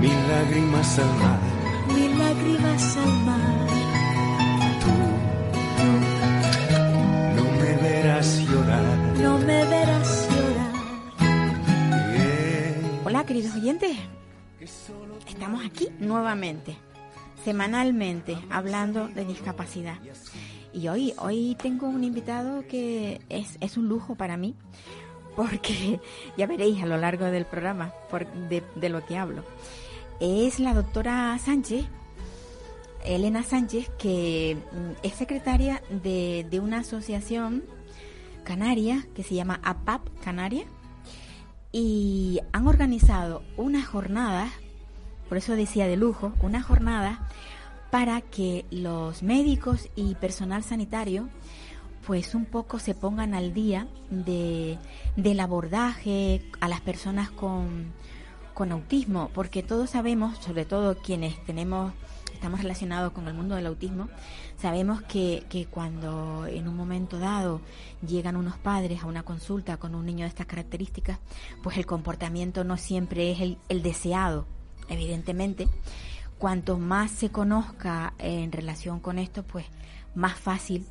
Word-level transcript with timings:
Mil 0.00 0.28
lágrimas 0.28 0.98
al 0.98 1.14
mar. 1.18 1.40
mil 1.94 2.18
lágrimas 2.18 2.96
al 2.96 3.12
mar. 3.24 3.68
No 7.36 7.44
me 7.44 7.72
verás 7.82 8.40
llorar. 8.48 8.98
No 9.20 9.38
me 9.38 9.64
verás 9.64 10.28
llorar. 10.30 10.72
Yeah. 12.14 13.00
Hola 13.04 13.24
queridos 13.24 13.54
oyentes, 13.54 13.96
estamos 15.26 15.64
aquí 15.64 15.88
nuevamente, 15.98 16.76
semanalmente, 17.44 18.38
hablando 18.50 19.08
de 19.08 19.24
discapacidad. 19.24 19.96
Y 20.72 20.88
hoy, 20.88 21.14
hoy 21.18 21.56
tengo 21.60 21.88
un 21.88 22.04
invitado 22.04 22.62
que 22.68 23.20
es, 23.30 23.56
es 23.60 23.76
un 23.78 23.88
lujo 23.88 24.14
para 24.14 24.36
mí, 24.36 24.54
porque 25.34 25.98
ya 26.36 26.46
veréis 26.46 26.82
a 26.82 26.86
lo 26.86 26.96
largo 26.98 27.24
del 27.26 27.46
programa 27.46 27.92
por- 28.10 28.30
de, 28.48 28.62
de 28.76 28.88
lo 28.90 29.04
que 29.04 29.16
hablo. 29.16 29.42
Es 30.20 30.58
la 30.58 30.74
doctora 30.74 31.38
Sánchez, 31.38 31.86
Elena 33.04 33.42
Sánchez, 33.42 33.88
que 33.98 34.56
mm, 34.56 35.06
es 35.06 35.14
secretaria 35.14 35.82
de, 35.90 36.46
de 36.50 36.60
una 36.60 36.80
asociación 36.80 37.62
canaria 38.42 39.06
que 39.14 39.22
se 39.22 39.34
llama 39.34 39.60
APAP 39.62 40.08
Canaria 40.22 40.64
y 41.70 42.40
han 42.52 42.66
organizado 42.66 43.42
unas 43.56 43.86
jornadas, 43.86 44.50
por 45.28 45.38
eso 45.38 45.54
decía 45.54 45.86
de 45.86 45.96
lujo, 45.96 46.32
unas 46.42 46.64
jornadas 46.64 47.18
para 47.90 48.20
que 48.20 48.64
los 48.70 49.22
médicos 49.22 49.88
y 49.94 50.14
personal 50.16 50.64
sanitario 50.64 51.28
pues 52.06 52.34
un 52.34 52.46
poco 52.46 52.78
se 52.78 52.94
pongan 52.94 53.34
al 53.34 53.52
día 53.52 53.86
de, 54.10 54.78
del 55.16 55.40
abordaje 55.40 56.42
a 56.60 56.68
las 56.68 56.80
personas 56.80 57.30
con, 57.30 57.92
con 58.58 58.72
autismo, 58.72 59.30
porque 59.34 59.62
todos 59.62 59.90
sabemos, 59.90 60.36
sobre 60.38 60.64
todo 60.64 60.96
quienes 60.96 61.40
tenemos, 61.44 61.92
estamos 62.34 62.60
relacionados 62.60 63.12
con 63.12 63.28
el 63.28 63.34
mundo 63.34 63.54
del 63.54 63.66
autismo, 63.66 64.08
sabemos 64.60 65.00
que, 65.02 65.44
que 65.48 65.66
cuando 65.66 66.44
en 66.44 66.66
un 66.66 66.76
momento 66.76 67.20
dado 67.20 67.60
llegan 68.04 68.34
unos 68.34 68.56
padres 68.56 69.04
a 69.04 69.06
una 69.06 69.22
consulta 69.22 69.76
con 69.76 69.94
un 69.94 70.04
niño 70.04 70.24
de 70.24 70.30
estas 70.30 70.46
características, 70.46 71.20
pues 71.62 71.76
el 71.76 71.86
comportamiento 71.86 72.64
no 72.64 72.76
siempre 72.76 73.30
es 73.30 73.40
el, 73.42 73.58
el 73.68 73.80
deseado, 73.84 74.44
evidentemente. 74.88 75.68
Cuanto 76.36 76.78
más 76.78 77.12
se 77.12 77.30
conozca 77.30 78.14
en 78.18 78.50
relación 78.50 78.98
con 78.98 79.20
esto, 79.20 79.44
pues 79.44 79.66
más 80.16 80.36
fácil 80.36 80.84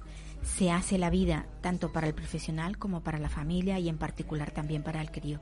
se 0.44 0.72
hace 0.72 0.98
la 0.98 1.10
vida, 1.10 1.46
tanto 1.62 1.92
para 1.92 2.08
el 2.08 2.14
profesional 2.14 2.78
como 2.78 3.02
para 3.02 3.20
la 3.20 3.30
familia 3.30 3.80
y 3.80 3.90
en 3.90 3.98
particular 3.98 4.52
también 4.52 4.84
para 4.84 5.02
el 5.02 5.12
crío. 5.12 5.40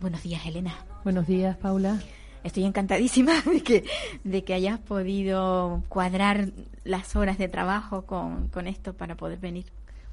Buenos 0.00 0.22
días, 0.22 0.44
Elena. 0.46 0.74
Buenos 1.04 1.26
días, 1.26 1.56
Paula. 1.56 2.00
Estoy 2.44 2.64
encantadísima 2.64 3.40
de 3.52 3.62
que, 3.62 3.84
de 4.24 4.44
que 4.44 4.54
hayas 4.54 4.78
podido 4.78 5.82
cuadrar 5.88 6.50
las 6.84 7.16
horas 7.16 7.38
de 7.38 7.48
trabajo 7.48 8.02
con, 8.06 8.48
con 8.48 8.66
esto 8.66 8.94
para 8.94 9.16
poder 9.16 9.38
venir. 9.38 9.66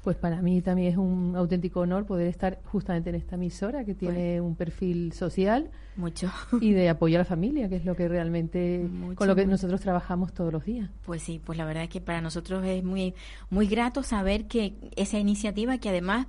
Pues 0.06 0.16
para 0.18 0.40
mí 0.40 0.62
también 0.62 0.92
es 0.92 0.96
un 0.96 1.34
auténtico 1.34 1.80
honor 1.80 2.06
poder 2.06 2.28
estar 2.28 2.60
justamente 2.66 3.10
en 3.10 3.16
esta 3.16 3.34
emisora 3.34 3.84
que 3.84 3.92
tiene 3.96 4.40
un 4.40 4.54
perfil 4.54 5.12
social 5.12 5.68
Mucho. 5.96 6.30
y 6.60 6.74
de 6.74 6.88
apoyo 6.90 7.16
a 7.16 7.18
la 7.18 7.24
familia, 7.24 7.68
que 7.68 7.74
es 7.74 7.84
lo 7.84 7.96
que 7.96 8.06
realmente 8.06 8.86
Mucho, 8.88 9.16
con 9.16 9.26
lo 9.26 9.34
que 9.34 9.40
mucho. 9.42 9.50
nosotros 9.54 9.80
trabajamos 9.80 10.32
todos 10.32 10.52
los 10.52 10.64
días. 10.64 10.90
Pues 11.04 11.22
sí, 11.22 11.40
pues 11.44 11.58
la 11.58 11.64
verdad 11.64 11.82
es 11.82 11.88
que 11.88 12.00
para 12.00 12.20
nosotros 12.20 12.64
es 12.64 12.84
muy 12.84 13.14
muy 13.50 13.66
grato 13.66 14.04
saber 14.04 14.46
que 14.46 14.76
esa 14.94 15.18
iniciativa 15.18 15.78
que 15.78 15.88
además 15.88 16.28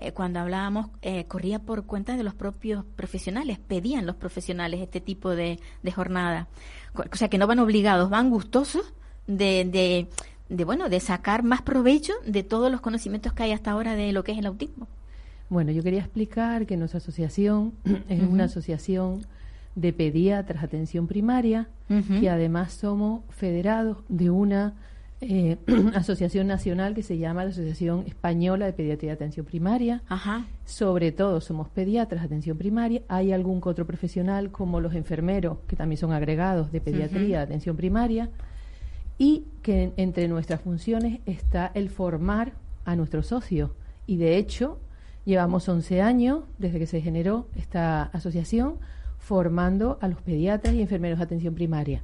eh, 0.00 0.12
cuando 0.12 0.40
hablábamos 0.40 0.88
eh, 1.02 1.26
corría 1.26 1.58
por 1.58 1.84
cuenta 1.84 2.16
de 2.16 2.22
los 2.22 2.32
propios 2.32 2.86
profesionales, 2.96 3.58
pedían 3.58 4.06
los 4.06 4.16
profesionales 4.16 4.80
este 4.80 5.02
tipo 5.02 5.32
de, 5.36 5.60
de 5.82 5.92
jornada. 5.92 6.48
O 6.94 7.14
sea 7.14 7.28
que 7.28 7.36
no 7.36 7.46
van 7.46 7.58
obligados, 7.58 8.08
van 8.08 8.30
gustosos 8.30 8.94
de, 9.26 9.66
de, 9.66 10.08
de 10.48 10.64
bueno 10.64 10.88
de 10.88 11.00
sacar 11.00 11.42
más 11.42 11.62
provecho 11.62 12.12
de 12.26 12.42
todos 12.42 12.70
los 12.70 12.80
conocimientos 12.80 13.32
que 13.32 13.42
hay 13.42 13.52
hasta 13.52 13.70
ahora 13.72 13.94
de 13.94 14.12
lo 14.12 14.24
que 14.24 14.32
es 14.32 14.38
el 14.38 14.46
autismo. 14.46 14.86
Bueno, 15.50 15.72
yo 15.72 15.82
quería 15.82 16.00
explicar 16.00 16.66
que 16.66 16.76
nuestra 16.76 16.98
asociación 16.98 17.72
es 18.08 18.22
una 18.22 18.44
asociación 18.44 19.26
de 19.74 19.92
pediatras 19.92 20.62
atención 20.62 21.06
primaria, 21.06 21.68
Ujú. 21.88 22.20
que 22.20 22.28
además 22.28 22.72
somos 22.72 23.22
federados 23.30 23.98
de 24.08 24.30
una 24.30 24.74
eh, 25.20 25.56
asociación 25.94 26.46
nacional 26.46 26.94
que 26.94 27.02
se 27.02 27.18
llama 27.18 27.44
la 27.44 27.50
Asociación 27.50 28.04
Española 28.06 28.66
de 28.66 28.72
Pediatría 28.72 29.10
de 29.10 29.14
Atención 29.14 29.46
Primaria. 29.46 30.02
Ajá. 30.08 30.46
Sobre 30.64 31.12
todo 31.12 31.40
somos 31.40 31.68
pediatras 31.68 32.22
de 32.22 32.26
atención 32.26 32.58
primaria. 32.58 33.02
Hay 33.08 33.32
algún 33.32 33.60
otro 33.64 33.86
profesional, 33.86 34.50
como 34.50 34.80
los 34.80 34.94
enfermeros, 34.94 35.58
que 35.66 35.76
también 35.76 35.98
son 35.98 36.12
agregados 36.12 36.70
de 36.72 36.80
pediatría 36.80 37.38
de 37.38 37.44
atención 37.44 37.76
primaria. 37.76 38.30
Y 39.18 39.44
que 39.62 39.82
en- 39.84 39.92
entre 39.96 40.28
nuestras 40.28 40.60
funciones 40.60 41.20
está 41.26 41.70
el 41.74 41.90
formar 41.90 42.52
a 42.84 42.96
nuestros 42.96 43.26
socios. 43.26 43.70
Y 44.06 44.16
de 44.16 44.36
hecho, 44.38 44.78
llevamos 45.24 45.68
11 45.68 46.00
años 46.00 46.44
desde 46.58 46.78
que 46.78 46.86
se 46.86 47.00
generó 47.00 47.48
esta 47.56 48.04
asociación 48.04 48.76
formando 49.18 49.98
a 50.00 50.08
los 50.08 50.22
pediatras 50.22 50.74
y 50.74 50.80
enfermeros 50.80 51.18
de 51.18 51.24
atención 51.24 51.54
primaria. 51.54 52.02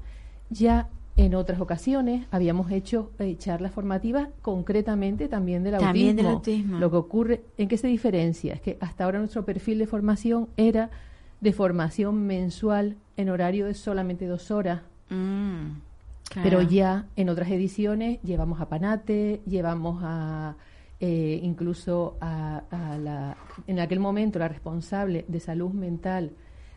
Ya 0.50 0.88
en 1.16 1.36
otras 1.36 1.60
ocasiones 1.60 2.26
habíamos 2.32 2.70
hecho 2.72 3.12
eh, 3.20 3.36
charlas 3.38 3.70
formativas 3.72 4.28
concretamente 4.42 5.28
también 5.28 5.62
del 5.62 5.74
autismo. 5.76 5.88
También 5.92 6.16
del 6.16 6.26
autismo. 6.26 6.78
Lo 6.80 6.90
que 6.90 6.96
ocurre, 6.96 7.44
¿en 7.56 7.68
qué 7.68 7.76
se 7.78 7.86
diferencia? 7.86 8.52
Es 8.54 8.60
que 8.60 8.76
hasta 8.80 9.04
ahora 9.04 9.20
nuestro 9.20 9.44
perfil 9.44 9.78
de 9.78 9.86
formación 9.86 10.48
era 10.56 10.90
de 11.40 11.52
formación 11.52 12.26
mensual 12.26 12.96
en 13.16 13.28
horario 13.30 13.66
de 13.66 13.74
solamente 13.74 14.26
dos 14.26 14.50
horas, 14.50 14.80
Mm, 15.10 15.80
pero 16.42 16.62
ya 16.62 17.06
en 17.16 17.28
otras 17.28 17.50
ediciones 17.50 18.20
llevamos 18.22 18.60
a 18.60 18.68
Panate, 18.68 19.40
llevamos 19.46 20.00
a 20.02 20.56
eh, 21.00 21.40
incluso 21.42 22.16
a, 22.20 22.62
a 22.70 22.98
la, 22.98 23.36
en 23.66 23.78
aquel 23.80 24.00
momento 24.00 24.38
la 24.38 24.48
responsable 24.48 25.24
de 25.28 25.40
salud 25.40 25.70
mental 25.72 26.30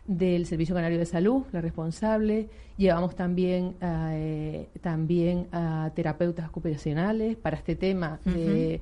del 0.06 0.46
Servicio 0.46 0.74
Canario 0.74 0.98
de 0.98 1.06
Salud, 1.06 1.44
la 1.52 1.60
responsable, 1.60 2.48
llevamos 2.76 3.14
también 3.14 3.74
a, 3.80 4.10
eh, 4.14 4.68
también 4.80 5.46
a 5.52 5.90
terapeutas 5.94 6.48
ocupacionales 6.48 7.36
para 7.36 7.56
este 7.56 7.74
tema 7.76 8.18
de- 8.24 8.80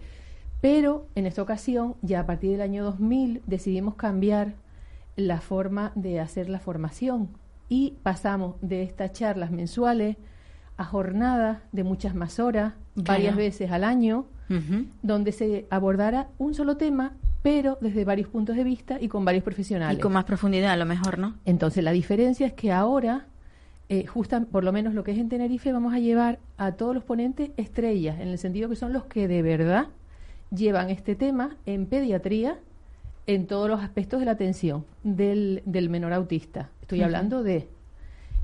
pero 0.60 1.06
en 1.15 1.27
esta 1.27 1.43
ocasión, 1.43 1.94
ya 2.03 2.21
a 2.21 2.27
partir 2.27 2.50
del 2.53 2.60
año 2.62 2.83
2000, 2.84 3.43
decidimos 3.47 3.94
cambiar 3.94 4.54
la 5.15 5.41
forma 5.41 5.93
de 5.94 6.19
hacer 6.19 6.48
la 6.48 6.59
formación 6.60 7.28
y 7.69 7.94
pasamos 8.03 8.56
de 8.62 8.83
estas 8.83 9.12
charlas 9.12 9.50
mensuales 9.50 10.16
a 10.77 10.85
jornadas 10.85 11.59
de 11.73 11.85
muchas 11.85 12.15
más 12.15 12.39
horas, 12.39 12.75
varias 12.95 13.35
veces 13.37 13.71
al 13.71 13.85
año, 13.85 14.27
donde 15.03 15.33
se 15.33 15.67
abordara 15.71 16.29
un 16.39 16.55
solo 16.55 16.77
tema, 16.77 17.13
pero 17.43 17.78
desde 17.81 18.05
varios 18.05 18.28
puntos 18.28 18.57
de 18.57 18.65
vista 18.65 18.99
y 19.01 19.09
con 19.09 19.25
varios 19.25 19.43
profesionales. 19.45 19.99
Y 19.99 20.01
con 20.01 20.13
más 20.13 20.25
profundidad 20.25 20.71
a 20.73 20.77
lo 20.77 20.87
mejor, 20.87 21.19
¿no? 21.19 21.34
Entonces, 21.45 21.83
la 21.83 21.93
diferencia 21.93 22.47
es 22.47 22.53
que 22.53 22.73
ahora, 22.73 23.27
eh, 23.89 24.07
justa- 24.07 24.41
por 24.45 24.65
lo 24.65 24.73
menos 24.73 24.95
lo 24.95 25.03
que 25.05 25.13
es 25.13 25.19
en 25.19 25.28
Tenerife, 25.28 25.73
vamos 25.73 25.95
a 25.95 25.99
llevar 25.99 26.39
a 26.59 26.73
todos 26.73 26.95
los 26.95 27.05
ponentes 27.05 27.51
estrellas, 27.57 28.21
en 28.21 28.29
el 28.29 28.39
sentido 28.39 28.69
que 28.69 28.77
son 28.77 28.93
los 28.93 29.05
que 29.05 29.27
de 29.29 29.43
verdad 29.43 29.87
llevan 30.55 30.91
este 30.91 31.15
tema 31.17 31.57
en 31.67 31.87
pediatría 31.87 32.57
en 33.27 33.47
todos 33.49 33.69
los 33.69 33.81
aspectos 33.83 34.21
de 34.21 34.27
la 34.27 34.33
atención 34.33 34.84
del, 35.03 35.63
del 35.67 35.89
menor 35.91 36.13
autista. 36.13 36.69
Estoy 36.83 37.03
hablando 37.03 37.43
de 37.43 37.69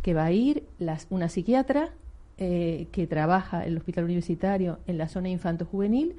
que 0.03 0.15
va 0.15 0.25
a 0.25 0.33
ir 0.33 0.65
las, 0.81 1.07
una 1.11 1.29
psiquiatra 1.29 1.91
eh, 2.45 2.89
que 2.91 3.07
trabaja 3.07 3.63
en 3.63 3.69
el 3.73 3.77
hospital 3.79 4.03
universitario 4.05 4.79
en 4.89 4.99
la 4.99 5.07
zona 5.09 5.29
infanto-juvenil 5.29 6.17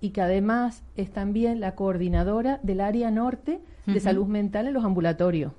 y 0.00 0.10
que 0.10 0.20
además 0.20 0.82
es 0.96 1.10
también 1.10 1.58
la 1.58 1.74
coordinadora 1.74 2.60
del 2.62 2.80
área 2.80 3.10
norte 3.10 3.60
de 3.86 3.98
salud 4.00 4.26
mental 4.28 4.66
en 4.68 4.74
los 4.74 4.84
ambulatorios. 4.84 5.52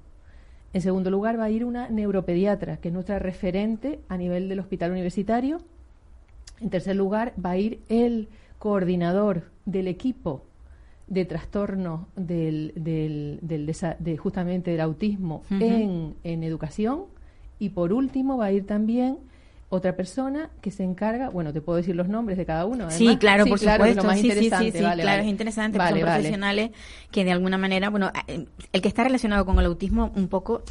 En 0.74 0.82
segundo 0.82 1.10
lugar, 1.12 1.38
va 1.38 1.44
a 1.46 1.50
ir 1.50 1.64
una 1.66 1.90
neuropediatra, 1.90 2.78
que 2.78 2.88
es 2.90 2.94
nuestra 2.94 3.20
referente 3.20 4.00
a 4.08 4.16
nivel 4.18 4.48
del 4.50 4.60
hospital 4.60 4.92
universitario. 4.92 5.60
En 6.62 6.70
tercer 6.70 6.96
lugar, 6.96 7.34
va 7.44 7.52
a 7.52 7.58
ir 7.58 7.80
el 7.90 8.28
coordinador 8.60 9.44
del 9.66 9.88
equipo 9.88 10.44
de 11.08 11.26
trastornos 11.26 12.08
del, 12.16 12.72
del, 12.76 13.40
del 13.42 13.68
desa- 13.68 13.98
de 14.00 14.16
justamente 14.18 14.72
del 14.72 14.82
autismo 14.82 15.44
en 16.24 16.44
educación 16.44 17.04
Y 17.60 17.70
por 17.70 17.92
último 17.94 18.38
va 18.38 18.46
a 18.46 18.52
ir 18.52 18.66
también 18.66 19.18
otra 19.70 19.96
persona 19.96 20.50
que 20.62 20.72
se 20.72 20.84
encarga, 20.84 21.30
bueno, 21.30 21.52
te 21.52 21.62
puedo 21.62 21.78
decir 21.78 21.96
los 21.96 22.08
nombres 22.08 22.38
de 22.38 22.46
cada 22.46 22.66
uno. 22.66 22.90
sí, 22.92 23.18
claro, 23.18 23.46
por 23.46 23.60
supuesto. 23.60 23.86
Es 23.86 23.96
lo 23.96 24.04
más 24.04 24.20
sí, 24.20 24.28
interesante. 24.28 24.72
Sí, 24.72 24.78
sí, 24.78 24.84
claro, 24.84 25.24
es 25.24 25.28
interesante. 25.28 25.78
Vale, 25.78 26.02
son 26.02 26.10
profesionales 26.10 26.72
que 27.12 27.26
de 27.26 27.32
alguna 27.32 27.58
manera, 27.58 27.90
bueno, 27.90 28.12
eh, 28.28 28.46
el 28.72 28.82
que 28.82 28.88
está 28.88 29.04
relacionado 29.04 29.46
con 29.46 29.60
el 29.60 29.66
autismo 29.66 30.12
un 30.16 30.28
poco, 30.28 30.64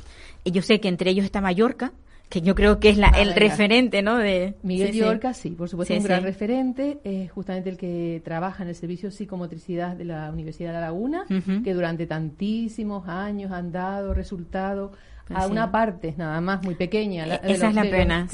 eh, 0.44 0.50
yo 0.50 0.62
sé 0.62 0.80
que 0.80 0.88
entre 0.88 1.10
ellos 1.10 1.24
está 1.24 1.40
Mallorca, 1.40 1.92
que 2.28 2.40
yo 2.40 2.54
creo 2.54 2.80
que 2.80 2.88
es 2.88 2.96
la, 2.96 3.08
el 3.08 3.34
referente, 3.34 4.02
¿no? 4.02 4.16
De 4.16 4.54
Miguel 4.62 4.88
Mallorca, 4.88 5.34
sí, 5.34 5.50
por 5.50 5.68
supuesto, 5.68 5.94
un 5.94 6.02
gran 6.02 6.22
referente, 6.22 6.98
es 7.04 7.30
justamente 7.30 7.70
el 7.70 7.76
que 7.76 8.22
trabaja 8.24 8.62
en 8.62 8.70
el 8.70 8.74
servicio 8.74 9.10
psicomotricidad 9.10 9.96
de 9.96 10.04
la 10.04 10.30
Universidad 10.30 10.70
de 10.70 10.74
La 10.74 10.80
Laguna, 10.80 11.26
que 11.62 11.74
durante 11.74 12.06
tantísimos 12.06 13.08
años 13.08 13.52
han 13.52 13.72
dado 13.72 14.14
resultados 14.14 14.92
a 15.30 15.46
una 15.46 15.70
parte 15.70 16.14
nada 16.16 16.40
más 16.40 16.62
muy 16.62 16.74
pequeña. 16.74 17.26
E-, 17.26 17.52
esa 17.52 17.68
es 17.68 17.74
la 17.74 17.82
pena, 17.82 18.28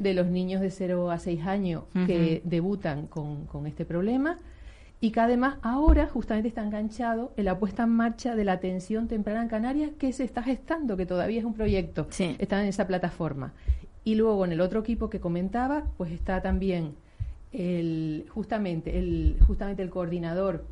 De 0.00 0.14
los 0.14 0.26
niños 0.26 0.60
de 0.60 0.70
0 0.70 1.10
a 1.10 1.18
6 1.18 1.46
años 1.46 1.84
que 2.06 2.42
debutan 2.44 3.06
con, 3.06 3.46
con, 3.46 3.66
este 3.66 3.84
problema 3.84 4.38
y 5.00 5.10
que 5.10 5.20
además 5.20 5.56
ahora 5.62 6.06
justamente 6.06 6.48
está 6.48 6.62
enganchado 6.62 7.32
en 7.36 7.46
la 7.46 7.58
puesta 7.58 7.82
en 7.82 7.90
marcha 7.90 8.36
de 8.36 8.44
la 8.44 8.52
atención 8.52 9.08
temprana 9.08 9.42
en 9.42 9.48
Canarias 9.48 9.90
que 9.98 10.12
se 10.12 10.22
está 10.24 10.42
gestando, 10.42 10.96
que 10.96 11.06
todavía 11.06 11.40
es 11.40 11.44
un 11.44 11.54
proyecto, 11.54 12.06
está 12.38 12.62
en 12.62 12.68
esa 12.68 12.86
plataforma. 12.86 13.52
Y 14.04 14.14
luego 14.14 14.44
en 14.44 14.52
el 14.52 14.60
otro 14.60 14.80
equipo 14.80 15.10
que 15.10 15.20
comentaba, 15.20 15.84
pues 15.96 16.12
está 16.12 16.40
también 16.40 16.94
el, 17.52 18.26
justamente, 18.30 18.98
el, 18.98 19.36
justamente 19.46 19.82
el 19.82 19.90
coordinador 19.90 20.64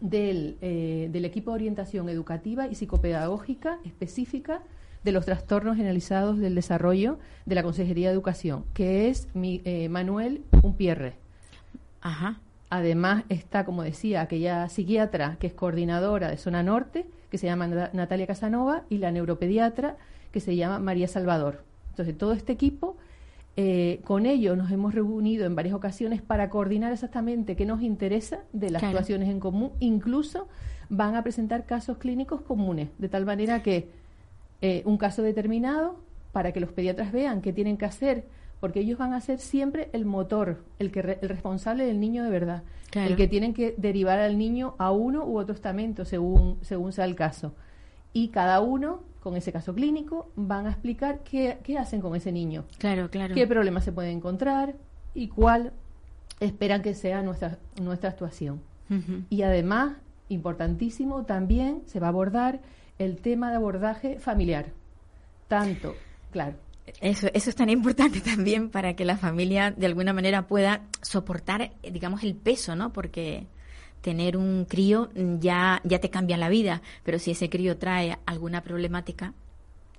del, 0.00 0.56
eh, 0.60 1.08
del 1.12 1.24
equipo 1.24 1.50
de 1.50 1.56
orientación 1.56 2.08
educativa 2.08 2.66
y 2.66 2.74
psicopedagógica 2.74 3.78
específica 3.84 4.62
de 5.04 5.12
los 5.12 5.24
trastornos 5.24 5.76
generalizados 5.76 6.38
del 6.38 6.54
desarrollo 6.54 7.18
de 7.46 7.54
la 7.54 7.62
Consejería 7.62 8.08
de 8.08 8.14
Educación, 8.14 8.64
que 8.74 9.08
es 9.08 9.28
mi, 9.34 9.62
eh, 9.64 9.88
Manuel 9.88 10.42
Umpierre. 10.62 11.14
Ajá. 12.00 12.40
Además 12.68 13.24
está, 13.28 13.64
como 13.64 13.82
decía, 13.82 14.20
aquella 14.20 14.68
psiquiatra 14.68 15.36
que 15.40 15.48
es 15.48 15.54
coordinadora 15.54 16.30
de 16.30 16.36
Zona 16.36 16.62
Norte, 16.62 17.06
que 17.30 17.38
se 17.38 17.46
llama 17.46 17.66
Natalia 17.66 18.26
Casanova, 18.26 18.84
y 18.88 18.98
la 18.98 19.10
neuropediatra, 19.10 19.96
que 20.30 20.40
se 20.40 20.54
llama 20.54 20.78
María 20.78 21.08
Salvador. 21.08 21.64
Entonces, 21.90 22.16
todo 22.16 22.32
este 22.32 22.52
equipo 22.52 22.96
eh, 23.56 24.00
con 24.04 24.26
ellos 24.26 24.56
nos 24.56 24.70
hemos 24.70 24.94
reunido 24.94 25.44
en 25.44 25.54
varias 25.54 25.74
ocasiones 25.74 26.22
para 26.22 26.48
coordinar 26.50 26.92
exactamente 26.92 27.56
qué 27.56 27.66
nos 27.66 27.82
interesa 27.82 28.40
de 28.52 28.70
las 28.70 28.82
situaciones 28.82 29.28
en 29.28 29.40
común. 29.40 29.72
Incluso 29.80 30.48
van 30.88 31.14
a 31.14 31.22
presentar 31.22 31.66
casos 31.66 31.98
clínicos 31.98 32.42
comunes, 32.42 32.88
de 32.98 33.08
tal 33.08 33.26
manera 33.26 33.62
que 33.62 33.90
eh, 34.60 34.82
un 34.86 34.98
caso 34.98 35.22
determinado, 35.22 36.00
para 36.32 36.52
que 36.52 36.60
los 36.60 36.70
pediatras 36.72 37.12
vean 37.12 37.42
qué 37.42 37.52
tienen 37.52 37.76
que 37.76 37.86
hacer, 37.86 38.24
porque 38.60 38.80
ellos 38.80 38.98
van 38.98 39.14
a 39.14 39.20
ser 39.20 39.38
siempre 39.40 39.88
el 39.92 40.04
motor, 40.04 40.64
el, 40.78 40.92
que 40.92 41.00
el 41.00 41.28
responsable 41.28 41.86
del 41.86 41.98
niño 41.98 42.22
de 42.22 42.30
verdad, 42.30 42.62
el 42.94 43.16
que 43.16 43.26
tienen 43.26 43.54
que 43.54 43.74
derivar 43.78 44.18
al 44.18 44.36
niño 44.36 44.74
a 44.78 44.90
uno 44.90 45.24
u 45.24 45.38
otro 45.38 45.54
estamento 45.54 46.04
según, 46.04 46.58
según 46.60 46.92
sea 46.92 47.06
el 47.06 47.14
caso. 47.14 47.54
Y 48.12 48.28
cada 48.28 48.60
uno 48.60 49.02
con 49.20 49.36
ese 49.36 49.52
caso 49.52 49.74
clínico, 49.74 50.30
van 50.34 50.66
a 50.66 50.70
explicar 50.70 51.20
qué, 51.22 51.58
hacen 51.78 52.00
con 52.00 52.16
ese 52.16 52.32
niño. 52.32 52.64
Claro, 52.78 53.10
claro. 53.10 53.34
Qué 53.34 53.46
problemas 53.46 53.84
se 53.84 53.92
pueden 53.92 54.16
encontrar 54.16 54.74
y 55.14 55.28
cuál 55.28 55.72
esperan 56.40 56.82
que 56.82 56.94
sea 56.94 57.22
nuestra, 57.22 57.58
nuestra 57.80 58.10
actuación. 58.10 58.62
Y 59.28 59.42
además, 59.42 59.98
importantísimo, 60.28 61.24
también 61.24 61.82
se 61.86 62.00
va 62.00 62.08
a 62.08 62.10
abordar 62.10 62.60
el 62.98 63.18
tema 63.18 63.50
de 63.50 63.56
abordaje 63.56 64.18
familiar. 64.18 64.72
Tanto, 65.46 65.94
claro. 66.32 66.56
Eso, 67.00 67.28
eso 67.32 67.50
es 67.50 67.56
tan 67.56 67.70
importante 67.70 68.20
también 68.34 68.68
para 68.68 68.94
que 68.94 69.04
la 69.04 69.16
familia 69.16 69.70
de 69.70 69.86
alguna 69.86 70.12
manera 70.12 70.48
pueda 70.48 70.82
soportar, 71.02 71.70
digamos, 71.82 72.24
el 72.24 72.34
peso, 72.34 72.74
¿no? 72.74 72.92
Porque 72.92 73.46
tener 74.00 74.36
un 74.36 74.66
crío 74.68 75.10
mm, 75.14 75.38
ya, 75.38 75.80
ya 75.84 76.00
te 76.00 76.10
cambia 76.10 76.36
la 76.36 76.48
vida, 76.48 76.82
pero 77.04 77.18
si 77.18 77.30
ese 77.30 77.48
crío 77.48 77.76
trae 77.76 78.18
alguna 78.26 78.62
problemática, 78.62 79.34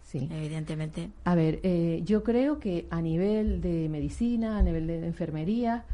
sí. 0.03 0.27
evidentemente. 0.31 1.09
A 1.23 1.35
ver, 1.35 1.59
eh, 1.63 2.01
yo 2.03 2.23
creo 2.23 2.59
que 2.59 2.87
a 2.89 3.01
nivel 3.01 3.61
de 3.61 3.89
medicina, 3.89 4.57
a 4.57 4.63
nivel 4.63 4.87
de 4.87 5.05
enfermería, 5.05 5.85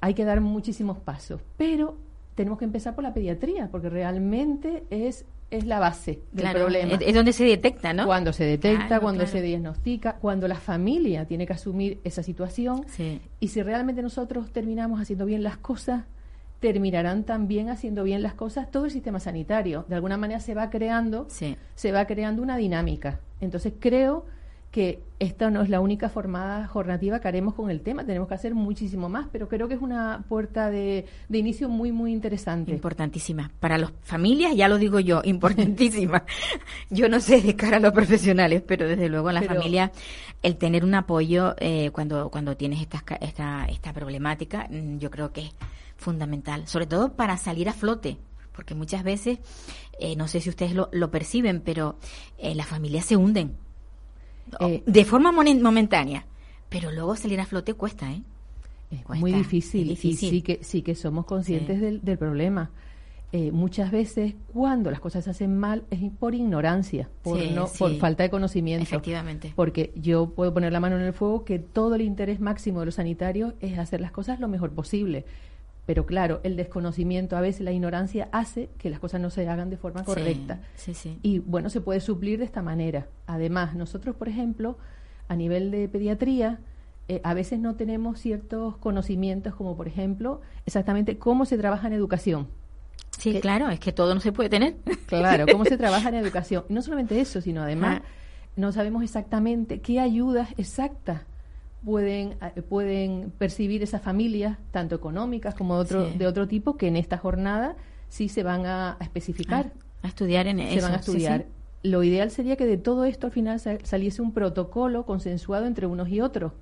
hay 0.00 0.14
que 0.14 0.24
dar 0.24 0.40
muchísimos 0.40 0.98
pasos, 0.98 1.40
pero 1.56 1.96
tenemos 2.34 2.58
que 2.58 2.64
empezar 2.64 2.94
por 2.94 3.04
la 3.04 3.12
pediatría, 3.12 3.68
porque 3.70 3.88
realmente 3.88 4.84
es 4.90 5.24
es 5.50 5.64
la 5.64 5.78
base 5.78 6.20
del 6.32 6.52
problema. 6.52 6.94
Es, 7.00 7.14
donde 7.14 7.32
se 7.32 7.44
detecta, 7.44 7.92
¿no? 7.92 8.04
Cuando 8.04 8.32
se 8.32 8.44
detecta, 8.44 9.00
cuando 9.00 9.26
se 9.26 9.40
diagnostica, 9.40 10.16
cuando 10.16 10.46
la 10.46 10.56
familia 10.56 11.24
tiene 11.24 11.46
que 11.46 11.54
asumir 11.54 12.00
esa 12.04 12.22
situación. 12.22 12.84
Y 13.40 13.48
si 13.48 13.62
realmente 13.62 14.02
nosotros 14.02 14.52
terminamos 14.52 15.00
haciendo 15.00 15.24
bien 15.24 15.42
las 15.42 15.56
cosas, 15.56 16.04
terminarán 16.60 17.24
también 17.24 17.68
haciendo 17.68 18.02
bien 18.04 18.22
las 18.22 18.34
cosas 18.34 18.70
todo 18.70 18.84
el 18.86 18.90
sistema 18.90 19.20
sanitario. 19.20 19.84
De 19.88 19.94
alguna 19.94 20.16
manera 20.16 20.40
se 20.40 20.54
va 20.54 20.70
creando, 20.70 21.26
se 21.28 21.92
va 21.92 22.06
creando 22.06 22.42
una 22.42 22.56
dinámica. 22.56 23.20
Entonces 23.40 23.74
creo 23.78 24.26
que 24.70 25.02
esta 25.18 25.50
no 25.50 25.62
es 25.62 25.70
la 25.70 25.80
única 25.80 26.08
formada 26.10 26.66
jornativa 26.66 27.20
que 27.20 27.28
haremos 27.28 27.54
con 27.54 27.70
el 27.70 27.80
tema, 27.80 28.04
tenemos 28.04 28.28
que 28.28 28.34
hacer 28.34 28.54
muchísimo 28.54 29.08
más, 29.08 29.26
pero 29.32 29.48
creo 29.48 29.66
que 29.66 29.74
es 29.74 29.80
una 29.80 30.24
puerta 30.28 30.70
de, 30.70 31.06
de 31.28 31.38
inicio 31.38 31.68
muy, 31.68 31.90
muy 31.90 32.12
interesante. 32.12 32.70
Importantísima. 32.72 33.50
Para 33.60 33.78
las 33.78 33.92
familias, 34.02 34.54
ya 34.54 34.68
lo 34.68 34.76
digo 34.76 35.00
yo, 35.00 35.22
importantísima. 35.24 36.24
yo 36.90 37.08
no 37.08 37.18
sé 37.20 37.40
de 37.40 37.56
cara 37.56 37.78
a 37.78 37.80
los 37.80 37.92
profesionales, 37.92 38.62
pero 38.64 38.86
desde 38.86 39.08
luego 39.08 39.30
en 39.30 39.34
la 39.36 39.42
familia 39.42 39.90
el 40.42 40.56
tener 40.56 40.84
un 40.84 40.94
apoyo 40.94 41.54
eh, 41.58 41.90
cuando, 41.90 42.30
cuando 42.30 42.56
tienes 42.56 42.80
esta, 42.80 43.02
esta, 43.20 43.64
esta 43.66 43.92
problemática, 43.94 44.68
mm, 44.70 44.98
yo 44.98 45.10
creo 45.10 45.32
que 45.32 45.40
es 45.40 45.54
fundamental, 45.98 46.66
sobre 46.66 46.86
todo 46.86 47.12
para 47.12 47.36
salir 47.36 47.68
a 47.68 47.74
flote, 47.74 48.16
porque 48.52 48.74
muchas 48.74 49.02
veces, 49.02 49.38
eh, 50.00 50.16
no 50.16 50.26
sé 50.26 50.40
si 50.40 50.48
ustedes 50.48 50.74
lo, 50.74 50.88
lo 50.92 51.10
perciben, 51.10 51.60
pero 51.60 51.98
eh, 52.38 52.54
las 52.54 52.66
familias 52.66 53.04
se 53.04 53.16
hunden 53.16 53.56
eh, 54.60 54.82
de 54.86 55.04
forma 55.04 55.32
momentánea, 55.32 56.24
pero 56.68 56.90
luego 56.90 57.14
salir 57.16 57.40
a 57.40 57.46
flote 57.46 57.74
cuesta, 57.74 58.10
¿eh? 58.10 58.22
Es 58.90 59.20
muy 59.20 59.32
difícil, 59.32 59.88
difícil. 59.88 60.28
Y 60.28 60.30
sí 60.30 60.42
que, 60.42 60.60
sí 60.62 60.80
que 60.80 60.94
somos 60.94 61.26
conscientes 61.26 61.78
del, 61.78 62.00
del, 62.02 62.16
problema. 62.16 62.70
muchas 63.52 63.90
veces 63.90 64.34
cuando 64.50 64.90
las 64.90 64.98
cosas 64.98 65.24
se 65.24 65.30
hacen 65.30 65.58
mal 65.58 65.84
es 65.90 66.00
por 66.18 66.34
ignorancia, 66.34 67.10
por, 67.22 67.38
no, 67.50 67.68
por 67.78 67.94
falta 67.98 68.22
de 68.22 68.30
conocimiento. 68.30 68.84
Efectivamente. 68.84 69.52
Porque 69.54 69.92
yo 69.94 70.30
puedo 70.30 70.54
poner 70.54 70.72
la 70.72 70.80
mano 70.80 70.96
en 70.96 71.02
el 71.02 71.12
fuego 71.12 71.44
que 71.44 71.58
todo 71.58 71.96
el 71.96 72.00
interés 72.00 72.40
máximo 72.40 72.80
de 72.80 72.86
los 72.86 72.94
sanitarios 72.94 73.52
es 73.60 73.78
hacer 73.78 74.00
las 74.00 74.10
cosas 74.10 74.40
lo 74.40 74.48
mejor 74.48 74.72
posible. 74.72 75.26
Pero 75.88 76.04
claro, 76.04 76.40
el 76.42 76.54
desconocimiento, 76.54 77.34
a 77.34 77.40
veces 77.40 77.62
la 77.62 77.72
ignorancia 77.72 78.28
hace 78.30 78.68
que 78.76 78.90
las 78.90 79.00
cosas 79.00 79.22
no 79.22 79.30
se 79.30 79.48
hagan 79.48 79.70
de 79.70 79.78
forma 79.78 80.04
correcta. 80.04 80.60
Sí, 80.74 80.92
sí, 80.92 81.18
y 81.22 81.38
bueno, 81.38 81.70
se 81.70 81.80
puede 81.80 82.00
suplir 82.00 82.40
de 82.40 82.44
esta 82.44 82.60
manera. 82.60 83.06
Además, 83.26 83.74
nosotros, 83.74 84.14
por 84.14 84.28
ejemplo, 84.28 84.76
a 85.28 85.34
nivel 85.34 85.70
de 85.70 85.88
pediatría, 85.88 86.60
eh, 87.08 87.22
a 87.24 87.32
veces 87.32 87.58
no 87.58 87.76
tenemos 87.76 88.20
ciertos 88.20 88.76
conocimientos, 88.76 89.54
como 89.54 89.78
por 89.78 89.88
ejemplo, 89.88 90.42
exactamente 90.66 91.16
cómo 91.16 91.46
se 91.46 91.56
trabaja 91.56 91.86
en 91.86 91.94
educación. 91.94 92.48
Sí, 93.16 93.40
claro, 93.40 93.70
es 93.70 93.80
que 93.80 93.90
todo 93.90 94.14
no 94.14 94.20
se 94.20 94.30
puede 94.30 94.50
tener. 94.50 94.76
Claro, 95.06 95.46
cómo 95.50 95.64
se 95.64 95.78
trabaja 95.78 96.10
en 96.10 96.16
educación. 96.16 96.64
Y 96.68 96.74
no 96.74 96.82
solamente 96.82 97.18
eso, 97.18 97.40
sino 97.40 97.62
además 97.62 98.02
ah. 98.04 98.08
no 98.56 98.72
sabemos 98.72 99.02
exactamente 99.02 99.80
qué 99.80 100.00
ayudas 100.00 100.50
exactas 100.58 101.22
pueden, 101.84 102.36
eh, 102.40 102.62
pueden 102.62 103.32
percibir 103.38 103.82
esas 103.82 104.02
familias, 104.02 104.58
tanto 104.70 104.94
económicas 104.94 105.54
como 105.54 105.76
de 105.76 105.80
otro, 105.80 106.10
de 106.10 106.26
otro 106.26 106.48
tipo, 106.48 106.76
que 106.76 106.88
en 106.88 106.96
esta 106.96 107.18
jornada 107.18 107.76
sí 108.08 108.28
se 108.28 108.42
van 108.42 108.66
a, 108.66 108.96
especificar. 109.00 109.72
A, 110.02 110.08
estudiar 110.08 110.46
en 110.46 110.58
se 110.58 110.80
van 110.80 110.92
a 110.92 110.96
estudiar. 110.96 111.46
Lo 111.82 112.02
ideal 112.02 112.30
sería 112.30 112.56
que 112.56 112.66
de 112.66 112.76
todo 112.76 113.04
esto 113.04 113.28
al 113.28 113.32
final 113.32 113.60
saliese 113.60 114.20
un 114.20 114.32
protocolo 114.32 115.06
consensuado 115.06 115.66
entre 115.66 115.86
unos 115.86 116.08
y 116.08 116.20
otros, 116.20 116.52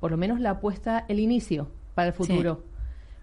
por 0.00 0.10
lo 0.10 0.16
menos 0.16 0.40
la 0.40 0.50
apuesta, 0.50 1.04
el 1.08 1.18
inicio 1.18 1.68
para 1.94 2.08
el 2.08 2.12
futuro. 2.12 2.62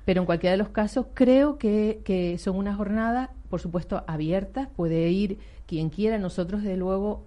Pero 0.06 0.22
en 0.22 0.26
cualquiera 0.26 0.52
de 0.52 0.58
los 0.58 0.70
casos 0.70 1.06
creo 1.14 1.58
que, 1.58 2.02
que 2.04 2.38
son 2.38 2.58
una 2.58 2.76
jornada, 2.76 3.32
por 3.50 3.62
supuesto, 3.62 4.04
abierta, 4.08 4.70
puede 4.76 5.10
ir 5.10 5.38
quien 5.66 5.90
quiera. 5.90 6.18
Nosotros, 6.18 6.64
de 6.64 6.76
luego, 6.76 7.24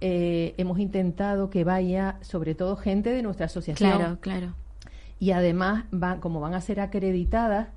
eh, 0.00 0.54
hemos 0.58 0.78
intentado 0.78 1.50
que 1.50 1.64
vaya 1.64 2.18
sobre 2.20 2.54
todo 2.54 2.76
gente 2.76 3.10
de 3.10 3.22
nuestra 3.22 3.46
asociación. 3.46 3.96
Claro, 3.98 4.18
claro. 4.20 4.54
Y 5.18 5.32
además, 5.32 5.84
van, 5.90 6.20
como 6.20 6.40
van 6.40 6.54
a 6.54 6.60
ser 6.60 6.80
acreditadas, 6.80 7.68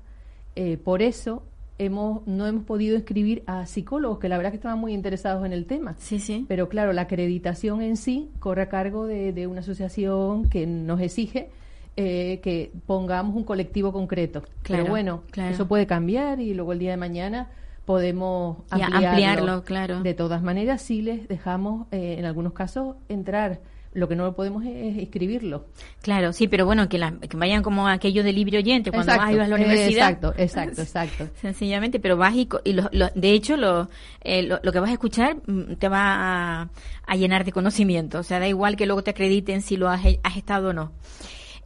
eh, 0.54 0.76
por 0.76 1.02
eso 1.02 1.42
hemos, 1.78 2.26
no 2.26 2.46
hemos 2.46 2.64
podido 2.64 2.94
inscribir 2.96 3.42
a 3.46 3.66
psicólogos, 3.66 4.18
que 4.20 4.28
la 4.28 4.36
verdad 4.36 4.50
que 4.50 4.56
estaban 4.56 4.78
muy 4.78 4.92
interesados 4.92 5.44
en 5.44 5.52
el 5.52 5.66
tema. 5.66 5.96
Sí, 5.98 6.20
sí. 6.20 6.44
Pero 6.48 6.68
claro, 6.68 6.92
la 6.92 7.02
acreditación 7.02 7.82
en 7.82 7.96
sí 7.96 8.30
corre 8.38 8.62
a 8.62 8.68
cargo 8.68 9.06
de, 9.06 9.46
una 9.48 9.60
asociación 9.60 10.48
que 10.48 10.66
nos 10.66 11.00
exige 11.00 11.50
eh, 11.96 12.40
que 12.42 12.72
pongamos 12.86 13.34
un 13.34 13.44
colectivo 13.44 13.92
concreto. 13.92 14.42
Claro, 14.62 14.84
Pero 14.84 14.90
bueno, 14.90 15.22
eso 15.50 15.66
puede 15.66 15.86
cambiar 15.86 16.40
y 16.40 16.54
luego 16.54 16.72
el 16.72 16.78
día 16.78 16.92
de 16.92 16.96
mañana 16.96 17.50
podemos 17.84 18.58
ampliarlo, 18.70 19.64
claro. 19.64 20.02
De 20.02 20.14
todas 20.14 20.42
maneras, 20.42 20.82
sí 20.82 21.02
les 21.02 21.28
dejamos, 21.28 21.86
eh, 21.90 22.16
en 22.18 22.24
algunos 22.24 22.52
casos, 22.52 22.96
entrar 23.08 23.60
Lo 23.94 24.08
que 24.08 24.16
no 24.16 24.34
podemos 24.34 24.64
es 24.64 24.96
escribirlo. 24.96 25.66
Claro, 26.00 26.32
sí, 26.32 26.48
pero 26.48 26.64
bueno, 26.64 26.88
que, 26.88 26.96
la- 26.96 27.12
que 27.12 27.36
vayan 27.36 27.62
como 27.62 27.88
aquello 27.88 28.24
de 28.24 28.32
libre 28.32 28.56
oyente 28.56 28.90
cuando 28.90 29.12
Exacto, 29.12 29.22
vas 29.26 29.34
ibas 29.34 29.44
a 29.44 29.48
la 29.50 29.56
universidad. 29.56 30.08
exacto, 30.08 30.34
exacto, 30.38 30.80
exacto. 31.20 31.28
Sencillamente, 31.42 32.00
pero 32.00 32.16
vas 32.16 32.34
y, 32.34 32.48
y 32.64 32.72
lo- 32.72 32.88
lo- 32.90 33.10
de 33.14 33.32
hecho 33.32 33.58
lo, 33.58 33.90
eh, 34.22 34.44
lo, 34.44 34.60
lo 34.62 34.72
que 34.72 34.80
vas 34.80 34.88
a 34.88 34.94
escuchar 34.94 35.36
mm, 35.46 35.74
te 35.74 35.90
va 35.90 36.62
a, 36.62 36.68
a 37.06 37.16
llenar 37.16 37.44
de 37.44 37.52
conocimiento. 37.52 38.20
O 38.20 38.22
sea, 38.22 38.38
da 38.40 38.48
igual 38.48 38.76
que 38.76 38.86
luego 38.86 39.02
te 39.04 39.10
acrediten 39.10 39.60
si 39.60 39.76
lo 39.76 39.90
has, 39.90 40.00
has 40.22 40.36
estado 40.38 40.70
o 40.70 40.72
no. 40.72 40.92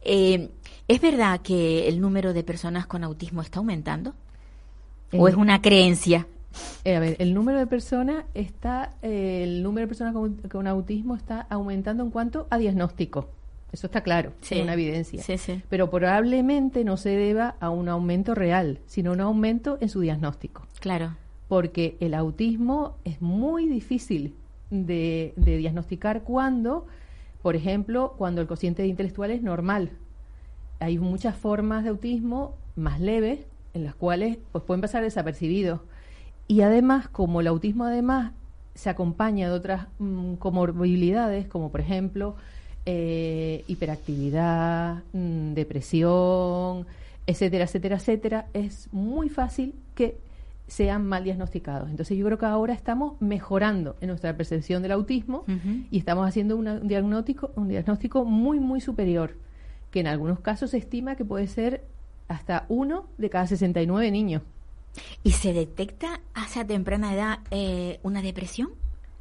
Eh, 0.01 0.49
¿Es 0.89 0.99
verdad 0.99 1.39
que 1.41 1.87
el 1.87 2.01
número 2.01 2.33
de 2.33 2.43
personas 2.43 2.87
con 2.87 3.05
autismo 3.05 3.41
está 3.41 3.59
aumentando? 3.59 4.15
¿O 5.13 5.27
es 5.27 5.35
una 5.35 5.61
creencia? 5.61 6.27
Eh, 6.83 6.95
a 6.95 6.99
ver, 6.99 7.15
el 7.19 7.33
número 7.33 7.59
de 7.59 7.67
personas 7.67 8.25
está, 8.33 8.93
eh, 9.01 9.41
el 9.43 9.63
número 9.63 9.85
de 9.85 9.87
personas 9.87 10.13
con, 10.13 10.33
con 10.49 10.67
autismo 10.67 11.15
está 11.15 11.41
aumentando 11.49 12.03
en 12.03 12.09
cuanto 12.09 12.47
a 12.49 12.57
diagnóstico. 12.57 13.29
Eso 13.71 13.87
está 13.87 14.01
claro, 14.01 14.31
Sí. 14.41 14.55
es 14.55 14.63
una 14.63 14.73
evidencia. 14.73 15.21
Sí, 15.21 15.37
sí. 15.37 15.61
Pero 15.69 15.89
probablemente 15.89 16.83
no 16.83 16.97
se 16.97 17.09
deba 17.09 17.55
a 17.59 17.69
un 17.69 17.89
aumento 17.89 18.33
real, 18.33 18.79
sino 18.87 19.11
un 19.11 19.21
aumento 19.21 19.77
en 19.81 19.89
su 19.89 19.99
diagnóstico. 19.99 20.65
Claro. 20.79 21.15
Porque 21.47 21.97
el 21.99 22.13
autismo 22.13 22.95
es 23.03 23.21
muy 23.21 23.67
difícil 23.67 24.33
de, 24.69 25.33
de 25.35 25.57
diagnosticar 25.57 26.23
cuando, 26.23 26.87
por 27.41 27.55
ejemplo, 27.55 28.15
cuando 28.17 28.41
el 28.41 28.47
cociente 28.47 28.85
intelectual 28.87 29.31
es 29.31 29.41
normal. 29.41 29.91
Hay 30.79 30.97
muchas 30.97 31.35
formas 31.35 31.83
de 31.83 31.89
autismo 31.89 32.55
más 32.75 32.99
leves 32.99 33.39
en 33.77 33.85
las 33.85 33.95
cuales 33.95 34.37
pues, 34.51 34.63
pueden 34.63 34.81
pasar 34.81 35.03
desapercibidos. 35.03 35.79
Y 36.47 36.61
además, 36.61 37.07
como 37.09 37.41
el 37.41 37.47
autismo 37.47 37.85
además 37.85 38.33
se 38.75 38.89
acompaña 38.89 39.47
de 39.49 39.53
otras 39.55 39.87
mm, 39.99 40.35
comorbilidades, 40.35 41.47
como 41.47 41.71
por 41.71 41.81
ejemplo 41.81 42.35
eh, 42.85 43.63
hiperactividad, 43.67 45.03
mm, 45.13 45.53
depresión, 45.53 46.85
etcétera, 47.25 47.65
etcétera, 47.65 47.95
etcétera, 47.97 48.45
es 48.53 48.87
muy 48.93 49.29
fácil 49.29 49.73
que 49.95 50.17
sean 50.67 51.05
mal 51.05 51.23
diagnosticados. 51.23 51.89
Entonces 51.89 52.17
yo 52.17 52.25
creo 52.25 52.37
que 52.37 52.45
ahora 52.45 52.73
estamos 52.73 53.13
mejorando 53.21 53.95
en 54.01 54.07
nuestra 54.09 54.35
percepción 54.35 54.81
del 54.83 54.91
autismo 54.93 55.43
y 55.91 55.97
estamos 55.97 56.27
haciendo 56.27 56.55
una- 56.57 56.73
un 56.75 56.87
diagnóstico, 56.87 57.51
un 57.55 57.67
diagnóstico 57.69 58.25
muy, 58.25 58.59
muy 58.59 58.79
superior, 58.81 59.35
que 59.91 59.99
en 60.01 60.07
algunos 60.07 60.39
casos 60.41 60.71
se 60.71 60.77
estima 60.77 61.15
que 61.15 61.23
puede 61.25 61.47
ser 61.47 61.83
hasta 62.27 62.65
uno 62.69 63.05
de 63.17 63.29
cada 63.29 63.47
69 63.47 64.11
niños. 64.11 64.41
¿Y 65.23 65.31
se 65.31 65.53
detecta 65.53 66.21
hacia 66.33 66.65
temprana 66.65 67.13
edad 67.13 67.39
eh, 67.51 67.99
una 68.03 68.21
depresión? 68.21 68.69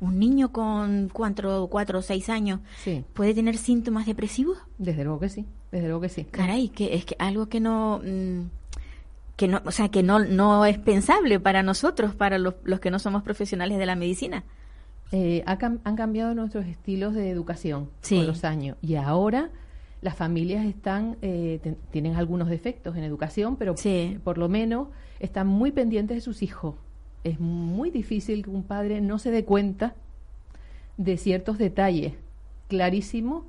¿Un 0.01 0.19
niño 0.19 0.53
con 0.53 1.09
cuatro, 1.13 1.69
cuatro 1.71 2.01
o 2.01 2.03
seis 2.03 2.29
años 2.29 2.61
Sí, 2.83 3.05
puede 3.15 3.33
tener 3.35 3.57
síntomas 3.57 4.07
depresivos? 4.07 4.59
desde 4.79 5.05
luego 5.05 5.21
que 5.21 5.29
sí, 5.31 5.47
desde 5.73 5.87
luego 5.89 6.03
que 6.03 6.09
sí. 6.11 6.25
Caray, 6.25 6.69
que 6.69 6.95
es 6.95 7.05
que 7.05 7.17
algo 7.19 7.47
que 7.49 7.61
no 7.61 8.01
mm, 8.05 8.41
que 9.37 9.49
no, 9.49 9.61
o 9.65 9.71
sea, 9.71 9.89
que 9.91 10.03
no 10.03 10.19
no 10.19 10.65
es 10.67 10.79
pensable 10.79 11.41
para 11.41 11.63
nosotros, 11.63 12.15
para 12.15 12.39
los, 12.39 12.55
los 12.65 12.81
que 12.81 12.91
no 12.91 12.99
somos 12.99 13.23
profesionales 13.23 13.79
de 13.79 13.87
la 13.87 13.97
medicina. 13.97 14.45
Eh, 15.13 15.43
ha 15.47 15.53
han 15.85 15.97
cambiado 15.97 16.35
nuestros 16.35 16.67
estilos 16.67 17.15
de 17.15 17.31
educación 17.31 17.91
Sí. 18.01 18.17
con 18.17 18.27
los 18.27 18.45
años 18.45 18.77
y 18.83 18.97
ahora 18.97 19.51
las 20.07 20.15
familias 20.17 20.65
están 20.65 21.17
eh, 21.21 21.59
ten- 21.65 21.77
tienen 21.91 22.15
algunos 22.15 22.49
defectos 22.49 22.97
en 22.97 23.03
educación, 23.03 23.57
pero 23.57 23.77
Sí. 23.77 24.19
por 24.23 24.39
lo 24.39 24.49
menos 24.49 24.87
están 25.19 25.49
muy 25.49 25.73
pendientes 25.73 26.17
de 26.17 26.21
sus 26.21 26.43
hijos. 26.45 26.77
Es 27.25 27.41
muy 27.41 27.91
difícil 27.91 28.45
que 28.45 28.51
un 28.51 28.63
padre 28.63 29.01
no 29.01 29.19
se 29.19 29.33
dé 29.33 29.45
cuenta 29.45 29.95
de 30.97 31.17
ciertos 31.17 31.59
detalles 31.59 32.13
clarísimos 32.69 33.43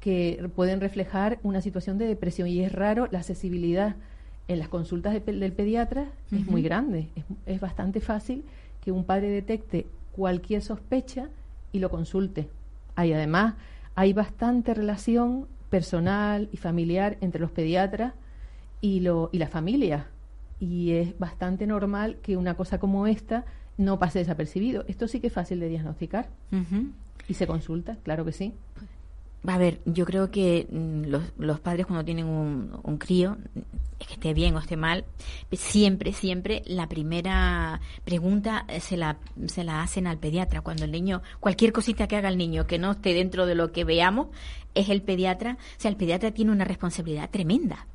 que 0.00 0.46
pueden 0.54 0.80
reflejar 0.82 1.38
una 1.42 1.62
situación 1.62 1.96
de 1.96 2.06
depresión 2.06 2.48
y 2.48 2.60
es 2.60 2.70
raro 2.70 3.08
la 3.10 3.20
accesibilidad 3.20 3.96
en 4.46 4.58
las 4.58 4.68
consultas 4.68 5.14
de 5.14 5.20
del 5.20 5.52
pediatra 5.52 6.08
es 6.30 6.46
muy 6.46 6.60
grande 6.60 7.08
es, 7.16 7.24
es 7.46 7.60
bastante 7.62 8.00
fácil 8.00 8.44
que 8.82 8.92
un 8.92 9.04
padre 9.04 9.28
detecte 9.30 9.86
cualquier 10.12 10.60
sospecha 10.60 11.28
y 11.72 11.78
lo 11.78 11.88
consulte 11.88 12.48
hay 12.94 13.14
además 13.14 13.54
hay 13.94 14.12
bastante 14.12 14.74
relación 14.74 15.46
personal 15.74 16.48
y 16.52 16.56
familiar 16.56 17.18
entre 17.20 17.40
los 17.40 17.50
pediatras 17.50 18.12
y 18.80 19.00
lo 19.00 19.28
y 19.32 19.38
la 19.38 19.48
familia. 19.48 20.06
Y 20.60 20.92
es 20.92 21.18
bastante 21.18 21.66
normal 21.66 22.18
que 22.22 22.36
una 22.36 22.54
cosa 22.54 22.78
como 22.78 23.08
esta 23.08 23.44
no 23.76 23.98
pase 23.98 24.20
desapercibido. 24.20 24.84
Esto 24.86 25.08
sí 25.08 25.18
que 25.18 25.26
es 25.26 25.32
fácil 25.32 25.58
de 25.58 25.68
diagnosticar. 25.68 26.28
Y 27.26 27.34
se 27.34 27.48
consulta 27.48 27.96
claro 28.04 28.24
que 28.24 28.30
sí 28.30 28.54
A 29.46 29.58
ver, 29.58 29.80
yo 29.84 30.06
creo 30.06 30.30
que 30.30 30.66
mm, 30.70 31.04
los, 31.38 31.60
padres 31.60 31.86
cuando 31.86 32.04
tienen 32.04 32.26
un, 32.26 32.78
un 32.82 32.98
crío, 32.98 33.36
es 34.00 34.06
que 34.06 34.14
esté 34.14 34.34
bien 34.34 34.54
o 34.56 34.58
esté 34.58 34.76
mal, 34.76 35.04
siempre, 35.52 36.12
siempre 36.12 36.62
la 36.66 36.88
primera 36.88 37.80
pregunta 38.04 38.64
eh, 38.68 38.80
se 38.80 38.96
la, 38.96 39.18
se 39.46 39.64
la 39.64 39.82
hacen 39.82 40.06
al 40.06 40.18
pediatra. 40.18 40.60
Cuando 40.60 40.84
el 40.84 40.92
niño, 40.92 41.22
cualquier 41.40 41.72
cosita 41.72 42.06
que 42.06 42.16
haga 42.16 42.28
el 42.28 42.38
niño 42.38 42.66
que 42.66 42.78
no 42.78 42.92
esté 42.92 43.14
dentro 43.14 43.46
de 43.46 43.54
lo 43.54 43.72
que 43.72 43.84
veamos, 43.84 44.28
es 44.74 44.88
el 44.88 45.02
pediatra. 45.02 45.58
O 45.76 45.80
sea, 45.80 45.90
el 45.90 45.96
pediatra 45.96 46.32
tiene 46.32 46.52
una 46.52 46.64
responsabilidad 46.64 47.30
tremenda. 47.30 47.86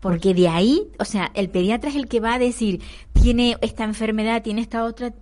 Porque 0.00 0.32
de 0.32 0.48
ahí, 0.48 0.88
o 1.00 1.04
sea, 1.04 1.32
el 1.34 1.50
pediatra 1.50 1.90
es 1.90 1.96
el 1.96 2.06
que 2.06 2.20
va 2.20 2.34
a 2.34 2.38
decir, 2.38 2.80
tiene 3.14 3.56
esta 3.62 3.82
enfermedad, 3.82 4.42
tiene 4.42 4.60
esta 4.60 4.84
otra, 4.84 5.12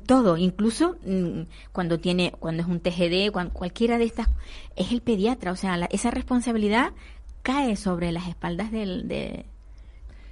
todo, 0.00 0.36
incluso 0.36 0.96
mm, 1.06 1.42
cuando 1.72 1.98
tiene, 1.98 2.32
cuando 2.38 2.62
es 2.62 2.68
un 2.68 2.80
TGD, 2.80 3.30
cuan- 3.32 3.50
cualquiera 3.50 3.98
de 3.98 4.04
estas, 4.04 4.28
es 4.76 4.92
el 4.92 5.00
pediatra, 5.02 5.52
o 5.52 5.56
sea, 5.56 5.76
la- 5.76 5.86
esa 5.86 6.10
responsabilidad 6.10 6.92
cae 7.42 7.76
sobre 7.76 8.12
las 8.12 8.28
espaldas 8.28 8.70
del, 8.72 9.06
de, 9.08 9.44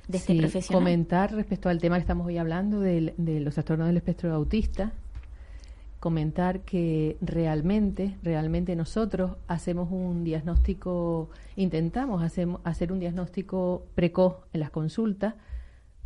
de 0.09 0.18
este 0.18 0.37
profesional. 0.37 0.83
Comentar 0.83 1.33
respecto 1.33 1.68
al 1.68 1.80
tema 1.80 1.97
que 1.97 2.00
estamos 2.00 2.26
hoy 2.26 2.38
hablando 2.38 2.80
de, 2.80 3.14
los 3.16 3.54
trastornos 3.54 3.87
del 3.87 3.97
espectro 3.97 4.33
autista, 4.35 4.92
comentar 6.00 6.61
que 6.61 7.16
realmente, 7.23 8.16
realmente 8.23 8.76
nosotros 8.76 9.37
hacemos 9.49 9.90
un 9.90 10.23
diagnóstico, 10.25 11.30
intentamos 11.56 12.23
hacemos, 12.23 12.61
hacer 12.64 12.92
un 12.92 13.00
diagnóstico 13.00 13.87
precoz 13.94 14.37
en 14.52 14.61
las 14.61 14.71
consultas, 14.71 15.35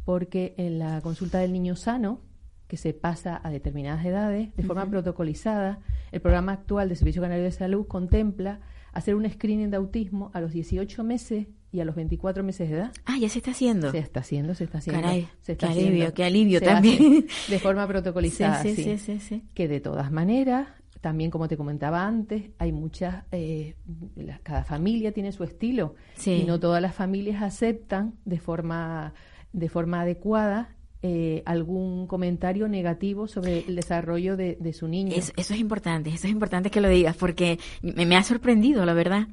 porque 0.04 0.54
en 0.56 0.78
la 0.78 1.00
consulta 1.00 1.38
del 1.38 1.52
niño 1.52 1.74
sano, 1.74 2.20
que 2.68 2.76
se 2.76 2.92
pasa 2.92 3.40
a 3.42 3.50
determinadas 3.50 4.04
edades, 4.04 4.54
de 4.54 4.62
forma 4.62 4.88
protocolizada, 4.88 5.80
el 6.12 6.20
programa 6.20 6.52
actual 6.52 6.88
de 6.88 6.96
Servicio 6.96 7.22
Canario 7.22 7.44
de 7.44 7.50
Salud 7.50 7.86
contempla 7.86 8.60
hacer 8.92 9.14
un 9.14 9.28
screening 9.28 9.70
de 9.70 9.76
autismo 9.78 10.30
a 10.34 10.40
los 10.40 10.52
18 10.52 11.02
meses 11.02 11.46
y 11.72 11.80
a 11.80 11.84
los 11.84 11.94
24 11.94 12.42
meses 12.44 12.68
de 12.70 12.76
edad. 12.76 12.92
Ah, 13.04 13.16
ya 13.18 13.28
se 13.28 13.38
está 13.38 13.50
haciendo. 13.52 13.90
Se 13.90 13.98
está 13.98 14.20
haciendo, 14.20 14.54
se 14.54 14.64
está 14.64 14.78
haciendo. 14.78 15.02
Caray, 15.02 15.28
se 15.40 15.52
está 15.52 15.66
qué 15.66 15.72
alivio, 15.72 15.88
haciendo. 15.90 16.14
qué 16.14 16.24
alivio 16.24 16.60
también. 16.60 17.26
de 17.48 17.58
forma 17.58 17.86
protocolizada, 17.86 18.62
Sí, 18.62 18.74
sí, 18.74 18.84
sí, 18.84 18.98
sí, 18.98 18.98
sí, 18.98 19.20
sí. 19.20 19.44
Que 19.54 19.68
de 19.68 19.80
todas 19.80 20.10
maneras, 20.10 20.68
también 21.00 21.30
como 21.30 21.46
te 21.48 21.56
comentaba 21.56 22.06
antes, 22.06 22.44
hay 22.58 22.72
muchas, 22.72 23.24
eh, 23.32 23.76
la- 24.16 24.38
cada 24.40 24.64
familia 24.64 25.12
tiene 25.12 25.32
su 25.32 25.44
estilo 25.44 25.94
Sí. 26.16 26.40
y 26.42 26.44
no 26.44 26.58
todas 26.58 26.80
las 26.82 26.94
familias 26.94 27.42
aceptan 27.42 28.14
de 28.24 28.38
forma, 28.40 29.12
de 29.52 29.68
forma 29.68 30.00
adecuada 30.00 30.74
eh, 31.02 31.42
algún 31.46 32.06
comentario 32.06 32.66
negativo 32.68 33.28
sobre 33.28 33.60
el 33.68 33.76
desarrollo 33.76 34.36
de, 34.36 34.56
de 34.60 34.72
su 34.72 34.88
niño. 34.88 35.12
Eso, 35.14 35.32
eso 35.36 35.54
es 35.54 35.60
importante, 35.60 36.10
eso 36.10 36.26
es 36.26 36.32
importante 36.32 36.70
que 36.70 36.80
lo 36.80 36.88
digas, 36.88 37.16
porque 37.16 37.58
me, 37.82 38.04
me 38.06 38.16
ha 38.16 38.22
sorprendido, 38.22 38.84
la 38.84 38.94
verdad. 38.94 39.28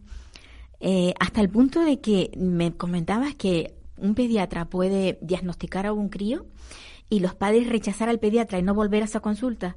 Eh, 0.80 1.14
hasta 1.20 1.42
el 1.42 1.50
punto 1.50 1.82
de 1.84 2.00
que 2.02 2.32
me 2.38 2.74
comentabas 2.76 3.34
que 3.36 3.74
un 3.98 4.14
pediatra 4.14 4.66
puede 4.66 5.18
diagnosticar 5.22 5.86
a 5.86 5.94
un 5.94 6.10
crío 6.10 6.46
y 7.10 7.20
los 7.22 7.34
padres 7.34 7.70
rechazar 7.70 8.10
al 8.10 8.20
pediatra 8.20 8.60
y 8.60 8.64
no 8.64 8.74
volver 8.76 9.02
a 9.02 9.06
esa 9.06 9.22
consulta. 9.22 9.76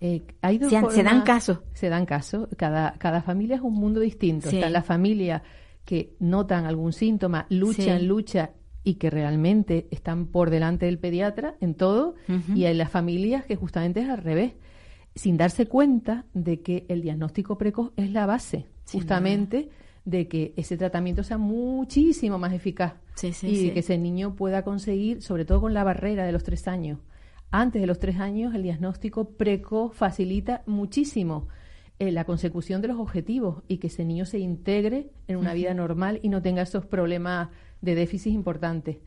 Eh, 0.00 0.22
hay 0.42 0.58
dos 0.58 0.70
Se 0.70 0.76
se 0.90 1.02
dan 1.02 1.16
formas- 1.16 1.24
caso. 1.24 1.62
Se 1.72 1.88
dan 1.88 2.06
caso. 2.06 2.48
Cada, 2.56 2.92
cada 2.98 3.22
familia 3.22 3.56
es 3.56 3.62
un 3.62 3.74
mundo 3.74 3.98
distinto. 4.00 4.48
Sí. 4.50 4.56
Están 4.56 4.72
las 4.72 4.86
familias 4.86 5.42
que 5.84 6.14
notan 6.20 6.64
algún 6.66 6.92
síntoma, 6.92 7.46
luchan, 7.50 8.00
Sí. 8.00 8.06
luchan 8.06 8.50
y 8.86 8.94
que 8.94 9.10
realmente 9.10 9.88
están 9.90 10.26
por 10.26 10.48
delante 10.48 10.86
del 10.86 11.00
pediatra 11.00 11.56
en 11.60 11.74
todo. 11.74 12.14
Y 12.54 12.66
hay 12.66 12.74
las 12.74 12.88
familias 12.88 13.44
que 13.44 13.56
justamente 13.56 14.00
es 14.00 14.08
al 14.08 14.18
revés, 14.18 14.52
sin 15.16 15.36
darse 15.36 15.66
cuenta 15.66 16.24
de 16.34 16.60
que 16.60 16.86
el 16.88 17.02
diagnóstico 17.02 17.58
precoz 17.58 17.90
es 17.96 18.12
la 18.12 18.26
base, 18.26 18.66
Sin 18.84 19.00
justamente 19.00 19.70
de 20.04 20.28
que 20.28 20.54
ese 20.56 20.76
tratamiento 20.76 21.24
sea 21.24 21.36
muchísimo 21.36 22.38
más 22.38 22.52
eficaz 22.52 22.94
Sí, 23.16 23.32
sí, 23.32 23.48
y 23.48 23.56
sí. 23.56 23.66
de 23.66 23.72
que 23.72 23.80
ese 23.80 23.98
niño 23.98 24.36
pueda 24.36 24.62
conseguir, 24.62 25.20
sobre 25.20 25.44
todo 25.44 25.62
con 25.62 25.74
la 25.74 25.82
barrera 25.82 26.24
de 26.24 26.30
los 26.30 26.44
tres 26.44 26.68
años. 26.68 27.00
Antes 27.50 27.80
de 27.82 27.88
los 27.88 27.98
tres 27.98 28.20
años, 28.20 28.54
el 28.54 28.62
diagnóstico 28.62 29.30
precoz 29.30 29.96
facilita 29.96 30.62
muchísimo 30.66 31.48
eh, 31.98 32.12
la 32.12 32.24
consecución 32.24 32.82
de 32.82 32.88
los 32.88 32.98
objetivos 32.98 33.64
y 33.66 33.78
que 33.78 33.88
ese 33.88 34.04
niño 34.04 34.26
se 34.26 34.38
integre 34.38 35.10
en 35.26 35.38
una 35.38 35.54
vida 35.54 35.74
normal 35.74 36.20
y 36.22 36.28
no 36.28 36.40
tenga 36.40 36.62
esos 36.62 36.86
problemas 36.86 37.48
de 37.86 37.94
déficit 37.94 38.34
importantes. 38.34 38.98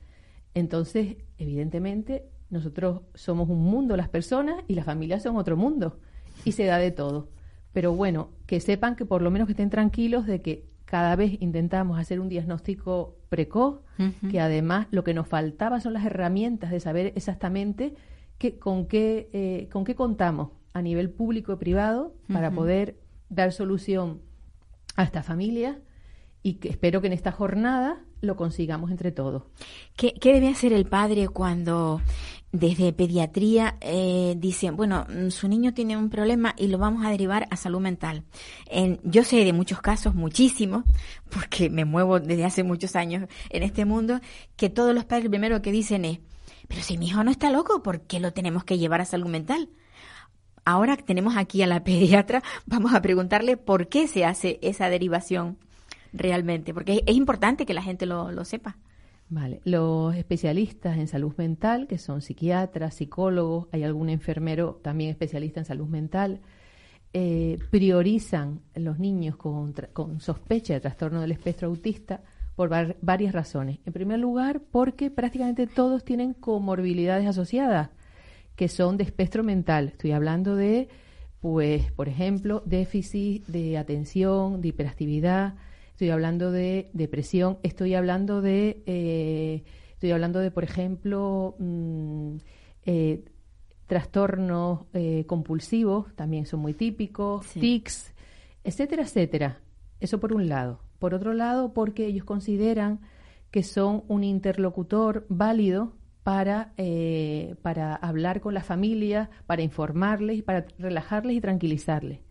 Entonces, 0.56 1.18
evidentemente, 1.38 2.24
nosotros 2.50 3.02
somos 3.14 3.50
un 3.50 3.62
mundo 3.62 3.96
las 3.96 4.10
personas 4.10 4.64
y 4.68 4.74
las 4.74 4.86
familias 4.86 5.22
son 5.22 5.38
otro 5.38 5.56
mundo 5.56 6.00
y 6.46 6.54
se 6.54 6.66
da 6.66 6.80
de 6.80 6.90
todo. 6.90 7.30
Pero 7.74 7.94
bueno, 7.94 8.30
que 8.48 8.60
sepan 8.60 8.96
que 8.96 9.06
por 9.06 9.22
lo 9.22 9.30
menos 9.30 9.46
que 9.46 9.52
estén 9.52 9.70
tranquilos 9.70 10.26
de 10.26 10.42
que 10.42 10.66
cada 10.86 11.16
vez 11.16 11.38
intentamos 11.40 12.00
hacer 12.00 12.20
un 12.20 12.30
diagnóstico 12.30 13.16
precoz, 13.30 13.82
que 14.32 14.40
además 14.40 14.88
lo 14.92 15.04
que 15.04 15.14
nos 15.14 15.28
faltaba 15.28 15.82
son 15.82 15.94
las 15.94 16.06
herramientas 16.06 16.72
de 16.72 16.80
saber 16.80 17.12
exactamente 17.16 17.94
qué, 18.40 18.58
con, 18.58 18.88
qué, 18.88 19.30
eh, 19.34 19.68
con 19.72 19.84
qué 19.84 19.94
contamos 19.94 20.50
a 20.74 20.82
nivel 20.82 21.12
público 21.12 21.52
y 21.54 21.58
privado 21.58 22.16
para 22.32 22.50
poder 22.50 22.98
dar 23.30 23.52
solución 23.52 24.22
a 24.96 25.04
esta 25.04 25.22
familia 25.22 25.80
y 26.42 26.56
que 26.56 26.70
espero 26.70 27.02
que 27.02 27.08
en 27.08 27.14
esta 27.14 27.32
jornada 27.32 28.02
lo 28.22 28.36
consigamos 28.36 28.92
entre 28.92 29.12
todos. 29.12 29.44
¿Qué, 29.96 30.14
debe 30.22 30.50
hacer 30.50 30.74
el 30.74 30.86
padre 30.86 31.28
cuando 31.28 32.02
desde 32.52 32.92
pediatría 32.94 33.78
eh, 33.82 34.36
dicen, 34.38 34.76
bueno, 34.76 35.06
mm, 35.10 35.30
su 35.30 35.48
niño 35.48 35.74
tiene 35.74 35.98
un 35.98 36.10
problema 36.10 36.54
y 36.58 36.68
lo 36.68 36.78
vamos 36.78 37.06
a 37.06 37.12
derivar 37.12 37.48
a 37.50 37.56
salud 37.56 37.80
mental? 37.80 38.24
En, 38.68 39.00
yo 39.04 39.24
sé 39.24 39.44
de 39.44 39.54
muchos 39.54 39.82
casos, 39.82 40.16
muchísimos, 40.16 40.84
porque 41.30 41.70
me 41.70 41.86
muevo 41.86 42.20
desde 42.20 42.46
hace 42.46 42.64
muchos 42.64 42.96
años 42.96 43.28
en 43.50 43.64
este 43.64 43.86
mundo, 43.86 44.20
que 44.56 44.70
todos 44.70 44.94
los 44.94 45.06
padres 45.06 45.30
primero 45.30 45.62
que 45.62 45.72
dicen 45.72 46.06
es, 46.06 46.20
pero 46.68 46.82
si 46.82 46.98
mi 46.98 47.08
hijo 47.08 47.24
no 47.24 47.32
está 47.32 47.50
loco, 47.50 47.82
¿por 47.82 48.02
qué 48.02 48.20
lo 48.20 48.32
tenemos 48.32 48.64
que 48.64 48.78
llevar 48.78 49.02
a 49.02 49.06
salud 49.06 49.28
mental? 49.28 49.70
Ahora 50.66 50.98
tenemos 50.98 51.36
aquí 51.36 51.62
a 51.64 51.68
la 51.68 51.84
pediatra, 51.84 52.44
vamos 52.66 52.94
a 52.94 53.02
preguntarle 53.02 53.58
por 53.58 53.90
qué 53.90 54.08
se 54.08 54.24
hace 54.26 54.60
esa 54.62 54.90
derivación 54.90 55.58
realmente, 56.14 56.74
porque 56.74 57.04
es, 57.06 57.16
importante 57.16 57.66
que 57.66 57.74
la 57.74 57.82
gente 57.82 58.06
lo, 58.06 58.44
sepa. 58.46 58.78
Vale, 59.30 59.62
los 59.64 60.16
especialistas 60.16 60.98
en 60.98 61.08
salud 61.08 61.34
mental, 61.38 61.88
que 61.88 61.98
son 61.98 62.22
psiquiatras, 62.22 62.96
psicólogos, 62.96 63.68
hay 63.72 63.84
algún 63.84 64.10
enfermero 64.10 64.80
también 64.84 65.12
especialista 65.12 65.60
en 65.60 65.66
salud 65.66 65.88
mental, 65.88 66.42
eh, 67.14 67.58
priorizan 67.70 68.62
los 68.76 69.00
niños 69.00 69.36
con, 69.36 69.74
con, 69.94 70.20
sospecha 70.20 70.74
de 70.74 70.80
trastorno 70.80 71.22
del 71.22 71.32
espectro 71.32 71.68
autista 71.68 72.22
por 72.56 72.70
varias 73.02 73.34
razones. 73.34 73.80
En 73.86 73.94
primer 73.94 74.20
lugar, 74.20 74.62
porque 74.72 75.10
prácticamente 75.10 75.66
todos 75.66 76.04
tienen 76.04 76.34
comorbilidades 76.34 77.26
asociadas, 77.26 77.90
que 78.58 78.68
son 78.68 78.98
de 78.98 79.06
espectro 79.06 79.46
mental. 79.46 79.88
Estoy 79.88 80.12
hablando 80.12 80.58
de, 80.58 80.90
pues, 81.40 81.90
por 81.94 82.10
ejemplo, 82.10 82.62
déficit 82.66 83.48
de 83.48 83.78
atención, 83.78 84.60
de 84.60 84.68
hiperactividad, 84.68 85.56
estoy 86.00 86.12
hablando 86.12 86.54
de 86.54 86.90
depresión, 86.94 87.58
estoy 87.62 87.94
hablando 87.94 88.42
de, 88.42 88.84
eh, 88.86 89.66
estoy 89.92 90.12
hablando 90.12 90.40
de, 90.40 90.50
por 90.50 90.64
ejemplo, 90.64 91.58
mm, 91.60 92.38
eh, 92.86 93.26
trastornos 93.86 94.86
eh, 94.94 95.26
compulsivos, 95.28 96.16
también 96.16 96.46
son 96.46 96.62
muy 96.62 96.74
típicos, 96.74 97.46
tics, 97.48 98.14
etcétera, 98.64 99.04
etcétera. 99.04 99.60
Eso 100.00 100.22
por 100.22 100.32
un 100.32 100.48
lado. 100.48 100.80
Por 101.00 101.14
otro 101.14 101.34
lado, 101.34 101.74
porque 101.74 102.06
ellos 102.06 102.24
consideran 102.24 103.02
que 103.52 103.62
son 103.62 104.06
un 104.08 104.24
interlocutor 104.24 105.26
válido 105.28 105.98
para, 106.24 106.76
para 107.62 107.94
hablar 107.96 108.40
con 108.40 108.54
la 108.54 108.64
familia, 108.64 109.30
para 109.48 109.64
informarles, 109.64 110.44
para 110.44 110.66
relajarles 110.78 111.36
y 111.36 111.42
tranquilizarles. 111.42 112.22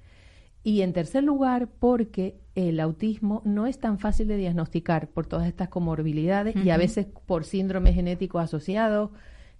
Y 0.68 0.82
en 0.82 0.92
tercer 0.92 1.24
lugar, 1.24 1.70
porque 1.78 2.36
el 2.54 2.78
autismo 2.78 3.40
no 3.46 3.66
es 3.66 3.78
tan 3.78 3.98
fácil 3.98 4.28
de 4.28 4.36
diagnosticar 4.36 5.08
por 5.08 5.24
todas 5.24 5.48
estas 5.48 5.70
comorbilidades 5.70 6.54
y 6.62 6.68
a 6.68 6.76
veces 6.76 7.06
por 7.24 7.44
síndromes 7.44 7.94
genéticos 7.94 8.42
asociados 8.42 9.08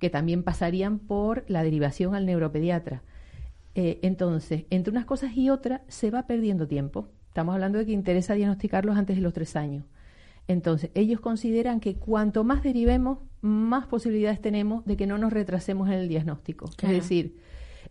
que 0.00 0.10
también 0.10 0.42
pasarían 0.42 0.98
por 0.98 1.46
la 1.48 1.62
derivación 1.62 2.14
al 2.14 2.26
neuropediatra. 2.26 3.04
Eh, 3.74 4.00
entonces, 4.02 4.66
entre 4.68 4.90
unas 4.90 5.06
cosas 5.06 5.34
y 5.34 5.48
otras 5.48 5.80
se 5.88 6.10
va 6.10 6.26
perdiendo 6.26 6.68
tiempo. 6.68 7.08
Estamos 7.28 7.54
hablando 7.54 7.78
de 7.78 7.86
que 7.86 7.92
interesa 7.92 8.34
diagnosticarlos 8.34 8.98
antes 8.98 9.16
de 9.16 9.22
los 9.22 9.32
tres 9.32 9.56
años. 9.56 9.86
Entonces, 10.46 10.90
ellos 10.92 11.20
consideran 11.20 11.80
que 11.80 11.94
cuanto 11.94 12.44
más 12.44 12.62
derivemos, 12.62 13.20
más 13.40 13.86
posibilidades 13.86 14.42
tenemos 14.42 14.84
de 14.84 14.98
que 14.98 15.06
no 15.06 15.16
nos 15.16 15.32
retrasemos 15.32 15.88
en 15.88 15.94
el 15.94 16.08
diagnóstico. 16.08 16.68
Es 16.82 16.90
decir, 16.90 17.38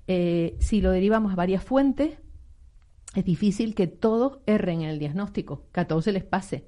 eh, 0.07 0.55
si 0.59 0.81
lo 0.81 0.91
derivamos 0.91 1.33
a 1.33 1.35
varias 1.35 1.63
fuentes, 1.63 2.19
es 3.15 3.25
difícil 3.25 3.75
que 3.75 3.87
todos 3.87 4.39
erren 4.45 4.81
en 4.81 4.89
el 4.89 4.99
diagnóstico, 4.99 5.63
que 5.71 5.79
a 5.79 5.87
todos 5.87 6.05
se 6.05 6.11
les 6.11 6.23
pase, 6.23 6.65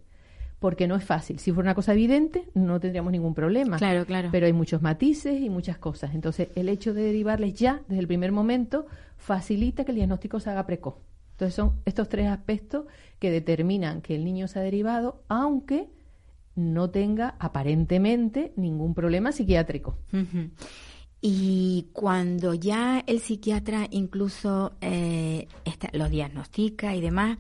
porque 0.59 0.87
no 0.87 0.95
es 0.95 1.03
fácil. 1.03 1.39
Si 1.39 1.51
fuera 1.51 1.67
una 1.67 1.75
cosa 1.75 1.93
evidente, 1.93 2.45
no 2.53 2.79
tendríamos 2.79 3.11
ningún 3.11 3.33
problema. 3.33 3.77
Claro, 3.77 4.05
claro. 4.05 4.29
Pero 4.31 4.45
hay 4.45 4.53
muchos 4.53 4.81
matices 4.81 5.41
y 5.41 5.49
muchas 5.49 5.77
cosas. 5.77 6.13
Entonces, 6.13 6.49
el 6.55 6.69
hecho 6.69 6.93
de 6.93 7.03
derivarles 7.03 7.53
ya, 7.53 7.81
desde 7.87 8.01
el 8.01 8.07
primer 8.07 8.31
momento, 8.31 8.87
facilita 9.17 9.85
que 9.85 9.91
el 9.91 9.97
diagnóstico 9.97 10.39
se 10.39 10.49
haga 10.49 10.65
precoz. 10.65 10.95
Entonces, 11.31 11.55
son 11.55 11.73
estos 11.85 12.09
tres 12.09 12.27
aspectos 12.27 12.85
que 13.19 13.31
determinan 13.31 14.01
que 14.01 14.15
el 14.15 14.25
niño 14.25 14.47
se 14.47 14.59
ha 14.59 14.61
derivado, 14.61 15.23
aunque 15.29 15.87
no 16.55 16.89
tenga 16.89 17.35
aparentemente 17.39 18.51
ningún 18.57 18.93
problema 18.93 19.31
psiquiátrico. 19.31 19.97
Y 21.21 21.87
cuando 21.91 22.53
ya 22.53 23.03
el 23.05 23.19
psiquiatra 23.19 23.87
incluso 23.91 24.73
eh, 24.79 25.47
lo 25.91 26.07
diagnostica 26.07 26.95
y 26.95 27.01
demás, 27.01 27.37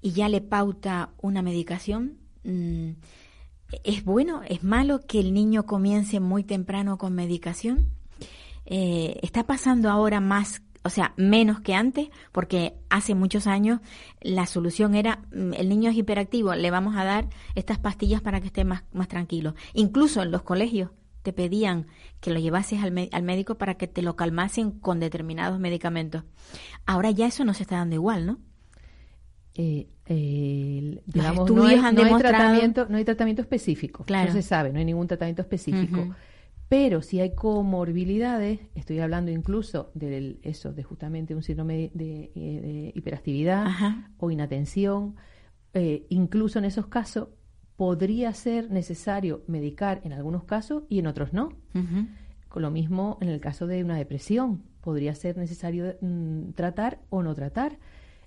y 0.00 0.12
ya 0.12 0.28
le 0.28 0.40
pauta 0.40 1.10
una 1.20 1.42
medicación, 1.42 2.18
mm, 2.44 2.90
¿es 3.84 4.04
bueno, 4.04 4.42
es 4.48 4.64
malo 4.64 5.00
que 5.06 5.20
el 5.20 5.34
niño 5.34 5.66
comience 5.66 6.20
muy 6.20 6.42
temprano 6.42 6.96
con 6.96 7.14
medicación? 7.14 7.90
Eh, 8.64 9.18
¿Está 9.22 9.44
pasando 9.44 9.90
ahora 9.90 10.20
más, 10.20 10.62
o 10.82 10.88
sea, 10.88 11.12
menos 11.18 11.60
que 11.60 11.74
antes? 11.74 12.08
Porque 12.32 12.74
hace 12.88 13.14
muchos 13.14 13.46
años 13.46 13.80
la 14.22 14.46
solución 14.46 14.94
era, 14.94 15.22
mm, 15.32 15.52
el 15.52 15.68
niño 15.68 15.90
es 15.90 15.96
hiperactivo, 15.96 16.54
le 16.54 16.70
vamos 16.70 16.96
a 16.96 17.04
dar 17.04 17.28
estas 17.54 17.78
pastillas 17.78 18.22
para 18.22 18.40
que 18.40 18.46
esté 18.46 18.64
más, 18.64 18.84
más 18.92 19.08
tranquilo. 19.08 19.54
Incluso 19.74 20.22
en 20.22 20.30
los 20.30 20.42
colegios 20.42 20.90
te 21.22 21.32
pedían 21.32 21.86
que 22.20 22.32
lo 22.32 22.40
llevases 22.40 22.82
al, 22.82 23.08
al, 23.10 23.22
médico 23.22 23.56
para 23.56 23.74
que 23.74 23.86
te 23.86 24.02
lo 24.02 24.16
calmasen 24.16 24.70
con 24.72 25.00
determinados 25.00 25.58
medicamentos. 25.58 26.24
Ahora 26.86 27.10
ya 27.10 27.26
eso 27.26 27.44
no 27.44 27.54
se 27.54 27.62
está 27.62 27.76
dando 27.76 27.94
igual, 27.94 28.26
¿no? 28.26 28.38
Eh, 29.54 29.88
digamos, 31.06 31.50
no 31.50 31.64
hay, 31.66 31.78
tratamiento, 32.18 32.86
no 32.88 32.96
hay 32.96 33.04
tratamiento 33.04 33.42
específico. 33.42 34.04
Claro. 34.04 34.28
No 34.28 34.34
se 34.34 34.42
sabe, 34.42 34.72
no 34.72 34.78
hay 34.78 34.84
ningún 34.84 35.06
tratamiento 35.06 35.42
específico. 35.42 36.14
Pero 36.68 37.02
si 37.02 37.20
hay 37.20 37.34
comorbilidades, 37.34 38.60
estoy 38.74 39.00
hablando 39.00 39.30
incluso 39.30 39.90
de 39.94 40.38
eso, 40.42 40.72
de 40.72 40.82
justamente 40.82 41.34
un 41.34 41.42
síndrome 41.42 41.90
de, 41.92 42.32
eh, 42.34 42.92
hiperactividad 42.94 43.66
o 44.16 44.30
inatención, 44.30 45.16
eh, 45.74 46.06
incluso 46.08 46.58
en 46.58 46.64
esos 46.64 46.86
casos 46.86 47.28
podría 47.76 48.32
ser 48.34 48.70
necesario 48.70 49.42
medicar 49.46 50.00
en 50.04 50.12
algunos 50.12 50.44
casos 50.44 50.84
y 50.88 50.98
en 50.98 51.06
otros 51.06 51.32
no. 51.32 51.50
Con 52.48 52.62
lo 52.62 52.70
mismo 52.70 53.18
en 53.20 53.28
el 53.28 53.40
caso 53.40 53.66
de 53.66 53.82
una 53.82 53.96
depresión, 53.96 54.62
podría 54.82 55.14
ser 55.14 55.38
necesario 55.38 55.96
mm, 56.00 56.50
tratar 56.50 57.00
o 57.08 57.22
no 57.22 57.34
tratar. 57.34 57.78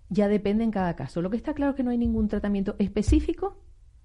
Ya 0.10 0.28
depende 0.28 0.64
en 0.64 0.72
cada 0.72 0.96
caso. 0.96 1.22
Lo 1.22 1.30
que 1.30 1.38
está 1.38 1.54
claro 1.54 1.72
es 1.72 1.76
que 1.76 1.84
no 1.84 1.92
hay 1.92 1.98
ningún 1.98 2.28
tratamiento 2.28 2.76
específico 2.80 3.58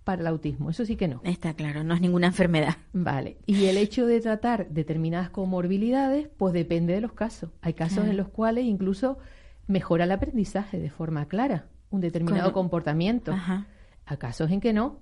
para 0.04 0.22
el 0.22 0.26
autismo, 0.26 0.70
eso 0.70 0.84
sí 0.84 0.96
que 0.96 1.08
no. 1.08 1.20
Está 1.24 1.54
claro, 1.54 1.84
no 1.84 1.94
es 1.94 2.00
ninguna 2.00 2.26
enfermedad. 2.26 2.76
Vale. 2.92 3.38
Y 3.46 3.66
el 3.66 3.76
hecho 3.76 4.06
de 4.06 4.20
tratar 4.20 4.68
determinadas 4.70 5.30
comorbilidades, 5.30 6.28
pues 6.36 6.52
depende 6.54 6.94
de 6.94 7.00
los 7.00 7.12
casos. 7.12 7.50
Hay 7.60 7.74
casos 7.74 8.06
en 8.06 8.16
los 8.16 8.28
cuales 8.28 8.64
incluso 8.64 9.18
mejora 9.66 10.04
el 10.04 10.12
aprendizaje 10.12 10.78
de 10.78 10.90
forma 10.90 11.26
clara, 11.26 11.66
un 11.90 12.00
determinado 12.00 12.52
comportamiento. 12.52 13.32
Ajá. 13.32 13.66
Hay 14.06 14.16
casos 14.16 14.50
en 14.50 14.60
que 14.60 14.72
no, 14.72 15.00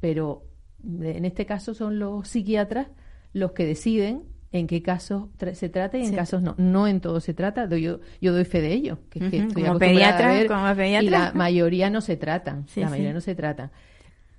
pero 0.00 0.44
en 0.84 1.24
este 1.24 1.46
caso 1.46 1.74
son 1.74 1.98
los 1.98 2.28
psiquiatras 2.28 2.88
los 3.32 3.52
que 3.52 3.66
deciden 3.66 4.24
en 4.50 4.66
qué 4.66 4.82
casos 4.82 5.28
se 5.52 5.68
trata 5.68 5.98
y 5.98 6.06
en 6.06 6.14
casos 6.14 6.40
no. 6.42 6.54
No 6.56 6.86
en 6.86 7.00
todo 7.00 7.20
se 7.20 7.34
trata, 7.34 7.68
yo, 7.68 8.00
yo 8.20 8.32
doy 8.32 8.44
fe 8.44 8.60
de 8.60 8.72
ello. 8.72 8.98
Que, 9.10 9.20
como, 9.52 9.78
pediatra, 9.78 10.42
Y 11.02 11.10
la 11.10 11.32
mayoría 11.34 11.90
no 11.90 12.00
se 12.00 12.16
tratan, 12.16 12.66
la 12.76 12.88
mayoría 12.88 13.12
no 13.12 13.20
se 13.20 13.34
tratan. 13.34 13.70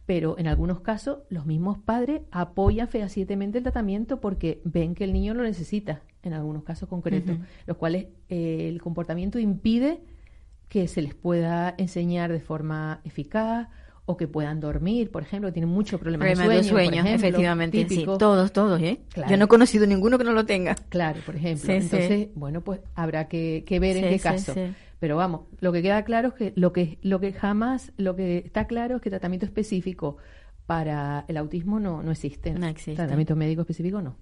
Pero 0.05 0.39
en 0.39 0.47
algunos 0.47 0.79
casos 0.79 1.19
los 1.29 1.45
mismos 1.45 1.77
padres 1.77 2.21
apoyan 2.31 2.87
fehacientemente 2.87 3.59
el 3.59 3.63
tratamiento 3.63 4.19
porque 4.19 4.59
ven 4.63 4.95
que 4.95 5.03
el 5.03 5.13
niño 5.13 5.35
lo 5.35 5.43
necesita, 5.43 6.01
en 6.23 6.33
algunos 6.33 6.63
casos 6.63 6.89
concretos, 6.89 7.37
los 7.67 7.77
cuales 7.77 8.07
eh, 8.27 8.67
el 8.67 8.81
comportamiento 8.81 9.37
impide 9.37 10.01
que 10.67 10.87
se 10.87 11.03
les 11.03 11.13
pueda 11.13 11.75
enseñar 11.77 12.31
de 12.31 12.39
forma 12.39 13.01
eficaz 13.03 13.67
o 14.11 14.17
que 14.17 14.27
puedan 14.27 14.59
dormir, 14.59 15.11
por 15.11 15.21
ejemplo, 15.21 15.53
tienen 15.53 15.69
muchos 15.69 15.99
problemas 15.99 16.27
de 16.29 16.63
sueño, 16.63 17.03
efectivamente, 17.15 17.77
sí, 17.87 18.05
todos, 18.17 18.51
todos, 18.51 18.81
¿eh? 18.81 19.01
Yo 19.29 19.37
no 19.37 19.45
he 19.45 19.47
conocido 19.47 19.85
ninguno 19.85 20.17
que 20.17 20.23
no 20.23 20.31
lo 20.31 20.45
tenga. 20.47 20.73
Claro, 20.89 21.19
por 21.25 21.35
ejemplo. 21.35 21.71
Entonces, 21.71 22.29
bueno, 22.33 22.61
pues 22.61 22.79
habrá 22.95 23.27
que, 23.27 23.63
ver 23.79 23.97
en 23.97 24.09
qué 24.09 24.19
caso. 24.19 24.53
Pero 24.99 25.15
vamos, 25.15 25.41
lo 25.59 25.71
que 25.71 25.83
queda 25.83 26.03
claro 26.03 26.29
es 26.29 26.33
que 26.33 26.53
lo 26.55 26.73
que 26.73 26.97
lo 27.03 27.19
que 27.19 27.31
jamás, 27.33 27.91
lo 27.97 28.15
que 28.15 28.39
está 28.39 28.65
claro 28.65 28.95
es 28.95 29.01
que 29.03 29.09
tratamiento 29.11 29.45
específico 29.45 30.17
para 30.65 31.25
el 31.27 31.37
autismo 31.37 31.79
no, 31.79 32.01
no 32.01 32.11
existe. 32.11 32.51
No 32.53 32.65
existe. 32.67 32.95
Tratamiento 32.95 33.35
médico 33.35 33.61
específico 33.61 34.01
no. 34.01 34.15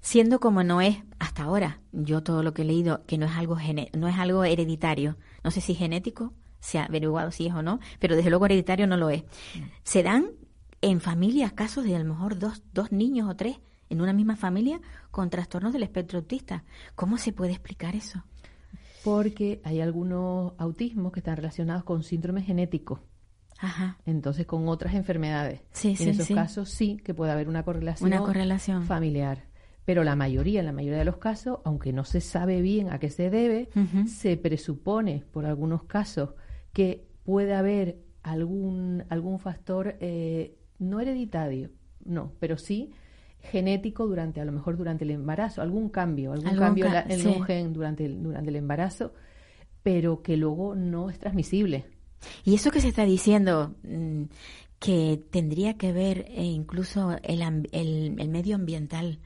siendo 0.00 0.40
como 0.40 0.62
no 0.64 0.80
es 0.80 0.96
hasta 1.18 1.44
ahora, 1.44 1.78
yo 1.92 2.22
todo 2.22 2.42
lo 2.42 2.52
que 2.52 2.62
he 2.62 2.64
leído, 2.64 3.04
que 3.06 3.16
no 3.16 3.26
es 3.26 3.32
algo, 3.32 3.56
gene- 3.56 3.90
no 3.96 4.08
es 4.08 4.16
algo 4.18 4.44
hereditario, 4.44 5.16
no 5.44 5.50
sé 5.50 5.60
si 5.60 5.74
genético, 5.74 6.32
se 6.64 6.78
ha 6.78 6.84
averiguado 6.86 7.30
si 7.30 7.46
es 7.46 7.52
o 7.54 7.60
no, 7.62 7.78
pero 7.98 8.16
desde 8.16 8.30
luego 8.30 8.46
hereditario 8.46 8.86
no 8.86 8.96
lo 8.96 9.10
es. 9.10 9.22
Se 9.82 10.02
dan 10.02 10.30
en 10.80 11.00
familias 11.00 11.52
casos 11.52 11.84
de 11.84 11.94
a 11.94 11.98
lo 11.98 12.06
mejor 12.06 12.38
dos, 12.38 12.62
dos 12.72 12.90
niños 12.90 13.28
o 13.28 13.36
tres 13.36 13.60
en 13.90 14.00
una 14.00 14.14
misma 14.14 14.34
familia 14.34 14.80
con 15.10 15.28
trastornos 15.28 15.74
del 15.74 15.82
espectro 15.82 16.20
autista. 16.20 16.64
¿Cómo 16.94 17.18
se 17.18 17.34
puede 17.34 17.52
explicar 17.52 17.94
eso? 17.94 18.24
Porque 19.04 19.60
hay 19.64 19.80
algunos 19.82 20.54
autismos 20.56 21.12
que 21.12 21.20
están 21.20 21.36
relacionados 21.36 21.84
con 21.84 22.02
síndrome 22.02 22.40
genético, 22.40 23.00
Ajá. 23.58 23.98
entonces 24.06 24.46
con 24.46 24.66
otras 24.68 24.94
enfermedades. 24.94 25.60
Sí, 25.72 25.90
en 25.90 25.96
sí, 25.96 26.08
esos 26.08 26.26
sí. 26.26 26.34
casos 26.34 26.70
sí 26.70 26.96
que 27.04 27.12
puede 27.12 27.30
haber 27.32 27.48
una 27.48 27.62
correlación, 27.62 28.06
Una 28.08 28.20
correlación. 28.20 28.84
familiar. 28.84 29.44
Pero 29.84 30.02
la 30.02 30.16
mayoría, 30.16 30.60
en 30.60 30.66
la 30.66 30.72
mayoría 30.72 30.98
de 30.98 31.04
los 31.04 31.18
casos, 31.18 31.58
aunque 31.64 31.92
no 31.92 32.04
se 32.06 32.22
sabe 32.22 32.62
bien 32.62 32.88
a 32.90 32.98
qué 32.98 33.10
se 33.10 33.28
debe, 33.28 33.68
se 34.06 34.38
presupone 34.38 35.24
por 35.30 35.44
algunos 35.44 35.82
casos 35.84 36.30
que 36.74 37.06
puede 37.24 37.54
haber 37.54 37.96
algún, 38.22 39.04
algún 39.08 39.38
factor 39.38 39.96
eh, 40.00 40.54
no 40.78 41.00
hereditario, 41.00 41.70
no, 42.04 42.32
pero 42.38 42.58
sí 42.58 42.90
genético 43.40 44.06
durante, 44.06 44.40
a 44.40 44.44
lo 44.44 44.52
mejor 44.52 44.76
durante 44.76 45.04
el 45.04 45.10
embarazo, 45.10 45.60
algún 45.62 45.88
cambio, 45.90 46.32
algún, 46.32 46.48
Algún 46.48 46.64
cambio 46.64 46.86
en, 46.86 46.92
ca- 46.92 47.04
la- 47.06 47.14
en 47.14 47.20
sí. 47.20 47.28
un 47.28 47.42
gen 47.44 47.72
durante 47.72 48.04
el, 48.06 48.22
durante 48.22 48.50
el 48.50 48.56
embarazo, 48.56 49.12
pero 49.82 50.22
que 50.22 50.36
luego 50.36 50.74
no 50.74 51.10
es 51.10 51.18
transmisible. 51.18 51.84
Y 52.44 52.54
eso 52.54 52.70
que 52.70 52.80
se 52.80 52.88
está 52.88 53.04
diciendo, 53.04 53.74
mm, 53.82 54.22
que 54.78 55.20
tendría 55.30 55.74
que 55.74 55.92
ver 55.92 56.24
eh, 56.28 56.42
incluso 56.44 57.16
el, 57.22 57.42
el, 57.72 58.14
el 58.18 58.28
medio 58.30 58.56
ambiental, 58.56 59.18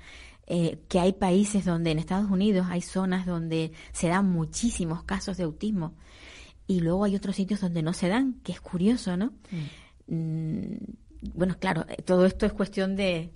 eh, 0.49 0.79
que 0.89 0.99
hay 0.99 1.13
países 1.13 1.65
donde 1.65 1.91
en 1.93 1.99
Estados 1.99 2.31
Unidos 2.31 2.67
hay 2.71 2.81
zonas 2.81 3.25
donde 3.27 3.71
se 3.93 4.09
dan 4.09 4.29
muchísimos 4.31 5.05
casos 5.05 5.37
de 5.37 5.45
autismo 5.45 5.95
y 6.69 6.81
luego 6.81 7.03
hay 7.05 7.17
otros 7.17 7.35
sitios 7.35 7.61
donde 7.61 7.83
no 7.83 7.93
se 7.93 8.09
dan, 8.09 8.35
que 8.45 8.53
es 8.53 8.61
curioso, 8.61 9.17
¿no? 9.17 9.33
Mm, 10.07 10.75
bueno, 11.35 11.57
claro, 11.59 11.85
eh, 11.89 12.03
todo 12.03 12.27
esto 12.27 12.47
es 12.47 12.53
cuestión 12.53 12.95
de, 12.95 13.33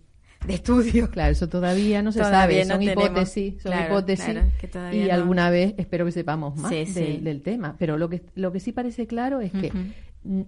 de 0.47 0.55
estudio. 0.55 1.11
Claro, 1.11 1.33
eso 1.33 1.49
todavía 1.49 2.03
no 2.03 2.12
se 2.12 2.21
Todavía 2.21 2.40
sabe, 2.40 2.64
no 2.64 2.75
son 2.75 2.81
tenemos. 2.85 3.05
hipótesis, 3.07 3.55
son 3.62 3.73
Claro, 3.73 3.87
hipótesis 3.95 4.25
claro, 4.27 4.49
que 4.61 4.68
todavía 4.68 5.05
y 5.05 5.09
no- 5.09 5.14
alguna 5.14 5.51
vez 5.51 5.75
espero 5.79 6.05
que 6.05 6.12
sepamos 6.12 6.57
más 6.57 6.71
Sí, 6.71 6.85
del, 6.85 6.87
sí. 7.16 7.18
del 7.23 7.42
tema. 7.42 7.75
Pero 7.79 7.99
lo 7.99 8.09
que, 8.09 8.23
lo 8.35 8.53
que 8.53 8.61
sí 8.61 8.73
parece 8.73 9.07
claro 9.07 9.40
es 9.40 9.51
que 9.53 9.73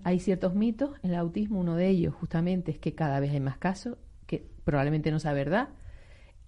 hay 0.05 0.21
ciertos 0.21 0.55
mitos 0.55 0.91
en 1.03 1.11
el 1.11 1.17
autismo, 1.17 1.59
uno 1.61 1.75
de 1.75 1.89
ellos 1.89 2.15
justamente 2.15 2.71
es 2.71 2.79
que 2.79 2.95
cada 2.95 3.19
vez 3.19 3.33
hay 3.33 3.41
más 3.41 3.59
casos, 3.59 3.97
que 4.27 4.47
probablemente 4.65 5.11
no 5.11 5.19
sea 5.19 5.33
verdad. 5.33 5.69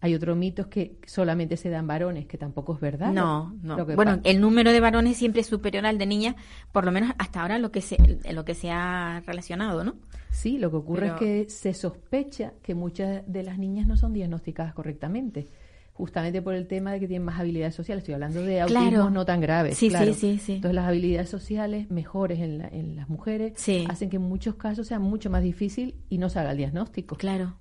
Hay 0.06 0.14
otro 0.14 0.36
mito 0.36 0.68
que 0.70 0.96
solamente 1.06 1.56
se 1.56 1.68
dan 1.68 1.86
varones, 1.86 2.26
que 2.26 2.38
tampoco 2.38 2.74
es 2.74 2.80
verdad. 2.80 3.12
No, 3.12 3.54
no. 3.62 3.76
lo 3.76 3.86
que 3.86 3.96
Bueno, 3.96 4.20
el 4.24 4.40
número 4.40 4.70
de 4.72 4.78
varones 4.80 5.16
siempre 5.16 5.40
es 5.40 5.48
superior 5.48 5.84
al 5.84 5.98
de 5.98 6.06
niñas, 6.06 6.36
por 6.72 6.84
lo 6.84 6.92
menos 6.92 7.12
hasta 7.18 7.42
ahora 7.42 7.58
lo 7.58 7.72
que 7.72 7.80
se, 7.80 7.96
lo 8.32 8.44
que 8.44 8.54
se 8.54 8.70
ha 8.70 9.22
relacionado, 9.26 9.82
¿no? 9.84 9.96
Sí, 10.30 10.58
lo 10.58 10.70
que 10.70 10.76
ocurre 10.76 11.00
Pero- 11.02 11.14
es 11.14 11.20
que 11.20 11.50
se 11.50 11.74
sospecha 11.74 12.52
que 12.62 12.74
muchas 12.74 13.22
de 13.26 13.42
las 13.42 13.58
niñas 13.58 13.86
no 13.86 13.96
son 13.96 14.12
diagnosticadas 14.12 14.74
correctamente, 14.74 15.48
justamente 15.92 16.42
por 16.42 16.54
el 16.54 16.66
tema 16.66 16.92
de 16.92 17.00
que 17.00 17.08
tienen 17.08 17.24
más 17.24 17.40
habilidades 17.40 17.74
sociales. 17.74 18.02
Estoy 18.02 18.14
hablando 18.14 18.42
de 18.42 18.60
autismo 18.60 18.88
Claro. 18.90 19.10
no 19.10 19.24
tan 19.24 19.40
graves. 19.40 19.78
Sí, 19.78 19.88
claro. 19.88 20.12
sí, 20.12 20.38
sí. 20.38 20.56
Entonces, 20.56 20.74
las 20.74 20.86
habilidades 20.86 21.30
sociales 21.30 21.90
mejores 21.90 22.38
en, 22.40 22.58
la- 22.58 22.68
en 22.68 22.96
las 22.96 23.08
mujeres 23.08 23.54
Sí. 23.56 23.86
hacen 23.88 24.10
que 24.10 24.16
en 24.16 24.22
muchos 24.22 24.56
casos 24.56 24.86
sea 24.86 24.98
mucho 24.98 25.30
más 25.30 25.42
difícil 25.42 25.94
y 26.10 26.18
no 26.18 26.28
se 26.28 26.38
haga 26.38 26.50
el 26.52 26.58
diagnóstico. 26.58 27.16
Claro. 27.16 27.56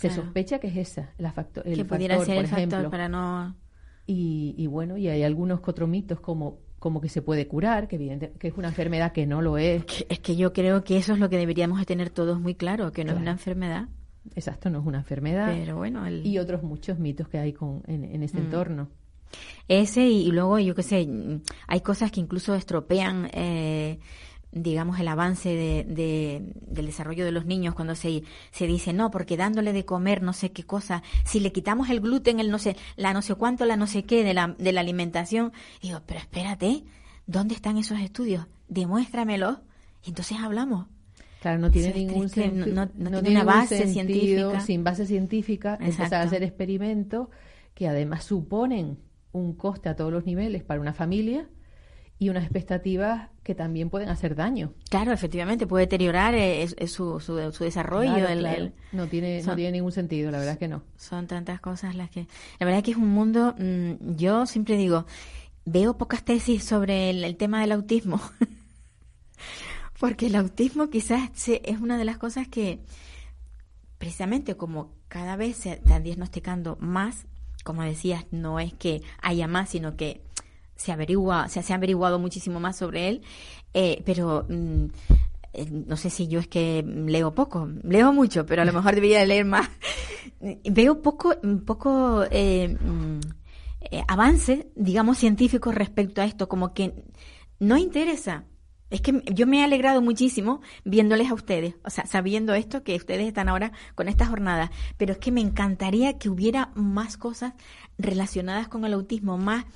Se 0.00 0.08
claro. 0.08 0.22
sospecha 0.22 0.58
que 0.60 0.68
es 0.68 0.76
esa, 0.76 1.12
la 1.18 1.32
factor, 1.32 1.66
el 1.66 1.74
que 1.76 1.84
pudiera 1.84 2.16
factor, 2.16 2.26
ser 2.26 2.36
por 2.36 2.44
el 2.44 2.50
factor 2.70 2.90
para 2.90 3.08
no 3.08 3.56
Y, 4.06 4.54
y 4.56 4.66
bueno, 4.66 4.96
y 4.96 5.08
hay 5.08 5.22
algunos 5.22 5.60
que 5.60 5.70
otros 5.70 5.88
mitos 5.88 6.20
como, 6.20 6.58
como 6.78 7.00
que 7.00 7.08
se 7.08 7.20
puede 7.20 7.46
curar, 7.48 7.88
que 7.88 7.96
evidente 7.96 8.32
que 8.38 8.48
es 8.48 8.54
una 8.56 8.68
enfermedad 8.68 9.12
que 9.12 9.26
no 9.26 9.42
lo 9.42 9.58
es. 9.58 9.84
que- 9.84 10.06
es 10.08 10.20
que 10.20 10.36
yo 10.36 10.52
creo 10.52 10.84
que 10.84 10.96
eso 10.96 11.12
es 11.14 11.18
lo 11.18 11.28
que 11.28 11.36
deberíamos 11.36 11.78
de 11.80 11.84
tener 11.84 12.10
todos 12.10 12.40
muy 12.40 12.54
claro 12.54 12.92
que 12.92 13.04
no 13.04 13.12
es 13.12 13.18
una 13.18 13.32
enfermedad 13.32 13.88
Exacto, 14.34 14.70
no 14.70 14.80
es 14.80 14.86
una 14.86 14.98
enfermedad. 14.98 15.52
pero 15.54 15.76
bueno 15.76 16.06
el- 16.06 16.24
y 16.26 16.38
otros 16.38 16.62
muchos 16.62 16.98
mitos 16.98 17.28
que 17.28 17.38
hay 17.38 17.52
con, 17.52 17.82
en, 17.86 18.04
en 18.04 18.22
este 18.22 18.38
Mm. 18.40 18.44
entorno. 18.44 18.88
ese 19.68 20.06
y, 20.06 20.28
y 20.28 20.30
luego 20.30 20.58
yo 20.58 20.74
qué 20.74 20.82
sé 20.82 21.06
hay 21.66 21.80
cosas 21.80 22.10
que 22.12 22.20
incluso 22.20 22.54
estropean 22.54 23.28
eh, 23.32 23.98
digamos 24.52 24.98
el 24.98 25.08
avance 25.08 25.50
de, 25.50 25.84
de- 25.84 26.52
del 26.66 26.86
desarrollo 26.86 27.24
de 27.24 27.32
los 27.32 27.44
niños 27.44 27.74
cuando 27.74 27.94
se, 27.94 28.22
se 28.50 28.66
dice 28.66 28.92
no 28.94 29.10
porque 29.10 29.36
dándole 29.36 29.72
de 29.74 29.84
comer 29.84 30.22
no 30.22 30.32
sé 30.32 30.52
qué 30.52 30.64
cosa 30.64 31.02
si 31.24 31.38
le 31.38 31.52
quitamos 31.52 31.90
el 31.90 32.00
gluten 32.00 32.40
el 32.40 32.50
no 32.50 32.58
sé 32.58 32.74
la 32.96 33.12
no 33.12 33.20
sé 33.20 33.34
cuánto 33.34 33.66
la 33.66 33.76
no 33.76 33.86
sé 33.86 34.04
qué 34.04 34.24
de 34.24 34.32
la 34.32 34.54
de 34.58 34.72
la 34.72 34.80
alimentación 34.80 35.52
digo 35.82 36.00
pero 36.06 36.20
espérate 36.20 36.84
dónde 37.26 37.54
están 37.54 37.76
esos 37.76 38.00
estudios 38.00 38.46
demuéstramelos 38.68 39.58
y 40.04 40.08
entonces 40.10 40.38
hablamos 40.40 40.86
Claro, 41.40 41.60
no 41.60 41.70
tiene 41.70 41.92
ningún 41.94 42.22
no- 42.22 42.28
sentido. 42.28 42.66
no- 42.74 42.90
no 42.96 43.22
tiene 43.22 43.30
una 43.42 43.44
base 43.44 43.86
científica. 43.86 44.58
Sin 44.60 44.82
base 44.82 45.06
científica, 45.06 45.74
empezar 45.74 46.00
a 46.00 46.04
Exacto. 46.06 46.26
hacer 46.26 46.42
experimentos 46.42 47.28
que 47.74 47.86
además 47.86 48.24
suponen 48.24 48.98
un 49.30 49.52
coste 49.54 49.88
a 49.88 49.94
todos 49.94 50.10
los 50.12 50.24
niveles 50.26 50.64
para 50.64 50.80
una 50.80 50.92
familia 50.94 51.46
y 52.20 52.30
unas 52.30 52.42
expectativas 52.42 53.28
que 53.44 53.54
también 53.54 53.90
pueden 53.90 54.08
hacer 54.08 54.34
daño. 54.34 54.72
Claro, 54.90 55.12
efectivamente, 55.12 55.66
puede 55.66 55.84
deteriorar 55.86 56.34
eh, 56.34 56.62
es- 56.62 56.74
es 56.78 56.90
su, 56.92 57.20
su, 57.20 57.52
su 57.52 57.64
desarrollo. 57.64 58.12
Claro, 58.14 58.28
el- 58.28 58.38
claro. 58.40 58.62
el- 58.64 58.72
no, 58.92 59.06
tiene, 59.06 59.42
no 59.42 59.54
tiene 59.54 59.72
ningún 59.72 59.92
sentido, 59.92 60.30
la 60.30 60.38
verdad 60.38 60.54
es 60.54 60.58
que 60.58 60.68
no. 60.68 60.82
son 60.96 61.26
tantas 61.28 61.60
cosas 61.60 61.94
las 61.94 62.10
que... 62.10 62.26
La 62.58 62.66
verdad 62.66 62.82
que 62.82 62.90
es 62.90 62.96
un 62.96 63.08
mundo, 63.08 63.54
mm, 63.58 64.16
yo 64.16 64.46
siempre 64.46 64.76
digo, 64.76 65.06
veo 65.64 65.96
pocas 65.96 66.24
tesis 66.24 66.64
sobre 66.64 67.10
el, 67.10 67.22
el 67.24 67.36
tema 67.36 67.60
del 67.60 67.72
autismo, 67.72 68.20
porque 70.00 70.26
el 70.26 70.36
autismo 70.36 70.90
quizás 70.90 71.30
se- 71.34 71.62
es 71.64 71.80
una 71.80 71.98
de 71.98 72.04
las 72.04 72.18
cosas 72.18 72.48
que, 72.48 72.80
precisamente 73.98 74.56
como 74.56 74.92
cada 75.08 75.36
vez 75.36 75.56
se 75.56 75.72
están 75.72 76.02
diagnosticando 76.02 76.76
más, 76.80 77.26
como 77.64 77.82
decías, 77.82 78.24
no 78.30 78.60
es 78.60 78.72
que 78.72 79.02
haya 79.20 79.48
más, 79.48 79.70
sino 79.70 79.96
que 79.96 80.22
se 80.78 80.92
averigua, 80.92 81.50
se, 81.50 81.62
se 81.62 81.74
ha 81.74 81.76
averiguado 81.76 82.18
muchísimo 82.18 82.60
más 82.60 82.76
sobre 82.76 83.08
él, 83.08 83.22
eh, 83.74 84.02
pero 84.06 84.46
mm, 84.48 84.86
eh, 85.52 85.66
no 85.70 85.96
sé 85.96 86.08
si 86.10 86.28
yo 86.28 86.38
es 86.38 86.48
que 86.48 86.84
leo 86.86 87.34
poco, 87.34 87.68
leo 87.82 88.12
mucho, 88.12 88.46
pero 88.46 88.62
a 88.62 88.64
lo 88.64 88.72
mejor 88.72 88.94
debería 88.94 89.24
leer 89.26 89.44
más. 89.44 89.68
Veo 90.64 91.02
poco, 91.02 91.34
poco 91.66 92.24
eh, 92.30 92.76
mm, 92.80 93.20
eh, 93.90 94.02
avance, 94.06 94.70
digamos, 94.76 95.18
científico 95.18 95.72
respecto 95.72 96.20
a 96.20 96.26
esto, 96.26 96.48
como 96.48 96.74
que 96.74 96.94
no 97.58 97.76
interesa. 97.76 98.44
Es 98.90 99.00
que 99.00 99.22
yo 99.34 99.46
me 99.46 99.60
he 99.60 99.64
alegrado 99.64 100.00
muchísimo 100.00 100.60
viéndoles 100.84 101.30
a 101.30 101.34
ustedes, 101.34 101.74
o 101.84 101.90
sea, 101.90 102.06
sabiendo 102.06 102.54
esto, 102.54 102.84
que 102.84 102.96
ustedes 102.96 103.26
están 103.26 103.48
ahora 103.48 103.72
con 103.94 104.08
esta 104.08 104.26
jornada, 104.26 104.70
pero 104.96 105.12
es 105.12 105.18
que 105.18 105.32
me 105.32 105.40
encantaría 105.40 106.18
que 106.18 106.30
hubiera 106.30 106.70
más 106.74 107.16
cosas 107.16 107.54
relacionadas 107.98 108.68
con 108.68 108.84
el 108.84 108.94
autismo, 108.94 109.36
más 109.36 109.66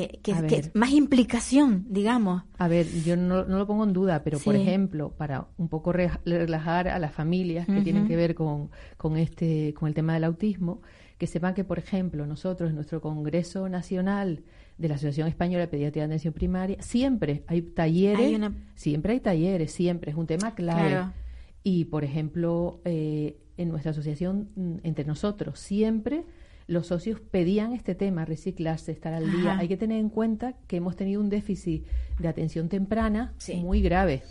que, 0.00 0.20
que, 0.22 0.70
más 0.74 0.90
implicación, 0.92 1.84
digamos. 1.90 2.42
A 2.58 2.68
ver, 2.68 2.86
yo 3.04 3.16
no, 3.16 3.44
no 3.44 3.58
lo 3.58 3.66
pongo 3.66 3.84
en 3.84 3.92
duda, 3.92 4.22
pero 4.24 4.38
por 4.38 4.54
ejemplo, 4.56 5.10
para 5.16 5.48
un 5.58 5.68
poco 5.68 5.92
re- 5.92 6.10
relajar 6.24 6.88
a 6.88 6.98
las 6.98 7.12
familias 7.12 7.66
que 7.66 7.80
tienen 7.82 8.06
que 8.08 8.16
ver 8.16 8.34
con, 8.34 8.70
con 8.96 9.16
este, 9.16 9.74
con 9.74 9.88
el 9.88 9.94
tema 9.94 10.14
del 10.14 10.24
autismo, 10.24 10.80
que 11.18 11.26
sepan 11.26 11.54
que, 11.54 11.64
por 11.64 11.78
ejemplo, 11.78 12.26
nosotros 12.26 12.70
en 12.70 12.76
nuestro 12.76 13.00
Congreso 13.00 13.68
Nacional 13.68 14.42
de 14.78 14.88
la 14.88 14.94
Asociación 14.94 15.28
Española 15.28 15.60
de 15.64 15.68
Pediatría 15.68 16.02
de 16.04 16.06
Atención 16.06 16.32
Primaria, 16.34 16.76
siempre 16.80 17.44
hay 17.46 17.62
talleres, 17.62 18.26
Hay 18.26 18.34
una- 18.34 18.54
siempre 18.74 19.12
hay 19.12 19.20
talleres, 19.20 19.72
siempre 19.72 20.10
es 20.10 20.16
un 20.16 20.26
tema 20.26 20.54
clave. 20.54 20.88
Claro. 20.90 21.12
Y, 21.62 21.84
por 21.84 22.02
ejemplo, 22.02 22.80
eh, 22.84 23.36
en 23.56 23.68
nuestra 23.68 23.90
asociación, 23.92 24.48
mm, 24.56 24.74
entre 24.82 25.04
nosotros, 25.04 25.60
siempre 25.60 26.24
los 26.66 26.86
socios 26.86 27.20
pedían 27.20 27.72
este 27.72 27.94
tema, 27.94 28.24
reciclarse, 28.24 28.92
estar 28.92 29.12
al 29.12 29.30
día. 29.30 29.52
Ajá. 29.52 29.58
Hay 29.60 29.68
que 29.68 29.76
tener 29.76 29.98
en 29.98 30.08
cuenta 30.08 30.54
que 30.66 30.76
hemos 30.76 30.96
tenido 30.96 31.20
un 31.20 31.28
déficit 31.28 31.84
de 32.18 32.28
atención 32.28 32.68
temprana 32.68 33.34
Sí. 33.38 33.56
muy 33.56 33.82
grave, 33.82 34.22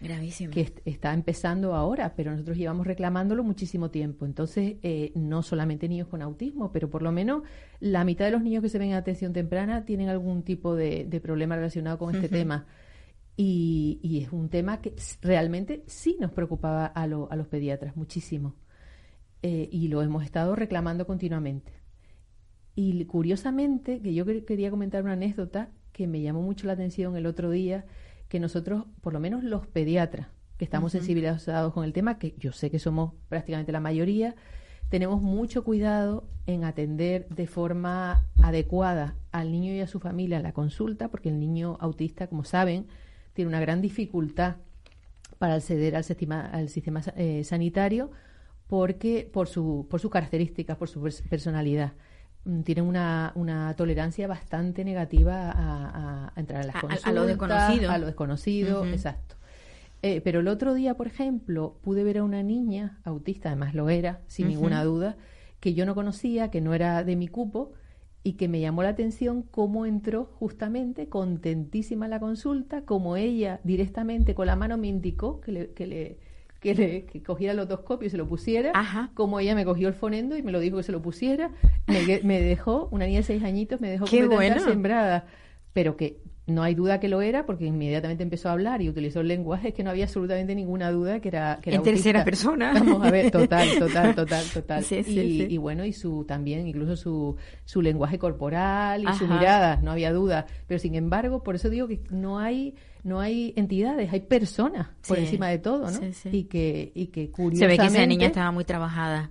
Gravísimo. 0.00 0.50
que 0.52 0.60
est- 0.62 0.80
está 0.84 1.14
empezando 1.14 1.74
ahora, 1.74 2.14
pero 2.16 2.32
nosotros 2.32 2.56
llevamos 2.58 2.86
reclamándolo 2.86 3.42
muchísimo 3.44 3.90
tiempo. 3.90 4.26
Entonces, 4.26 4.76
eh, 4.82 5.12
no 5.14 5.42
solamente 5.42 5.88
niños 5.88 6.08
con 6.08 6.20
autismo, 6.22 6.72
pero 6.72 6.90
por 6.90 7.02
lo 7.02 7.12
menos 7.12 7.42
la 7.80 8.04
mitad 8.04 8.24
de 8.26 8.30
los 8.32 8.42
niños 8.42 8.62
que 8.62 8.68
se 8.68 8.78
ven 8.78 8.88
en 8.90 8.94
atención 8.96 9.32
temprana 9.32 9.84
tienen 9.84 10.08
algún 10.08 10.42
tipo 10.42 10.74
de, 10.74 11.04
de 11.04 11.20
problema 11.20 11.56
relacionado 11.56 11.98
con 11.98 12.14
este 12.14 12.28
tema. 12.28 12.66
Y, 13.36 13.98
y 14.02 14.22
es 14.22 14.32
un 14.32 14.48
tema 14.48 14.80
que 14.80 14.94
realmente 15.20 15.82
sí 15.86 16.16
nos 16.20 16.30
preocupaba 16.32 16.86
a, 16.86 17.06
lo- 17.06 17.30
a 17.32 17.36
los 17.36 17.48
pediatras 17.48 17.96
muchísimo. 17.96 18.54
Eh, 19.46 19.68
y 19.70 19.88
lo 19.88 20.00
hemos 20.00 20.24
estado 20.24 20.56
reclamando 20.56 21.06
continuamente. 21.06 21.70
Y 22.74 23.04
curiosamente, 23.04 24.00
que 24.00 24.14
yo 24.14 24.24
quer- 24.24 24.46
quería 24.46 24.70
comentar 24.70 25.02
una 25.04 25.12
anécdota 25.12 25.68
que 25.92 26.06
me 26.06 26.22
llamó 26.22 26.40
mucho 26.40 26.66
la 26.66 26.72
atención 26.72 27.14
el 27.14 27.26
otro 27.26 27.50
día, 27.50 27.84
que 28.28 28.40
nosotros, 28.40 28.86
por 29.02 29.12
lo 29.12 29.20
menos 29.20 29.44
los 29.44 29.66
pediatras, 29.66 30.28
que 30.56 30.64
estamos 30.64 30.92
sensibilizados 30.92 31.74
con 31.74 31.84
el 31.84 31.92
tema, 31.92 32.18
que 32.18 32.34
yo 32.38 32.52
sé 32.52 32.70
que 32.70 32.78
somos 32.78 33.12
prácticamente 33.28 33.70
la 33.70 33.80
mayoría, 33.80 34.34
tenemos 34.88 35.20
mucho 35.20 35.62
cuidado 35.62 36.26
en 36.46 36.64
atender 36.64 37.28
de 37.28 37.46
forma 37.46 38.24
adecuada 38.42 39.14
al 39.30 39.52
niño 39.52 39.74
y 39.74 39.80
a 39.80 39.86
su 39.86 40.00
familia 40.00 40.38
en 40.38 40.42
la 40.44 40.52
consulta, 40.54 41.08
porque 41.08 41.28
el 41.28 41.38
niño 41.38 41.76
autista, 41.80 42.28
como 42.28 42.44
saben, 42.44 42.86
tiene 43.34 43.50
una 43.50 43.60
gran 43.60 43.82
dificultad 43.82 44.56
para 45.38 45.54
acceder 45.54 45.96
al 45.96 46.04
sistema, 46.04 46.46
al 46.46 46.70
sistema 46.70 47.02
eh, 47.16 47.44
sanitario 47.44 48.10
porque 48.74 49.30
por, 49.32 49.46
su, 49.46 49.86
por 49.88 50.00
sus 50.00 50.10
características, 50.10 50.76
por 50.76 50.88
su 50.88 51.00
personalidad. 51.30 51.92
Mm, 52.44 52.62
tienen 52.62 52.86
una, 52.86 53.30
una 53.36 53.72
tolerancia 53.76 54.26
bastante 54.26 54.84
negativa 54.84 55.52
a, 55.54 56.32
entrar 56.34 56.62
en 56.62 56.66
las 56.66 56.80
consultas, 56.80 57.06
a, 57.06 57.12
lo 57.12 57.24
desconocido. 57.24 57.90
A 57.92 57.98
lo 57.98 58.06
desconocido, 58.06 58.84
exacto. 58.84 59.36
Eh, 60.02 60.20
pero 60.22 60.40
el 60.40 60.48
otro 60.48 60.74
día, 60.74 60.96
por 60.96 61.06
ejemplo, 61.06 61.76
pude 61.82 62.02
ver 62.02 62.18
a 62.18 62.24
una 62.24 62.42
niña 62.42 62.98
autista, 63.04 63.50
además 63.50 63.76
lo 63.76 63.88
era, 63.90 64.22
sin 64.26 64.48
ninguna 64.48 64.82
duda, 64.82 65.16
que 65.60 65.74
yo 65.74 65.86
no 65.86 65.94
conocía, 65.94 66.50
que 66.50 66.60
no 66.60 66.74
era 66.74 67.04
de 67.04 67.14
mi 67.14 67.28
cupo, 67.28 67.74
y 68.24 68.32
que 68.32 68.48
me 68.48 68.60
llamó 68.60 68.82
la 68.82 68.88
atención 68.88 69.42
cómo 69.42 69.86
entró 69.86 70.24
justamente 70.40 71.08
contentísima 71.08 72.08
la 72.08 72.18
consulta, 72.18 72.82
como 72.82 73.16
ella 73.16 73.60
directamente 73.62 74.34
con 74.34 74.48
la 74.48 74.56
mano 74.56 74.78
me 74.78 74.88
indicó 74.88 75.40
que 75.40 75.52
le, 75.52 75.70
que 75.74 75.86
le, 75.86 76.18
que, 76.64 76.74
le, 76.74 77.04
que 77.04 77.22
cogiera 77.22 77.52
el 77.52 77.58
otoscopio 77.60 78.06
y 78.06 78.10
se 78.10 78.16
lo 78.16 78.26
pusiera, 78.26 78.72
como 79.14 79.38
ella 79.38 79.54
me 79.54 79.64
cogió 79.64 79.86
el 79.88 79.94
fonendo 79.94 80.36
y 80.36 80.42
me 80.42 80.50
lo 80.50 80.58
dijo 80.58 80.78
que 80.78 80.82
se 80.82 80.92
lo 80.92 81.02
pusiera, 81.02 81.50
me, 81.86 82.20
me 82.24 82.40
dejó, 82.40 82.88
una 82.90 83.06
niña 83.06 83.18
de 83.18 83.24
seis 83.24 83.44
añitos, 83.44 83.80
me 83.80 83.90
dejó 83.90 84.06
bueno. 84.28 84.58
sembrada, 84.60 85.26
pero 85.72 85.96
que 85.96 86.20
no 86.46 86.62
hay 86.62 86.74
duda 86.74 87.00
que 87.00 87.08
lo 87.08 87.22
era 87.22 87.46
porque 87.46 87.64
inmediatamente 87.64 88.22
empezó 88.22 88.48
a 88.48 88.52
hablar 88.52 88.82
y 88.82 88.88
utilizó 88.88 89.20
el 89.20 89.28
lenguaje 89.28 89.72
que 89.72 89.82
no 89.82 89.90
había 89.90 90.04
absolutamente 90.04 90.54
ninguna 90.54 90.90
duda 90.90 91.20
que 91.20 91.28
era 91.28 91.58
que 91.62 91.70
era 91.70 91.78
en 91.78 91.82
tercera 91.82 92.24
persona. 92.24 92.72
Vamos 92.74 93.02
a 93.06 93.10
ver 93.10 93.30
total 93.30 93.68
total 93.78 94.14
total 94.14 94.44
total. 94.52 94.84
Y, 94.90 95.56
bueno 95.56 95.84
y 95.84 95.92
su 95.92 96.24
también 96.24 96.66
incluso 96.66 96.96
su, 96.96 97.36
su 97.64 97.80
lenguaje 97.80 98.18
corporal 98.18 99.04
y 99.04 99.12
su 99.14 99.26
mirada 99.26 99.80
no 99.82 99.90
había 99.90 100.12
duda. 100.12 100.46
Pero 100.66 100.78
sin 100.78 100.94
embargo 100.94 101.42
por 101.42 101.54
eso 101.54 101.70
digo 101.70 101.88
que 101.88 102.00
no 102.10 102.38
hay 102.38 102.74
no 103.04 103.20
hay 103.20 103.52
entidades 103.56 104.12
hay 104.12 104.20
personas 104.20 104.88
por 105.06 105.18
encima 105.18 105.48
de 105.48 105.58
todo 105.58 105.90
no 105.90 106.00
y 106.32 106.44
que 106.44 106.90
y 106.94 107.06
que 107.08 107.30
curiosamente 107.30 107.58
se 107.58 107.66
ve 107.66 107.88
que 107.88 107.96
esa 107.98 108.06
niña 108.06 108.26
estaba 108.26 108.50
muy 108.50 108.64
trabajada 108.64 109.30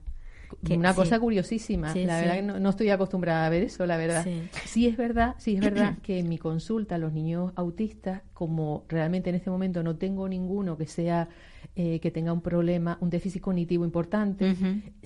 una 0.71 0.93
cosa 0.93 1.19
curiosísima. 1.19 1.93
la 1.93 2.17
verdad 2.21 2.35
que 2.35 2.41
no, 2.41 2.69
estoy 2.69 2.89
acostumbrada 2.89 3.45
a 3.45 3.49
ver 3.49 3.63
eso, 3.63 3.85
la 3.85 3.97
verdad. 3.97 4.25
Sí. 4.65 4.87
es 4.87 4.97
verdad, 4.97 5.35
sí 5.37 5.55
es 5.55 5.61
verdad 5.61 5.97
que 6.03 6.19
en 6.19 6.29
mi 6.29 6.37
consulta 6.37 6.97
los 6.97 7.13
niños 7.13 7.51
autistas, 7.55 8.21
como 8.33 8.85
realmente 8.89 9.29
en 9.29 9.35
este 9.35 9.49
momento 9.49 9.83
no 9.83 9.95
tengo 9.95 10.27
ninguno 10.27 10.77
que 10.77 10.85
sea 10.85 11.29
eh, 11.75 11.99
que 11.99 12.11
tenga 12.11 12.33
un 12.33 12.41
problema, 12.41 12.97
un 13.01 13.09
déficit 13.09 13.41
cognitivo 13.41 13.85
importante, 13.85 14.55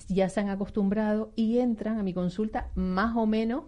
ya 0.08 0.28
se 0.28 0.40
han 0.40 0.50
acostumbrado 0.50 1.32
y 1.36 1.58
entran 1.58 1.98
a 1.98 2.02
mi 2.02 2.12
consulta 2.12 2.68
más 2.74 3.16
o 3.16 3.26
menos, 3.26 3.64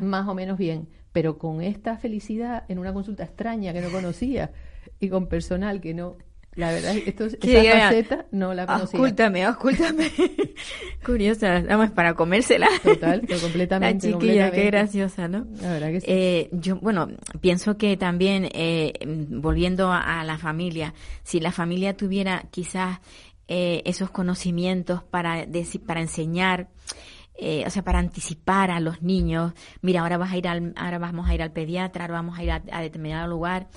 más 0.00 0.28
o 0.28 0.34
menos 0.34 0.58
bien. 0.58 0.88
Pero 1.14 1.38
con 1.38 1.62
esta 1.62 1.96
felicidad 1.96 2.64
en 2.68 2.78
una 2.78 2.92
consulta 2.92 3.24
extraña 3.24 3.72
que 3.72 3.80
no 3.80 3.88
conocía 3.88 4.52
y 5.00 5.08
con 5.08 5.28
personal 5.28 5.80
que 5.80 5.94
no 5.94 6.18
la 6.56 6.70
verdad, 6.70 6.96
esto, 6.96 7.24
esta 7.24 7.48
faceta 7.48 8.26
no 8.30 8.54
la 8.54 8.66
conocía. 8.66 9.00
Ocúltame, 9.00 9.48
ocúltame. 9.48 10.10
Curiosa, 11.04 11.62
vamos 11.68 11.90
para 11.90 12.14
comérsela. 12.14 12.68
Total, 12.82 13.22
completamente. 13.40 14.08
La 14.10 14.18
chiquilla, 14.18 14.50
qué 14.52 14.66
graciosa, 14.66 15.26
¿no? 15.26 15.46
La 15.60 15.72
verdad 15.72 15.88
que 15.88 16.00
sí. 16.00 16.06
Eh, 16.08 16.48
yo, 16.52 16.76
bueno, 16.76 17.08
pienso 17.40 17.76
que 17.76 17.96
también, 17.96 18.48
eh, 18.52 18.92
volviendo 19.04 19.90
a, 19.90 20.22
la 20.22 20.38
familia, 20.38 20.94
si 21.24 21.40
la 21.40 21.50
familia 21.50 21.96
tuviera 21.96 22.44
quizás 22.52 23.00
eh, 23.48 23.82
esos 23.84 24.10
conocimientos 24.10 25.02
para, 25.02 25.46
decir, 25.46 25.80
para 25.84 26.00
enseñar, 26.00 26.68
eh, 27.36 27.64
o 27.66 27.70
sea, 27.70 27.82
para 27.82 27.98
anticipar 27.98 28.70
a 28.70 28.80
los 28.80 29.02
niños, 29.02 29.52
mira, 29.82 30.00
ahora 30.02 30.18
vas 30.18 30.32
a 30.32 30.36
ir 30.36 30.48
al, 30.48 30.72
ahora 30.76 30.98
vamos 30.98 31.28
a 31.28 31.34
ir 31.34 31.42
al 31.42 31.52
pediatra, 31.52 32.04
ahora 32.04 32.14
vamos 32.14 32.38
a 32.38 32.44
ir 32.44 32.52
a, 32.52 32.60
determinado 32.80 33.28
lugar, 33.28 33.68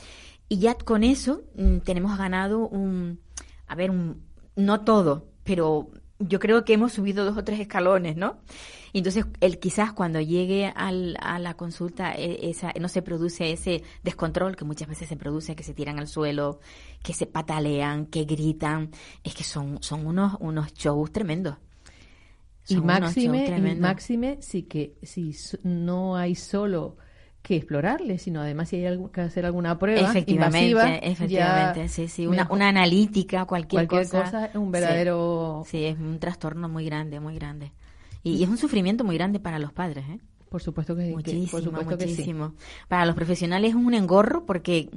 y 0.48 0.60
ya 0.60 0.76
con 0.76 1.04
eso 1.04 1.42
mm, 1.56 1.80
tenemos 1.80 2.18
ganado 2.18 2.68
un, 2.68 3.20
a 3.68 3.76
ver, 3.76 3.90
un, 3.90 4.22
no 4.56 4.82
todo, 4.82 5.26
pero 5.44 5.90
yo 6.20 6.40
creo 6.40 6.66
que 6.66 6.74
hemos 6.74 6.94
subido 6.94 7.26
dos 7.26 7.38
o 7.38 7.44
tres 7.44 7.60
escalones, 7.60 8.16
¿no? 8.16 8.38
entonces, 8.94 9.26
el 9.42 9.60
quizás 9.60 9.94
cuando 9.94 10.20
llegue 10.20 10.72
al, 10.76 11.18
a 11.20 11.40
la 11.40 11.56
consulta, 11.56 12.14
e, 12.14 12.50
esa, 12.50 12.74
no 12.80 12.90
se 12.90 13.02
produce 13.02 13.52
ese 13.52 13.84
descontrol 14.04 14.56
que 14.56 14.66
muchas 14.66 14.88
veces 14.88 15.08
se 15.08 15.16
produce, 15.16 15.56
que 15.56 15.64
se 15.64 15.74
tiran 15.74 16.00
al 16.00 16.08
suelo, 16.08 16.60
que 17.04 17.14
se 17.14 17.28
patalean, 17.28 18.08
que 18.08 18.24
gritan, 18.24 18.92
es 19.24 19.36
que 19.36 19.44
son, 19.44 19.82
son 19.82 20.06
unos, 20.08 20.36
unos 20.40 20.74
shows 20.74 21.12
tremendos. 21.12 21.58
Y 22.68 22.78
máxime, 22.78 23.58
y 23.58 23.76
máxime, 23.76 24.38
sí 24.42 24.64
que 24.64 24.98
si 25.02 25.36
no 25.64 26.16
hay 26.16 26.36
solo 26.36 26.98
que 27.42 27.56
explorarle, 27.56 28.18
sino 28.18 28.42
además 28.42 28.70
si 28.70 28.86
hay 28.86 29.00
que 29.14 29.22
hacer 29.22 29.46
alguna 29.46 29.80
prueba 29.80 30.02
efectivamente, 30.02 30.70
invasiva, 30.70 30.96
efectivamente, 30.98 31.88
sí, 31.88 32.08
sí, 32.10 32.28
una, 32.28 32.48
una, 32.52 32.68
analítica, 32.68 33.46
cualquier, 33.46 33.88
cosa, 33.88 34.48
es 34.48 34.56
un 34.56 34.70
verdadero, 34.70 35.64
sí, 35.66 35.86
es 35.86 35.98
un 35.98 36.20
trastorno 36.20 36.68
muy 36.68 36.86
grande, 36.86 37.22
muy 37.22 37.36
grande, 37.36 37.72
y, 38.22 38.44
es 38.44 38.50
un 38.50 38.58
sufrimiento 38.58 39.06
muy 39.06 39.16
grande 39.16 39.40
para 39.40 39.60
los 39.60 39.72
padres, 39.72 40.04
¿eh? 40.10 40.20
Por 40.50 40.62
supuesto 40.62 40.96
que, 40.96 41.10
muchísimo, 41.12 41.52
por 41.52 41.62
supuesto 41.62 41.92
muchísimo. 41.92 42.54
Para 42.88 43.06
los 43.06 43.16
profesionales 43.16 43.72
es 43.72 43.76
un 43.76 43.94
engorro 43.94 44.46
porque 44.46 44.90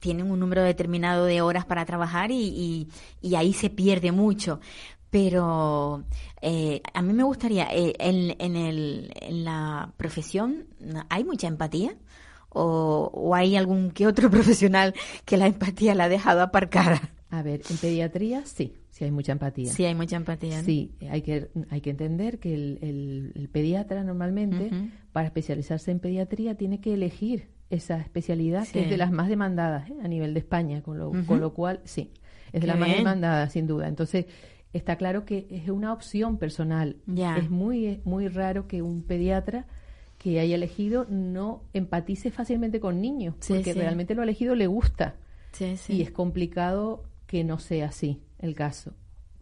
tienen 0.00 0.30
un 0.30 0.40
número 0.40 0.62
determinado 0.62 1.24
de 1.24 1.40
horas 1.40 1.64
para 1.66 1.84
trabajar 1.84 2.30
y, 2.30 2.36
y, 2.42 2.88
y 3.20 3.34
ahí 3.34 3.52
se 3.52 3.70
pierde 3.70 4.12
mucho 4.12 4.60
pero 5.10 6.04
eh, 6.42 6.82
a 6.92 7.02
mí 7.02 7.12
me 7.12 7.22
gustaría, 7.22 7.68
eh, 7.72 7.94
en, 7.98 8.36
en, 8.38 8.56
el, 8.56 9.12
en 9.20 9.44
la 9.44 9.92
profesión, 9.96 10.66
¿hay 11.08 11.24
mucha 11.24 11.48
empatía? 11.48 11.96
¿O, 12.50 13.10
¿O, 13.12 13.34
hay 13.34 13.56
algún 13.56 13.90
que 13.90 14.06
otro 14.06 14.30
profesional 14.30 14.94
que 15.24 15.36
la 15.36 15.46
empatía 15.46 15.94
la 15.94 16.04
ha 16.04 16.08
dejado 16.08 16.42
aparcada? 16.42 17.00
A 17.30 17.42
ver, 17.42 17.60
en 17.68 17.76
pediatría 17.76 18.46
sí, 18.46 18.74
sí 18.90 19.04
hay 19.04 19.10
mucha 19.10 19.32
empatía. 19.32 19.70
Sí 19.70 19.84
hay 19.84 19.94
mucha 19.94 20.16
empatía. 20.16 20.62
Sí, 20.62 20.92
hay 21.10 21.20
que, 21.20 21.50
hay 21.68 21.82
que 21.82 21.90
entender 21.90 22.38
que 22.38 22.54
el, 22.54 23.32
el, 23.34 23.48
pediatra 23.50 24.02
normalmente, 24.02 24.70
para 25.12 25.26
especializarse 25.26 25.90
en 25.90 26.00
pediatría, 26.00 26.54
tiene 26.54 26.80
que 26.80 26.94
elegir 26.94 27.48
esa 27.70 28.00
especialidad 28.00 28.66
que 28.66 28.84
es 28.84 28.90
de 28.90 28.96
las 28.96 29.12
más 29.12 29.28
demandadas 29.28 29.90
¿eh? 29.90 29.96
a 30.02 30.08
nivel 30.08 30.32
de 30.32 30.40
España, 30.40 30.82
con 30.82 30.98
lo, 30.98 31.12
con 31.26 31.40
lo 31.40 31.52
cual 31.52 31.80
sí, 31.84 32.12
es 32.50 32.62
de 32.62 32.66
las 32.66 32.78
más 32.78 32.88
demandadas, 32.88 33.52
sin 33.52 33.66
duda. 33.66 33.88
Entonces, 33.88 34.24
está 34.72 34.96
claro 34.96 35.24
que 35.24 35.46
es 35.50 35.68
una 35.68 35.92
opción 35.92 36.38
personal. 36.38 36.96
Es 37.38 37.50
muy, 37.50 38.00
muy 38.04 38.28
raro 38.28 38.66
que 38.66 38.82
un 38.82 39.02
pediatra 39.02 39.66
que 40.18 40.40
haya 40.40 40.56
elegido 40.56 41.06
no 41.08 41.62
empatice 41.72 42.30
fácilmente 42.30 42.80
con 42.80 43.00
niños, 43.00 43.36
porque 43.46 43.72
realmente 43.72 44.14
lo 44.14 44.22
elegido 44.22 44.54
le 44.54 44.66
gusta. 44.66 45.16
y 45.88 46.02
es 46.02 46.10
complicado 46.10 47.04
que 47.26 47.44
no 47.44 47.58
sea 47.58 47.86
así 47.86 48.20
el 48.38 48.54
caso. 48.54 48.94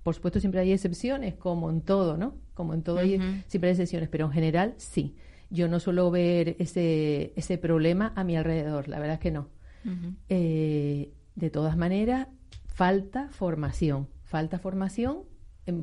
Por 0.02 0.14
supuesto, 0.14 0.38
siempre 0.38 0.60
hay 0.60 0.72
excepciones, 0.72 1.34
como 1.34 1.68
en 1.70 1.80
todo, 1.80 2.16
¿no? 2.16 2.34
Como 2.54 2.74
en 2.74 2.82
todo, 2.82 3.00
siempre 3.00 3.70
hay 3.70 3.72
excepciones, 3.72 4.08
pero 4.08 4.26
en 4.26 4.32
general 4.32 4.74
sí. 4.76 5.16
Yo 5.50 5.68
no 5.68 5.80
suelo 5.80 6.10
ver 6.10 6.56
ese, 6.58 7.32
ese 7.36 7.58
problema 7.58 8.12
a 8.16 8.24
mi 8.24 8.36
alrededor, 8.36 8.88
la 8.88 8.98
verdad 8.98 9.14
es 9.14 9.20
que 9.20 9.30
no. 9.30 9.48
Eh, 10.28 11.12
de 11.36 11.50
todas 11.50 11.76
maneras, 11.76 12.28
falta 12.66 13.28
formación 13.30 14.08
falta 14.26 14.58
formación, 14.58 15.22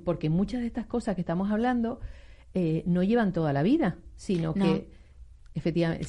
porque 0.03 0.29
muchas 0.29 0.61
de 0.61 0.67
estas 0.67 0.85
cosas 0.85 1.15
que 1.15 1.21
estamos 1.21 1.49
hablando 1.49 1.99
eh, 2.53 2.83
no 2.85 3.01
llevan 3.03 3.33
toda 3.33 3.53
la 3.53 3.63
vida, 3.63 3.97
sino 4.15 4.53
que 4.53 4.89
efectivamente, 5.55 6.05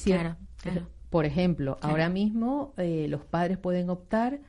por 1.09 1.25
ejemplo, 1.25 1.77
ahora 1.81 2.09
mismo 2.09 2.73
eh, 2.77 3.07
los 3.09 3.25
padres 3.25 3.57
pueden 3.57 3.89
optar 3.89 4.41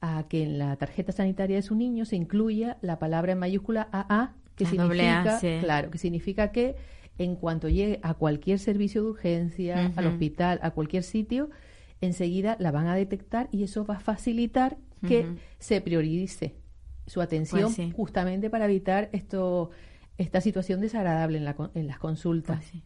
a 0.00 0.26
que 0.28 0.42
en 0.42 0.58
la 0.58 0.76
tarjeta 0.76 1.12
sanitaria 1.12 1.56
de 1.56 1.62
su 1.62 1.74
niño 1.74 2.04
se 2.04 2.16
incluya 2.16 2.78
la 2.82 2.98
palabra 2.98 3.32
en 3.32 3.38
mayúscula 3.38 3.88
AA, 3.92 4.34
que 4.54 4.66
significa, 4.66 5.40
claro, 5.60 5.90
que 5.90 5.98
significa 5.98 6.52
que 6.52 6.76
en 7.18 7.36
cuanto 7.36 7.68
llegue 7.68 7.98
a 8.02 8.14
cualquier 8.14 8.58
servicio 8.58 9.02
de 9.02 9.10
urgencia, 9.10 9.92
al 9.96 10.06
hospital, 10.06 10.58
a 10.62 10.72
cualquier 10.72 11.02
sitio, 11.02 11.50
enseguida 12.00 12.56
la 12.58 12.72
van 12.72 12.88
a 12.88 12.94
detectar 12.94 13.48
y 13.52 13.62
eso 13.62 13.86
va 13.86 13.96
a 13.96 14.00
facilitar 14.00 14.76
que 15.06 15.26
se 15.58 15.80
priorice 15.80 16.61
su 17.06 17.20
atención 17.20 17.72
pues 17.74 17.94
justamente 17.94 18.50
para 18.50 18.66
evitar 18.66 19.08
esto 19.12 19.70
esta 20.18 20.40
situación 20.40 20.80
desagradable 20.80 21.38
en, 21.38 21.44
la, 21.44 21.56
en 21.74 21.86
las 21.86 21.98
consultas. 21.98 22.58
Pues 22.70 22.82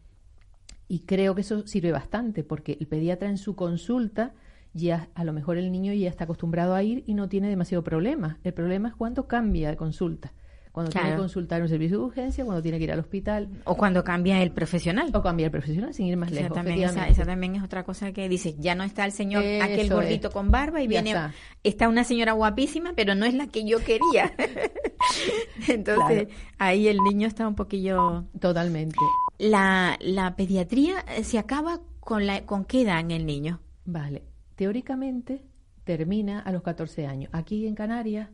y 0.88 1.00
creo 1.00 1.34
que 1.34 1.40
eso 1.40 1.66
sirve 1.66 1.92
bastante 1.92 2.44
porque 2.44 2.76
el 2.80 2.86
pediatra 2.86 3.28
en 3.28 3.38
su 3.38 3.56
consulta 3.56 4.34
ya 4.72 5.08
a 5.14 5.24
lo 5.24 5.32
mejor 5.32 5.56
el 5.56 5.72
niño 5.72 5.92
ya 5.92 6.08
está 6.08 6.24
acostumbrado 6.24 6.74
a 6.74 6.82
ir 6.82 7.02
y 7.06 7.14
no 7.14 7.28
tiene 7.28 7.48
demasiado 7.48 7.82
problema. 7.82 8.38
El 8.44 8.54
problema 8.54 8.88
es 8.88 8.94
cuánto 8.94 9.26
cambia 9.26 9.70
de 9.70 9.76
consulta. 9.76 10.32
Cuando 10.76 10.92
tiene 10.92 11.08
que 11.12 11.16
consultar 11.16 11.62
un 11.62 11.68
servicio 11.70 11.96
de 11.98 12.04
urgencia, 12.04 12.44
cuando 12.44 12.60
tiene 12.60 12.76
que 12.76 12.84
ir 12.84 12.92
al 12.92 12.98
hospital 12.98 13.48
O 13.64 13.78
cuando 13.78 14.04
cambia 14.04 14.42
el 14.42 14.50
profesional. 14.52 15.10
o 15.14 15.22
cambiar 15.22 15.50
profesional 15.50 15.94
sin 15.94 16.04
ir 16.06 16.18
más 16.18 16.30
lejos. 16.30 16.52
también, 16.52 16.82
esa, 16.82 17.24
también 17.24 17.54
es 17.56 17.62
otra 17.62 17.82
cosa 17.82 18.12
que 18.12 18.28
dice, 18.28 18.54
ya 18.58 18.74
no 18.74 18.84
está 18.84 19.06
el 19.06 19.12
señor, 19.12 19.42
Eso 19.42 19.64
aquel 19.64 19.86
es. 19.86 19.90
gordito 19.90 20.30
con 20.30 20.50
barba 20.50 20.82
y 20.82 20.86
viene, 20.86 21.12
está. 21.12 21.32
está. 21.62 21.88
una 21.88 22.04
señora 22.04 22.32
guapísima, 22.32 22.92
pero 22.94 23.14
no 23.14 23.24
es 23.24 23.32
la 23.32 23.46
que 23.46 23.64
yo 23.66 23.78
quería. 23.82 24.34
Entonces, 25.68 26.26
Claro. 26.26 26.40
ahí 26.58 26.88
el 26.88 26.98
niño 26.98 27.26
está 27.26 27.48
un 27.48 27.54
poquillo... 27.54 28.24
Totalmente. 28.38 28.96
La, 29.38 29.96
la 30.00 30.36
pediatría 30.36 31.04
eh, 31.16 31.24
se 31.24 31.38
acaba 31.38 31.80
con, 32.00 32.26
la, 32.26 32.44
con 32.44 32.66
qué 32.66 32.82
edad 32.82 33.00
en 33.00 33.10
el 33.12 33.24
niño. 33.24 33.60
Vale. 33.86 34.24
Teóricamente 34.56 35.42
termina 35.84 36.40
a 36.40 36.52
los 36.52 36.62
14 36.62 37.06
años. 37.06 37.30
Aquí 37.32 37.66
en 37.66 37.74
Canarias 37.74 38.28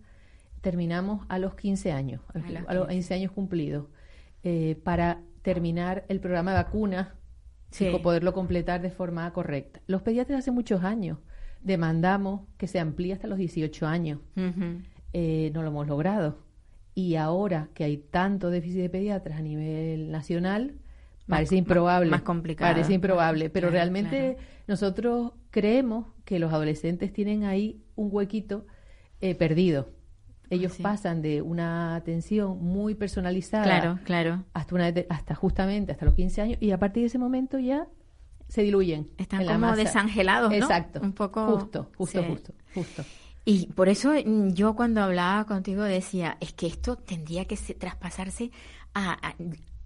terminamos 0.63 1.27
a 1.29 1.39
los 1.39 1.55
15 1.55 1.93
años, 1.93 2.23
a 2.33 2.39
los, 2.39 2.47
A 2.47 2.51
los 2.53 2.69
a 2.69 2.75
los 2.75 2.83
15. 2.89 2.95
15 2.95 3.15
años 3.15 3.33
cumplidos, 3.33 3.87
eh, 4.45 4.81
para 4.83 5.21
terminar 5.43 6.05
el 6.09 6.21
programa 6.21 6.53
de 6.53 6.57
vacunas 6.63 7.09
Sí. 7.71 7.87
y 7.89 7.99
poderlo 8.01 8.33
completar 8.33 8.81
de 8.83 8.91
forma 8.91 9.31
correcta. 9.33 9.81
Los 9.87 10.03
pediatras 10.03 10.39
hace 10.41 10.51
muchos 10.51 10.85
años 10.85 11.19
demandamos 11.63 12.43
que 12.59 12.67
se 12.67 12.79
amplíe 12.79 13.13
hasta 13.13 13.27
los 13.27 13.39
18 13.39 13.87
años. 13.87 14.21
Eh, 15.13 15.51
no 15.55 15.63
lo 15.63 15.69
hemos 15.69 15.87
logrado. 15.87 16.39
Y 16.95 17.17
ahora 17.17 17.69
que 17.75 17.85
hay 17.85 17.97
tanto 17.97 18.51
déficit 18.51 18.81
de 18.83 18.91
pediatras 18.91 19.39
a 19.39 19.43
nivel 19.43 20.11
nacional, 20.11 20.75
parece 21.27 21.57
improbable. 21.57 22.11
más 22.11 22.23
complicado. 22.23 22.71
Parece 22.73 22.93
improbable, 22.93 23.49
pero 23.49 23.69
Claro, 23.69 23.75
realmente 23.77 24.37
nosotros 24.67 25.33
creemos 25.51 26.07
que 26.27 26.39
los 26.39 26.53
adolescentes 26.53 27.13
tienen 27.13 27.45
ahí 27.45 27.83
un 27.97 28.09
huequito 28.13 28.67
eh, 29.23 29.35
perdido. 29.35 29.89
Ellos 30.53 30.73
Sí. 30.75 30.83
pasan 30.83 31.23
de 31.23 31.43
una 31.43 31.95
atención 31.97 32.63
muy 32.63 32.95
personalizada 32.95 33.65
Claro, 33.65 33.99
claro. 34.05 34.45
hasta, 34.55 34.75
una, 34.75 34.93
hasta 35.09 35.35
justamente 35.35 35.93
hasta 35.93 36.05
los 36.05 36.15
15 36.15 36.41
años 36.43 36.59
y 36.61 36.71
a 36.73 36.79
partir 36.79 37.03
de 37.03 37.07
ese 37.09 37.19
momento 37.19 37.59
ya 37.59 37.87
se 38.49 38.63
diluyen. 38.63 39.09
Están 39.19 39.41
en 39.43 39.47
como 39.49 39.75
desangelados, 39.75 40.51
¿no? 40.51 40.57
Exacto. 40.57 41.01
Un 41.03 41.13
poco... 41.13 41.47
Justo, 41.59 41.91
justo, 41.97 42.21
Sí. 42.23 42.29
justo, 42.29 42.53
justo. 42.75 43.05
Y 43.45 43.67
por 43.69 43.89
eso 43.89 44.13
mm, 44.13 44.51
yo 44.53 44.77
cuando 44.77 45.03
hablaba 45.03 45.47
contigo 45.47 45.83
decía, 45.83 46.37
es 46.41 46.53
que 46.53 46.67
esto 46.67 46.97
tendría 46.97 47.47
que 47.47 47.57
se- 47.57 47.75
traspasarse 47.75 48.51
a, 48.95 49.15
a- 49.27 49.35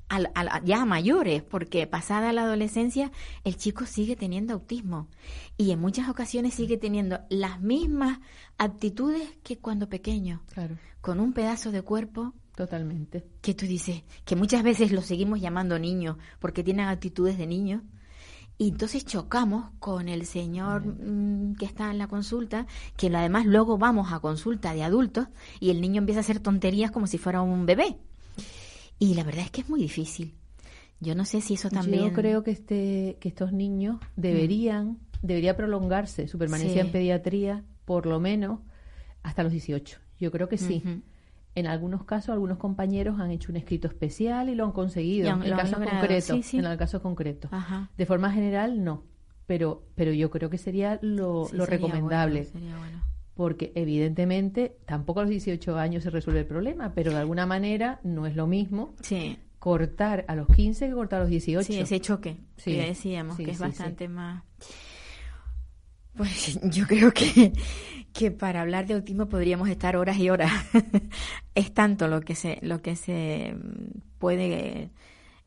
a- 0.09 0.23
a- 0.35 0.65
ya 0.65 0.83
a 0.83 0.85
mayores, 0.85 1.43
porque 1.43 1.87
pasada 1.87 2.33
la 2.33 2.43
adolescencia 2.43 3.11
el 3.45 3.57
chico 3.57 3.87
sigue 3.87 4.17
teniendo 4.17 4.55
autismo 4.55 5.09
y 5.57 5.71
en 5.73 5.81
muchas 5.81 6.09
ocasiones 6.09 6.55
sigue 6.55 6.77
teniendo 6.77 7.19
las 7.29 7.61
mismas 7.61 8.21
aptitudes 8.59 9.29
que 9.43 9.59
cuando 9.59 9.89
pequeño, 9.89 10.43
Claro, 10.53 10.77
con 11.01 11.21
un 11.21 11.33
pedazo 11.33 11.73
de 11.73 11.83
cuerpo 11.83 12.35
totalmente. 12.55 13.25
que 13.43 13.55
tú 13.55 13.67
dices, 13.67 14.03
que 14.25 14.37
muchas 14.37 14.63
veces 14.63 14.93
lo 14.93 15.03
seguimos 15.03 15.41
llamando 15.41 15.79
niños 15.79 16.17
porque 16.39 16.63
tienen 16.65 16.87
actitudes 16.89 17.37
de 17.39 17.47
niños. 17.47 17.83
Y 18.59 18.69
entonces 18.71 19.05
chocamos 19.05 19.71
con 19.81 20.09
el 20.09 20.25
señor 20.25 20.87
mm, 20.87 21.57
que 21.57 21.67
está 21.67 21.91
en 21.91 21.99
la 21.99 22.07
consulta, 22.09 22.67
que 22.97 23.09
además 23.15 23.45
luego 23.45 23.77
vamos 23.77 24.11
a 24.15 24.21
consulta 24.21 24.73
de 24.73 24.83
adultos 24.83 25.29
y 25.61 25.69
el 25.69 25.83
niño 25.83 25.99
empieza 25.99 26.21
a 26.21 26.23
hacer 26.23 26.41
tonterías 26.41 26.91
como 26.91 27.07
si 27.07 27.19
fuera 27.19 27.43
un 27.43 27.67
bebé. 27.67 27.99
Y 28.99 29.15
la 29.15 29.25
verdad 29.25 29.45
es 29.45 29.51
que 29.51 29.61
es 29.63 29.69
muy 29.69 29.81
difícil. 29.81 30.35
Yo 31.01 31.15
no 31.15 31.25
sé 31.25 31.41
si 31.43 31.55
eso 31.55 31.69
también... 31.69 32.05
Yo 32.05 32.13
creo 32.15 32.43
que 32.43 32.51
este 32.53 33.19
que 33.21 33.29
estos 33.29 33.53
niños 33.53 33.99
deberían 34.17 34.99
debería 35.23 35.57
prolongarse 35.57 36.29
su 36.29 36.39
permanencia 36.39 36.81
Sí. 36.83 36.87
en 36.87 36.93
pediatría 36.93 37.65
por 37.85 38.07
lo 38.07 38.21
menos 38.21 38.61
hasta 39.23 39.43
los 39.43 39.53
18. 39.53 39.99
Yo 40.19 40.31
creo 40.31 40.49
que 40.49 40.57
sí. 40.59 40.83
En 41.55 41.67
algunos 41.67 42.05
casos, 42.05 42.31
algunos 42.31 42.59
compañeros 42.59 43.19
han 43.19 43.31
hecho 43.31 43.51
un 43.51 43.57
escrito 43.57 43.89
especial 43.89 44.49
y 44.51 44.55
lo 44.55 44.65
han 44.65 44.73
conseguido. 44.73 45.29
En 45.31 45.41
casos 45.57 45.79
concretos. 45.79 46.37
sí, 46.37 46.43
sí. 46.43 46.59
En 46.59 46.67
el 46.67 46.77
caso 46.77 47.01
concreto. 47.03 47.49
Ajá. 47.51 47.91
De 47.97 48.05
forma 48.07 48.31
general, 48.31 48.83
no. 48.85 49.03
Pero, 49.47 49.85
pero 49.95 50.13
yo 50.13 50.31
creo 50.31 50.51
que 50.51 50.59
sería 50.59 50.99
lo, 51.03 51.43
lo 51.53 51.65
sería 51.65 51.67
recomendable. 51.67 52.41
bueno, 52.41 52.53
sería 52.53 52.79
bueno. 52.79 52.96
Porque 53.37 53.71
evidentemente 53.75 54.79
tampoco 54.87 55.21
a 55.21 55.25
los 55.25 55.31
18 55.31 55.77
años 55.79 56.03
se 56.03 56.11
resuelve 56.11 56.41
el 56.41 56.47
problema, 56.47 56.93
pero 56.95 57.13
de 57.13 57.19
alguna 57.19 57.47
manera 57.47 58.01
no 58.03 58.27
es 58.27 58.35
lo 58.35 58.47
mismo 58.47 58.95
Sí, 59.03 59.39
cortar 59.59 60.25
a 60.27 60.35
los 60.35 60.49
15 60.49 60.89
que 60.89 60.95
cortar 60.95 61.19
a 61.19 61.23
los 61.23 61.31
18. 61.31 61.67
sí, 61.67 61.79
ese 61.79 62.01
choque 62.01 62.39
Sí, 62.57 62.73
que 62.73 62.87
decíamos, 62.87 63.37
sí, 63.37 63.45
que 63.45 63.51
es 63.53 63.59
bastante 63.59 64.09
más... 64.09 64.43
Pues 66.17 66.59
yo 66.71 66.87
creo 66.87 67.13
que, 67.13 67.53
que 68.15 68.31
para 68.31 68.63
hablar 68.63 68.87
de 68.87 68.95
autismo 68.95 69.29
podríamos 69.29 69.69
estar 69.69 69.97
horas 69.97 70.17
y 70.17 70.31
horas. 70.31 70.51
es 71.55 71.75
tanto 71.75 72.09
lo 72.09 72.23
que 72.23 72.35
se, 72.35 72.59
lo 72.63 72.81
que 72.81 72.97
se 72.97 73.55
puede 74.19 74.91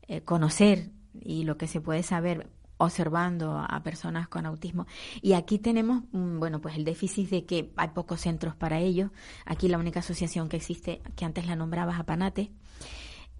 eh, 0.06 0.20
conocer 0.22 0.90
y 1.20 1.42
lo 1.42 1.56
que 1.56 1.66
se 1.66 1.80
puede 1.80 2.04
saber 2.04 2.46
observando 2.80 3.58
a 3.58 3.82
personas 3.82 4.26
con 4.28 4.46
autismo. 4.46 4.86
Y 5.20 5.34
aquí 5.34 5.58
tenemos, 5.58 6.02
mm, 6.12 6.38
bueno, 6.38 6.60
pues 6.60 6.76
el 6.76 6.84
déficit 6.84 7.28
de 7.28 7.44
que 7.44 7.72
hay 7.76 7.88
pocos 7.88 8.20
centros 8.20 8.56
para 8.56 8.80
ello. 8.80 9.12
Aquí 9.44 9.68
la 9.68 9.78
única 9.78 10.00
asociación 10.00 10.48
que 10.48 10.56
existe, 10.56 11.02
que 11.14 11.24
antes 11.24 11.46
la 11.46 11.56
nombrabas, 11.56 12.00
Apanate, 12.00 12.50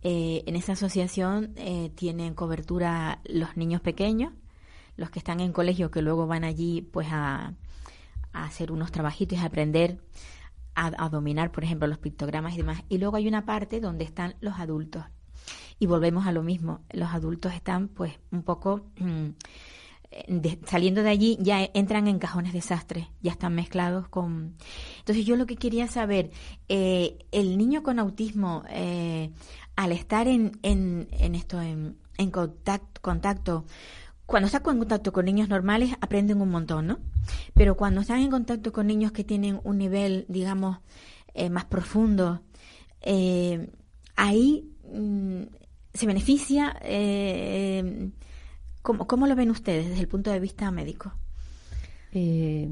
eh, 0.03 0.45
en 0.47 0.57
esa 0.57 0.73
asociación 0.73 1.55
eh, 1.57 1.91
tienen 1.95 2.35
cobertura 2.35 3.21
los 3.25 3.57
niños 3.57 3.81
pequeños, 3.81 4.33
los 4.97 5.11
que 5.11 5.19
están 5.19 5.41
en 5.41 5.53
colegio, 5.53 5.91
que 5.91 6.03
luego 6.03 6.27
van 6.27 6.45
allí 6.45 6.83
pues 6.83 7.09
a, 7.11 7.55
hacer 8.33 8.71
unos 8.71 8.93
trabajitos 8.93 9.39
y 9.39 9.43
a 9.43 9.47
aprender 9.47 9.99
a 10.77 11.09
dominar, 11.11 11.53
por 11.53 11.63
ejemplo, 11.63 11.87
los 11.87 11.99
pictogramas 11.99 12.55
y 12.55 12.59
demás. 12.59 12.85
Y 12.89 12.97
luego 12.97 13.17
hay 13.17 13.29
una 13.29 13.45
parte 13.45 13.81
donde 13.81 14.05
están 14.05 14.37
los 14.41 14.59
adultos. 14.59 15.05
Y 15.81 15.87
volvemos 15.87 16.27
a 16.27 16.33
lo 16.33 16.45
mismo. 16.45 16.83
Los 16.93 17.09
adultos 17.13 17.53
están 17.55 17.89
pues 17.89 18.13
un 18.31 18.45
poco 18.45 18.87
mm, 19.01 19.31
saliendo 20.67 21.03
de 21.03 21.11
allí, 21.11 21.39
ya 21.41 21.69
entran 21.73 22.09
en 22.09 22.19
cajones 22.19 22.53
desastres, 22.53 23.07
ya 23.23 23.33
están 23.33 23.55
mezclados 23.55 24.09
con... 24.09 24.57
Entonces 24.99 25.25
yo 25.25 25.37
lo 25.37 25.47
que 25.47 25.57
quería 25.57 25.87
saber, 25.87 26.31
eh, 26.69 27.19
el 27.31 27.57
niño 27.57 27.83
con 27.83 27.99
autismo, 27.99 28.65
eh, 28.71 29.31
al 29.77 29.93
estar 29.93 30.27
en, 30.27 30.53
en, 30.63 31.09
en 31.13 31.35
esto, 31.35 31.61
en, 31.61 31.97
en 32.19 32.31
contacto, 32.31 33.01
contacto, 33.01 33.65
cuando 34.27 34.47
está 34.47 34.59
en 34.59 34.79
contacto 34.79 35.13
con 35.13 35.25
niños 35.25 35.49
normales, 35.49 35.95
aprenden 36.01 36.41
un 36.41 36.51
montón, 36.51 36.87
¿no? 36.87 36.99
Pero 37.55 37.77
cuando 37.77 38.01
están 38.01 38.21
en 38.21 38.31
contacto 38.31 38.73
con 38.73 38.87
niños 38.87 39.13
que 39.13 39.25
tienen 39.25 39.61
un 39.65 39.79
nivel, 39.79 40.25
digamos, 40.29 40.79
eh, 41.35 41.51
más 41.51 41.65
profundo, 41.65 42.43
ahí 44.17 44.71
mm, 44.93 45.43
se 45.95 46.07
beneficia. 46.07 46.77
Eh, 46.83 48.11
¿cómo, 48.83 49.07
¿Cómo 49.07 49.27
lo 49.27 49.35
ven 49.37 49.51
ustedes 49.51 49.89
desde 49.89 50.01
el 50.03 50.09
punto 50.09 50.31
de 50.31 50.41
vista 50.41 50.71
médico? 50.71 51.13
Eh, 52.13 52.69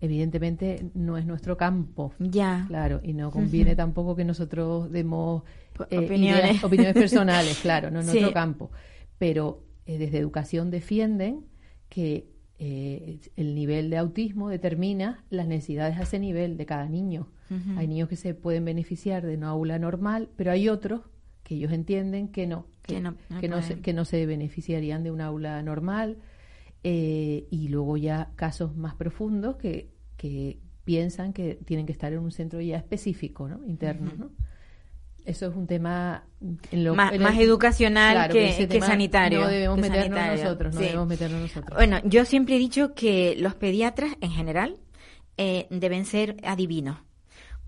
evidentemente 0.00 0.90
no 0.94 1.16
es 1.16 1.26
nuestro 1.26 1.56
campo. 1.56 2.12
Ya. 2.18 2.64
Claro, 2.68 3.00
y 3.02 3.12
no 3.14 3.30
conviene 3.30 3.74
tampoco 3.76 4.14
que 4.16 4.24
nosotros 4.24 4.90
demos 4.90 5.42
eh, 5.90 5.98
opiniones. 5.98 6.44
ideas- 6.52 6.64
opiniones 6.64 6.94
personales, 6.94 7.58
claro, 7.58 7.90
no 7.90 8.00
es 8.00 8.06
Sí. 8.06 8.12
nuestro 8.12 8.32
campo. 8.32 8.70
Pero 9.18 9.64
eh, 9.86 9.98
desde 9.98 10.18
educación 10.18 10.70
defienden 10.70 11.46
que 11.88 12.28
eh, 12.60 13.20
el 13.36 13.54
nivel 13.54 13.88
de 13.90 13.96
autismo 13.98 14.48
determina 14.48 15.24
las 15.30 15.46
necesidades 15.46 15.96
a 15.98 16.02
ese 16.02 16.18
nivel 16.18 16.56
de 16.56 16.66
cada 16.66 16.88
niño. 16.88 17.28
Hay 17.78 17.88
niños 17.88 18.10
que 18.10 18.16
se 18.16 18.34
pueden 18.34 18.66
beneficiar 18.66 19.24
de 19.24 19.34
una 19.34 19.48
aula 19.48 19.78
normal, 19.78 20.28
pero 20.36 20.50
hay 20.52 20.68
otros 20.68 21.00
que 21.48 21.54
ellos 21.54 21.72
entienden 21.72 22.28
que 22.28 22.46
no, 22.46 22.66
que, 22.82 22.96
Que 22.96 23.00
no- 23.00 23.14
no 23.30 23.40
que 23.40 23.48
no 23.48 23.62
se, 23.62 23.80
que 23.80 23.92
no 23.94 24.04
se 24.04 24.26
beneficiarían 24.26 25.02
de 25.02 25.10
una 25.10 25.26
aula 25.26 25.62
normal. 25.62 26.18
eh, 26.84 27.46
y 27.50 27.68
luego 27.68 27.96
ya 27.96 28.30
casos 28.36 28.76
más 28.76 28.94
profundos 28.94 29.56
que, 29.56 29.88
que 30.16 30.58
piensan 30.84 31.32
que 31.32 31.56
tienen 31.64 31.86
que 31.86 31.92
estar 31.92 32.12
en 32.12 32.20
un 32.20 32.30
centro 32.30 32.60
ya 32.60 32.76
específico, 32.76 33.48
¿no? 33.48 33.64
interno. 33.66 34.12
¿no? 34.16 34.30
Eso 35.24 35.48
es 35.48 35.56
un 35.56 35.66
tema 35.66 36.24
en 36.70 36.84
lo- 36.84 36.94
Más- 36.94 37.12
en 37.12 37.22
más 37.22 37.36
educacional 37.38 38.14
Claro, 38.14 38.32
que- 38.32 38.80
sanitario, 38.80 39.40
No 39.40 39.48
debemos 39.48 39.76
meternos 39.78 40.04
sanitario, 40.18 40.44
nosotros, 40.44 40.74
no 40.74 40.80
sí. 40.80 40.86
debemos 40.86 41.08
meternos 41.08 41.40
nosotros. 41.42 41.76
Bueno, 41.76 41.98
yo 42.04 42.24
siempre 42.24 42.54
he 42.54 42.58
dicho 42.58 42.94
que 42.94 43.34
los 43.38 43.54
pediatras 43.56 44.12
en 44.20 44.30
general 44.30 44.76
eh, 45.36 45.66
deben 45.70 46.04
ser 46.04 46.36
adivinos. 46.44 46.96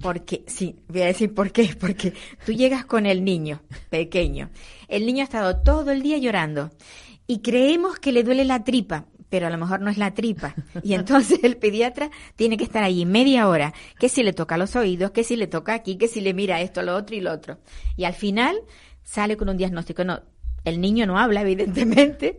Porque, 0.00 0.44
sí, 0.46 0.76
voy 0.88 1.02
a 1.02 1.06
decir 1.06 1.34
por 1.34 1.52
qué. 1.52 1.76
Porque 1.78 2.14
tú 2.44 2.52
llegas 2.52 2.84
con 2.84 3.06
el 3.06 3.24
niño 3.24 3.62
pequeño. 3.90 4.50
El 4.88 5.06
niño 5.06 5.22
ha 5.22 5.24
estado 5.24 5.58
todo 5.58 5.90
el 5.90 6.02
día 6.02 6.18
llorando. 6.18 6.70
Y 7.26 7.40
creemos 7.40 7.98
que 7.98 8.12
le 8.12 8.24
duele 8.24 8.44
la 8.44 8.64
tripa, 8.64 9.06
pero 9.28 9.46
a 9.46 9.50
lo 9.50 9.58
mejor 9.58 9.80
no 9.80 9.90
es 9.90 9.98
la 9.98 10.14
tripa. 10.14 10.54
Y 10.82 10.94
entonces 10.94 11.40
el 11.42 11.56
pediatra 11.56 12.10
tiene 12.34 12.56
que 12.56 12.64
estar 12.64 12.82
allí 12.82 13.04
media 13.06 13.48
hora. 13.48 13.72
Que 13.98 14.08
si 14.08 14.22
le 14.22 14.32
toca 14.32 14.56
los 14.56 14.74
oídos, 14.74 15.10
que 15.12 15.22
si 15.22 15.36
le 15.36 15.46
toca 15.46 15.74
aquí, 15.74 15.96
que 15.96 16.08
si 16.08 16.20
le 16.20 16.34
mira 16.34 16.60
esto, 16.60 16.82
lo 16.82 16.96
otro 16.96 17.14
y 17.14 17.20
lo 17.20 17.32
otro. 17.32 17.58
Y 17.96 18.04
al 18.04 18.14
final 18.14 18.56
sale 19.02 19.36
con 19.36 19.48
un 19.48 19.56
diagnóstico. 19.56 20.02
No, 20.04 20.22
el 20.64 20.80
niño 20.80 21.06
no 21.06 21.18
habla, 21.18 21.40
evidentemente, 21.42 22.38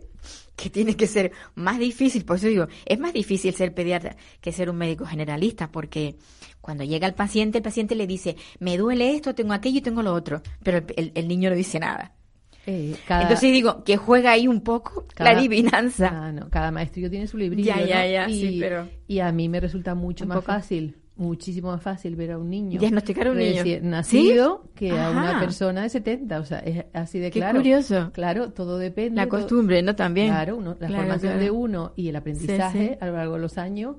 que 0.56 0.70
tiene 0.70 0.96
que 0.96 1.06
ser 1.06 1.32
más 1.54 1.78
difícil, 1.78 2.24
por 2.24 2.36
eso 2.36 2.46
digo, 2.46 2.66
es 2.84 2.98
más 2.98 3.12
difícil 3.12 3.54
ser 3.54 3.74
pediatra 3.74 4.16
que 4.40 4.52
ser 4.52 4.68
un 4.70 4.76
médico 4.76 5.04
generalista, 5.06 5.70
porque 5.72 6.16
cuando 6.60 6.84
llega 6.84 7.06
el 7.06 7.14
paciente, 7.14 7.58
el 7.58 7.64
paciente 7.64 7.94
le 7.94 8.06
dice, 8.06 8.36
me 8.60 8.76
duele 8.76 9.14
esto, 9.14 9.34
tengo 9.34 9.52
aquello 9.54 9.78
y 9.78 9.82
tengo 9.82 10.02
lo 10.02 10.12
otro, 10.14 10.42
pero 10.62 10.78
el, 10.78 10.84
el- 10.96 11.12
el 11.14 11.28
niño 11.28 11.50
no 11.50 11.56
dice 11.56 11.78
nada. 11.80 12.12
Eh, 12.64 12.94
cada- 13.08 13.22
Entonces 13.22 13.50
digo, 13.52 13.82
que 13.82 13.96
juega 13.96 14.30
ahí 14.30 14.46
un 14.46 14.60
poco 14.60 15.06
Cada- 15.14 15.32
la 15.32 15.38
adivinanza. 15.38 16.10
Ah, 16.12 16.30
no, 16.32 16.48
cada 16.48 16.70
maestrillo 16.70 17.10
tiene 17.10 17.26
su 17.26 17.36
librillo. 17.36 17.74
Ya, 17.84 18.24
¿no? 18.26 18.32
y, 18.32 18.40
sí, 18.40 18.58
pero- 18.60 18.88
y 19.08 19.18
a 19.18 19.32
mí 19.32 19.48
me 19.48 19.58
resulta 19.58 19.96
mucho 19.96 20.26
más 20.26 20.36
poco. 20.36 20.46
fácil, 20.46 20.96
muchísimo 21.22 21.70
más 21.70 21.82
fácil 21.82 22.16
ver 22.16 22.32
a 22.32 22.38
un 22.38 22.50
niño. 22.50 22.78
Diagnosticar 22.80 23.28
a 23.28 23.30
un 23.30 23.38
niño. 23.38 23.62
nacido 23.82 24.64
que 24.74 24.90
a 24.98 25.10
una 25.10 25.38
persona 25.40 25.82
de 25.82 25.88
70. 25.88 26.40
O 26.40 26.44
sea, 26.44 26.58
es 26.58 26.84
así 26.92 27.18
de 27.18 27.30
Qué 27.30 27.38
claro. 27.40 27.58
curioso. 27.58 28.10
Claro, 28.12 28.50
todo 28.52 28.78
depende. 28.78 29.16
La 29.16 29.28
costumbre, 29.28 29.82
¿no? 29.82 29.94
También. 29.96 30.28
Claro, 30.28 30.56
uno- 30.56 30.76
la 30.78 30.86
Claro, 30.88 31.02
formación 31.04 31.32
claro. 31.32 31.44
de 31.44 31.50
uno 31.50 31.92
y 31.96 32.08
el 32.08 32.16
aprendizaje 32.16 32.88
sí. 32.88 32.96
a 33.00 33.06
lo 33.06 33.12
largo 33.16 33.34
de 33.34 33.40
los 33.40 33.58
años 33.58 33.96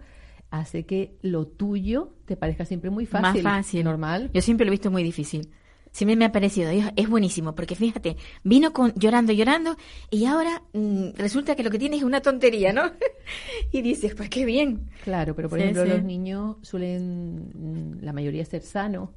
hace 0.51 0.85
que 0.85 1.15
lo 1.21 1.47
tuyo 1.47 2.13
te 2.25 2.35
parezca 2.37 2.65
siempre 2.65 2.89
muy 2.91 3.05
fácil. 3.05 3.41
Más 3.43 3.55
fácil. 3.57 3.83
Normal. 3.83 4.29
Yo 4.33 4.41
siempre 4.41 4.65
lo 4.65 4.69
he 4.69 4.73
visto 4.73 4.91
muy 4.91 5.01
difícil. 5.03 5.49
Siempre 5.93 6.17
me 6.17 6.25
ha 6.25 6.31
parecido, 6.33 6.69
"Dios, 6.69 6.91
es 6.97 7.07
buenísimo, 7.07 7.55
porque 7.55 7.75
fíjate, 7.75 8.17
vino 8.43 8.73
con 8.73 8.93
llorando, 8.95 9.31
llorando, 9.31 9.77
y 10.11 10.25
ahora 10.25 10.63
mm, 10.73 11.11
resulta 11.15 11.55
que 11.55 11.63
lo 11.63 11.69
que 11.71 11.79
tiene 11.79 11.95
es 11.95 12.03
una 12.03 12.19
tontería, 12.21 12.73
¿no? 12.73 12.81
y 13.71 13.81
dices, 13.81 14.13
pues 14.15 14.29
qué 14.29 14.43
bien. 14.43 14.89
Claro, 15.05 15.35
pero 15.35 15.47
por 15.49 15.59
Sí, 15.59 15.63
ejemplo 15.63 15.83
sí. 15.83 15.89
los 15.89 16.03
niños 16.03 16.57
suelen, 16.63 17.51
mm, 17.53 18.03
la 18.03 18.11
mayoría 18.11 18.43
ser 18.43 18.63
sanos. 18.63 19.11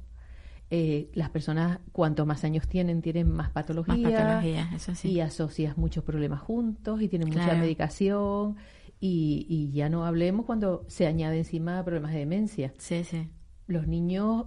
Eh, 0.69 1.09
las 1.13 1.29
personas, 1.29 1.79
cuanto 1.93 2.25
más 2.25 2.43
años 2.43 2.67
tienen, 2.67 3.01
tienen 3.01 3.29
más 3.29 3.47
Más 3.47 3.53
patología. 3.53 4.11
patologías, 4.17 4.73
eso 4.73 4.93
sí. 4.95 5.09
Y 5.11 5.19
asocias 5.21 5.77
muchos 5.77 6.03
problemas 6.03 6.41
juntos 6.41 7.01
y 7.01 7.07
tienen 7.07 7.29
mucha 7.29 7.55
medicación. 7.55 8.57
Y, 8.99 9.45
y 9.49 9.71
ya 9.71 9.89
no 9.89 10.05
hablemos 10.05 10.45
cuando 10.45 10.83
se 10.89 11.07
añade 11.07 11.37
encima 11.37 11.83
problemas 11.85 12.11
de 12.13 12.19
demencia. 12.19 12.73
Sí, 12.79 13.03
sí. 13.03 13.29
Los 13.67 13.87
niños, 13.87 14.45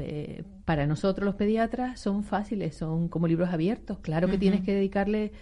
eh, 0.00 0.44
para 0.64 0.86
nosotros 0.86 1.24
los 1.24 1.34
pediatras, 1.34 2.00
son 2.00 2.24
fáciles, 2.24 2.74
son 2.76 3.08
como 3.08 3.26
libros 3.26 3.50
abiertos. 3.50 3.98
Claro 3.98 4.28
que 4.28 4.38
tienes 4.38 4.62
que 4.62 4.74
dedicarle 4.74 5.32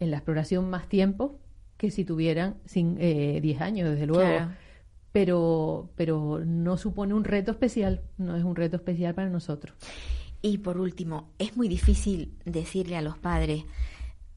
en 0.00 0.10
la 0.10 0.18
exploración 0.18 0.68
más 0.70 0.88
tiempo 0.88 1.38
que 1.76 1.90
si 1.90 2.04
tuvieran 2.04 2.56
sin, 2.64 2.96
eh, 3.00 3.40
10 3.42 3.60
años, 3.60 3.90
desde 3.90 4.06
luego. 4.06 4.28
Claro. 4.28 4.52
Pero, 5.12 5.90
pero 5.94 6.40
no 6.44 6.76
supone 6.76 7.14
un 7.14 7.24
reto 7.24 7.52
especial, 7.52 8.02
no 8.18 8.36
es 8.36 8.42
un 8.42 8.56
reto 8.56 8.76
especial 8.76 9.14
para 9.14 9.28
nosotros. 9.28 9.76
Y 10.42 10.58
por 10.58 10.78
último, 10.78 11.30
es 11.38 11.56
muy 11.56 11.68
difícil 11.68 12.36
decirle 12.44 12.96
a 12.96 13.02
los 13.02 13.16
padres, 13.16 13.64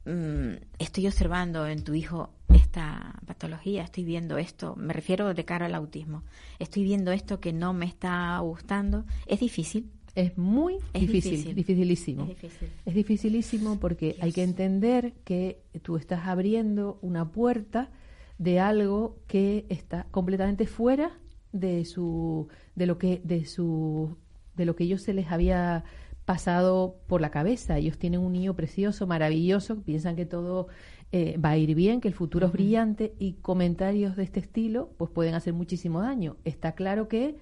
mm, 0.08 0.56
estoy 0.78 1.06
observando 1.06 1.66
en 1.66 1.84
tu 1.84 1.94
hijo 1.94 2.30
esta 2.54 3.14
patología, 3.26 3.82
estoy 3.84 4.04
viendo 4.04 4.38
esto, 4.38 4.74
me 4.76 4.92
refiero 4.92 5.32
de 5.34 5.44
cara 5.44 5.66
al 5.66 5.74
autismo, 5.74 6.22
estoy 6.58 6.82
viendo 6.82 7.12
esto 7.12 7.40
que 7.40 7.52
no 7.52 7.72
me 7.74 7.86
está 7.86 8.38
gustando. 8.40 9.04
Es 9.26 9.40
difícil. 9.40 9.90
Es 10.14 10.36
muy 10.36 10.78
Es 10.94 11.02
difícil, 11.02 11.30
difícil. 11.32 11.54
dificilísimo. 11.54 12.22
Es 12.24 12.28
difícil. 12.30 12.68
Es 12.86 12.94
dificilísimo 12.94 13.78
porque 13.78 14.16
hay 14.20 14.32
que 14.32 14.42
entender 14.42 15.12
que 15.24 15.60
tú 15.82 15.96
estás 15.96 16.26
abriendo 16.26 16.98
una 17.02 17.30
puerta 17.30 17.90
de 18.38 18.58
algo 18.58 19.18
que 19.28 19.64
está 19.68 20.06
completamente 20.10 20.66
fuera 20.66 21.12
de 21.52 21.84
su 21.84 22.48
de 22.74 22.86
lo 22.86 22.98
que 22.98 23.20
de 23.22 23.44
su 23.46 24.16
de 24.56 24.64
lo 24.64 24.74
que 24.74 24.84
ellos 24.84 25.02
se 25.02 25.12
les 25.14 25.30
había 25.30 25.84
pasado 26.28 26.96
por 27.06 27.22
la 27.22 27.30
cabeza. 27.30 27.78
Ellos 27.78 27.96
tienen 27.96 28.20
un 28.20 28.34
niño 28.34 28.52
precioso, 28.54 29.06
maravilloso, 29.06 29.80
piensan 29.82 30.14
que 30.14 30.26
todo 30.26 30.68
eh, 31.10 31.38
va 31.38 31.52
a 31.52 31.56
ir 31.56 31.74
bien, 31.74 32.02
que 32.02 32.08
el 32.08 32.12
futuro 32.12 32.48
es 32.48 32.52
brillante 32.52 33.14
y 33.18 33.32
comentarios 33.40 34.14
de 34.14 34.24
este 34.24 34.40
estilo 34.40 34.90
pues 34.98 35.10
pueden 35.10 35.34
hacer 35.34 35.54
muchísimo 35.54 36.02
daño. 36.02 36.36
Está 36.44 36.72
claro 36.72 37.08
que 37.08 37.36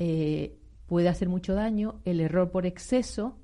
eh, 0.00 0.58
puede 0.86 1.08
hacer 1.08 1.28
mucho 1.28 1.54
daño 1.54 2.00
el 2.04 2.18
error 2.18 2.50
por 2.50 2.66
exceso, 2.66 3.36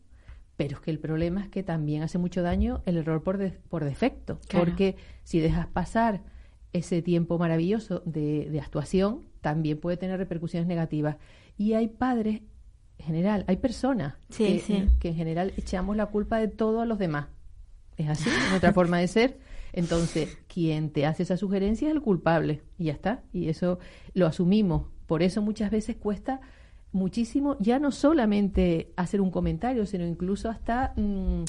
pero 0.56 0.74
es 0.78 0.80
que 0.80 0.90
el 0.90 0.98
problema 0.98 1.42
es 1.44 1.48
que 1.50 1.62
también 1.62 2.02
hace 2.02 2.18
mucho 2.18 2.42
daño 2.42 2.82
el 2.84 2.96
error 2.96 3.22
por, 3.22 3.38
de- 3.38 3.52
por 3.52 3.84
defecto, 3.84 4.40
Claro. 4.48 4.66
porque 4.66 4.96
si 5.22 5.38
dejas 5.38 5.68
pasar 5.68 6.22
ese 6.72 7.00
tiempo 7.00 7.38
maravilloso 7.38 8.02
de, 8.06 8.50
de 8.50 8.60
actuación, 8.60 9.20
también 9.40 9.78
puede 9.78 9.96
tener 9.98 10.18
repercusiones 10.18 10.66
negativas. 10.66 11.16
Y 11.56 11.74
hay 11.74 11.86
padres, 11.86 12.40
general, 12.98 13.44
hay 13.48 13.56
personas 13.56 14.14
Sí, 14.30 14.44
que, 14.44 14.60
sí. 14.60 14.86
que 15.00 15.08
en 15.08 15.14
general 15.16 15.52
echamos 15.56 15.96
la 15.96 16.06
culpa 16.06 16.38
de 16.38 16.48
todo 16.48 16.80
a 16.80 16.86
los 16.86 16.98
demás. 16.98 17.26
Es 17.96 18.08
así, 18.08 18.28
es 18.28 18.50
nuestra 18.50 18.72
forma 18.74 18.98
de 18.98 19.08
ser. 19.08 19.38
Entonces, 19.72 20.38
quien 20.46 20.90
te 20.90 21.04
hace 21.06 21.24
esa 21.24 21.36
sugerencia 21.36 21.88
es 21.88 21.94
el 21.94 22.00
culpable 22.02 22.62
y 22.78 22.84
ya 22.84 22.92
está. 22.92 23.22
Y 23.32 23.48
eso 23.48 23.78
lo 24.12 24.26
asumimos. 24.26 24.86
Por 25.06 25.22
eso 25.22 25.42
muchas 25.42 25.70
veces 25.70 25.96
cuesta 25.96 26.40
muchísimo 26.92 27.56
ya 27.58 27.78
no 27.80 27.90
solamente 27.90 28.92
hacer 28.96 29.20
un 29.20 29.30
comentario, 29.30 29.84
sino 29.84 30.06
incluso 30.06 30.48
hasta 30.48 30.92
mm, 30.96 31.42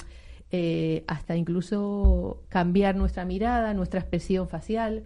eh, 0.52 1.04
hasta 1.08 1.36
incluso 1.36 2.44
cambiar 2.50 2.96
nuestra 2.96 3.26
mirada, 3.26 3.74
nuestra 3.74 4.00
expresión 4.00 4.48
facial. 4.50 5.04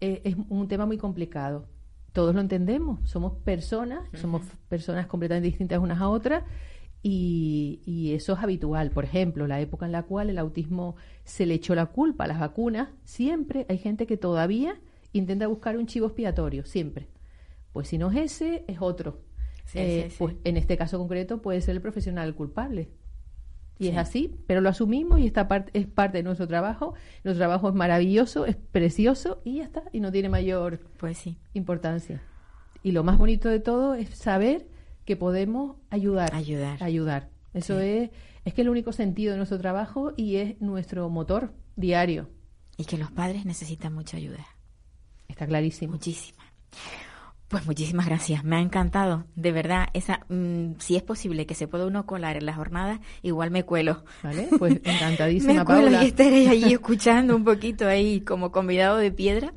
Eh, 0.00 0.20
es 0.24 0.36
un 0.48 0.68
tema 0.68 0.86
muy 0.86 0.98
complicado. 0.98 1.66
Todos 2.18 2.34
lo 2.34 2.40
entendemos, 2.40 3.08
somos 3.08 3.32
personas, 3.44 4.00
somos 4.14 4.42
personas 4.68 5.06
completamente 5.06 5.46
distintas 5.46 5.78
unas 5.78 6.00
a 6.00 6.08
otras 6.08 6.42
y, 7.00 7.80
y 7.86 8.12
eso 8.14 8.32
es 8.32 8.40
habitual. 8.40 8.90
Por 8.90 9.04
ejemplo, 9.04 9.46
la 9.46 9.60
época 9.60 9.86
en 9.86 9.92
la 9.92 10.02
cual 10.02 10.28
el 10.28 10.38
autismo 10.38 10.96
se 11.22 11.46
le 11.46 11.54
echó 11.54 11.76
la 11.76 11.86
culpa 11.86 12.24
a 12.24 12.26
las 12.26 12.40
vacunas, 12.40 12.88
siempre 13.04 13.66
hay 13.68 13.78
gente 13.78 14.08
que 14.08 14.16
todavía 14.16 14.80
intenta 15.12 15.46
buscar 15.46 15.76
un 15.76 15.86
chivo 15.86 16.06
expiatorio, 16.06 16.64
siempre. 16.66 17.06
Pues 17.72 17.86
si 17.86 17.98
no 17.98 18.10
es 18.10 18.16
ese, 18.16 18.64
es 18.66 18.78
otro. 18.80 19.20
Sí, 19.64 19.78
Eh, 19.78 20.06
sí, 20.10 20.10
sí. 20.10 20.16
Pues 20.18 20.34
en 20.42 20.56
este 20.56 20.76
caso 20.76 20.98
concreto 20.98 21.40
puede 21.40 21.60
ser 21.60 21.76
el 21.76 21.82
profesional 21.82 22.26
el 22.26 22.34
culpable. 22.34 22.88
Y 23.78 23.84
Sí. 23.84 23.90
es 23.90 23.96
así, 23.98 24.34
pero 24.46 24.60
lo 24.60 24.68
asumimos 24.68 25.20
y 25.20 25.26
esta 25.26 25.46
parte 25.46 25.70
es 25.78 25.86
parte 25.86 26.18
de 26.18 26.24
nuestro 26.24 26.48
trabajo. 26.48 26.94
Nuestro 27.24 27.38
trabajo 27.38 27.68
es 27.68 27.74
maravilloso, 27.74 28.44
es 28.46 28.56
precioso 28.56 29.40
y 29.44 29.58
ya 29.58 29.64
está, 29.64 29.84
y 29.92 30.00
no 30.00 30.10
tiene 30.10 30.28
mayor 30.28 30.80
Pues 30.98 31.18
sí. 31.18 31.36
importancia. 31.54 32.20
Y 32.82 32.92
lo 32.92 33.04
más 33.04 33.18
bonito 33.18 33.48
de 33.48 33.60
todo 33.60 33.94
es 33.94 34.08
saber 34.10 34.66
que 35.04 35.16
podemos 35.16 35.76
ayudar. 35.90 36.34
Ayudar. 36.34 36.82
Ayudar. 36.82 37.28
Eso 37.54 37.78
Sí. 37.80 37.86
es, 37.86 38.10
es 38.44 38.54
que 38.54 38.60
es 38.62 38.64
el 38.66 38.68
único 38.70 38.92
sentido 38.92 39.32
de 39.32 39.36
nuestro 39.38 39.58
trabajo 39.58 40.12
y 40.16 40.36
es 40.36 40.60
nuestro 40.60 41.08
motor 41.08 41.52
diario. 41.76 42.28
Y 42.76 42.84
que 42.84 42.98
los 42.98 43.10
padres 43.10 43.44
necesitan 43.44 43.92
mucha 43.94 44.16
ayuda. 44.16 44.44
Está 45.28 45.46
clarísimo. 45.46 45.92
Muchísima. 45.92 46.42
Pues 47.48 47.64
muchísimas 47.66 48.04
gracias, 48.04 48.44
me 48.44 48.56
ha 48.56 48.60
encantado, 48.60 49.24
de 49.34 49.52
verdad, 49.52 49.86
esa, 49.94 50.20
mm, 50.28 50.72
si 50.80 50.96
es 50.96 51.02
posible 51.02 51.46
que 51.46 51.54
se 51.54 51.66
pueda 51.66 51.86
uno 51.86 52.04
colar 52.04 52.36
en 52.36 52.44
la 52.44 52.52
jornada, 52.54 53.00
igual 53.22 53.50
me 53.50 53.64
cuelo. 53.64 54.04
¿Vale? 54.22 54.48
Pues 54.58 54.80
encantadísima, 54.84 55.54
me 55.54 55.64
cuelo 55.64 55.84
Paula. 55.84 56.02
y 56.02 56.06
estaré 56.08 56.46
allí 56.48 56.72
escuchando 56.74 57.34
un 57.34 57.44
poquito 57.44 57.86
ahí 57.88 58.20
como 58.20 58.52
convidado 58.52 58.98
de 58.98 59.10
piedra, 59.12 59.54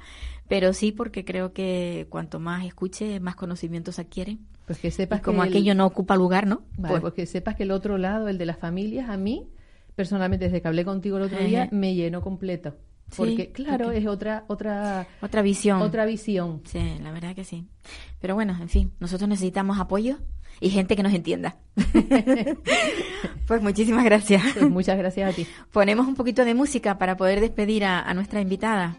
pero 0.47 0.71
sí 0.71 0.93
porque 0.93 1.25
creo 1.25 1.51
que 1.51 2.07
cuanto 2.09 2.39
más 2.39 2.65
escuche, 2.65 3.19
más 3.19 3.35
conocimientos 3.35 3.99
adquiere. 3.99 4.37
Pues 4.67 4.79
que 4.79 4.87
Y 4.87 4.91
sepas 4.91 5.19
como 5.21 5.41
que 5.41 5.47
el- 5.49 5.53
aquello 5.55 5.75
no 5.75 5.85
ocupa 5.85 6.15
lugar, 6.15 6.47
¿no? 6.47 6.61
Vale, 6.77 6.87
Pues, 6.93 7.01
pues 7.01 7.13
que 7.13 7.25
sepas 7.25 7.55
que 7.55 7.63
el 7.63 7.71
otro 7.71 7.97
lado, 7.97 8.29
el 8.29 8.37
de 8.37 8.45
las 8.45 8.57
familias, 8.57 9.09
a 9.09 9.17
mí, 9.17 9.49
personalmente, 9.95 10.45
desde 10.45 10.61
que 10.61 10.67
hablé 10.69 10.85
contigo 10.85 11.17
el 11.17 11.23
otro 11.23 11.39
Ajá. 11.39 11.45
día, 11.47 11.69
me 11.71 11.93
llenó 11.93 12.21
completo. 12.21 12.75
Sí, 13.11 13.17
Porque, 13.17 13.51
claro, 13.51 13.85
porque- 13.85 13.99
es 13.99 14.07
otra, 14.07 14.45
otra, 14.47 15.05
otra 15.21 15.41
visión. 15.41 15.81
otra 15.81 16.05
visión. 16.05 16.61
Sí, 16.65 16.79
la 17.03 17.11
verdad 17.11 17.35
que 17.35 17.43
sí. 17.43 17.67
Pero 18.19 18.35
bueno, 18.35 18.57
en 18.59 18.69
fin, 18.69 18.93
nosotros 18.99 19.27
necesitamos 19.29 19.79
apoyo 19.79 20.17
y 20.59 20.69
gente 20.69 20.95
que 20.95 21.03
nos 21.03 21.13
entienda. 21.13 21.57
pues 23.47 23.61
muchísimas 23.61 24.05
gracias. 24.05 24.41
Pues 24.53 24.69
muchas 24.69 24.97
gracias 24.97 25.31
a 25.31 25.35
ti. 25.35 25.45
Ponemos 25.71 26.07
un 26.07 26.15
poquito 26.15 26.45
de 26.45 26.53
música 26.53 26.97
para 26.97 27.17
poder 27.17 27.39
despedir 27.41 27.83
a, 27.85 27.99
a 28.01 28.13
nuestra 28.13 28.41
invitada. 28.41 28.97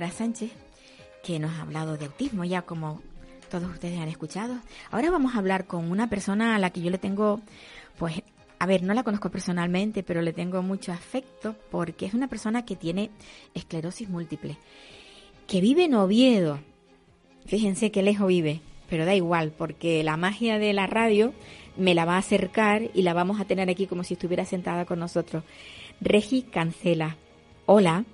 Doctora 0.00 0.16
Sánchez, 0.16 0.50
que 1.22 1.38
nos 1.38 1.52
ha 1.52 1.60
hablado 1.60 1.98
de 1.98 2.06
autismo, 2.06 2.44
ya 2.44 2.62
como 2.62 3.02
todos 3.50 3.70
ustedes 3.70 3.98
han 3.98 4.08
escuchado. 4.08 4.56
Ahora 4.90 5.10
vamos 5.10 5.34
a 5.34 5.38
hablar 5.38 5.66
con 5.66 5.90
una 5.90 6.08
persona 6.08 6.56
a 6.56 6.58
la 6.58 6.70
que 6.70 6.80
yo 6.80 6.90
le 6.90 6.96
tengo, 6.96 7.42
pues, 7.98 8.22
a 8.58 8.64
ver, 8.64 8.82
no 8.82 8.94
la 8.94 9.02
conozco 9.02 9.30
personalmente, 9.30 10.02
pero 10.02 10.22
le 10.22 10.32
tengo 10.32 10.62
mucho 10.62 10.90
afecto 10.90 11.54
porque 11.70 12.06
es 12.06 12.14
una 12.14 12.28
persona 12.28 12.64
que 12.64 12.76
tiene 12.76 13.10
esclerosis 13.52 14.08
múltiple, 14.08 14.56
que 15.46 15.60
vive 15.60 15.84
en 15.84 15.94
Oviedo. 15.94 16.60
Fíjense 17.44 17.90
qué 17.90 18.02
lejos 18.02 18.28
vive, 18.28 18.62
pero 18.88 19.04
da 19.04 19.14
igual, 19.14 19.52
porque 19.52 20.02
la 20.02 20.16
magia 20.16 20.58
de 20.58 20.72
la 20.72 20.86
radio 20.86 21.34
me 21.76 21.94
la 21.94 22.06
va 22.06 22.14
a 22.14 22.20
acercar 22.20 22.88
y 22.94 23.02
la 23.02 23.12
vamos 23.12 23.38
a 23.38 23.44
tener 23.44 23.68
aquí 23.68 23.86
como 23.86 24.02
si 24.02 24.14
estuviera 24.14 24.46
sentada 24.46 24.86
con 24.86 24.98
nosotros. 24.98 25.44
Regi 26.00 26.40
Cancela. 26.40 27.18
Hola. 27.66 28.06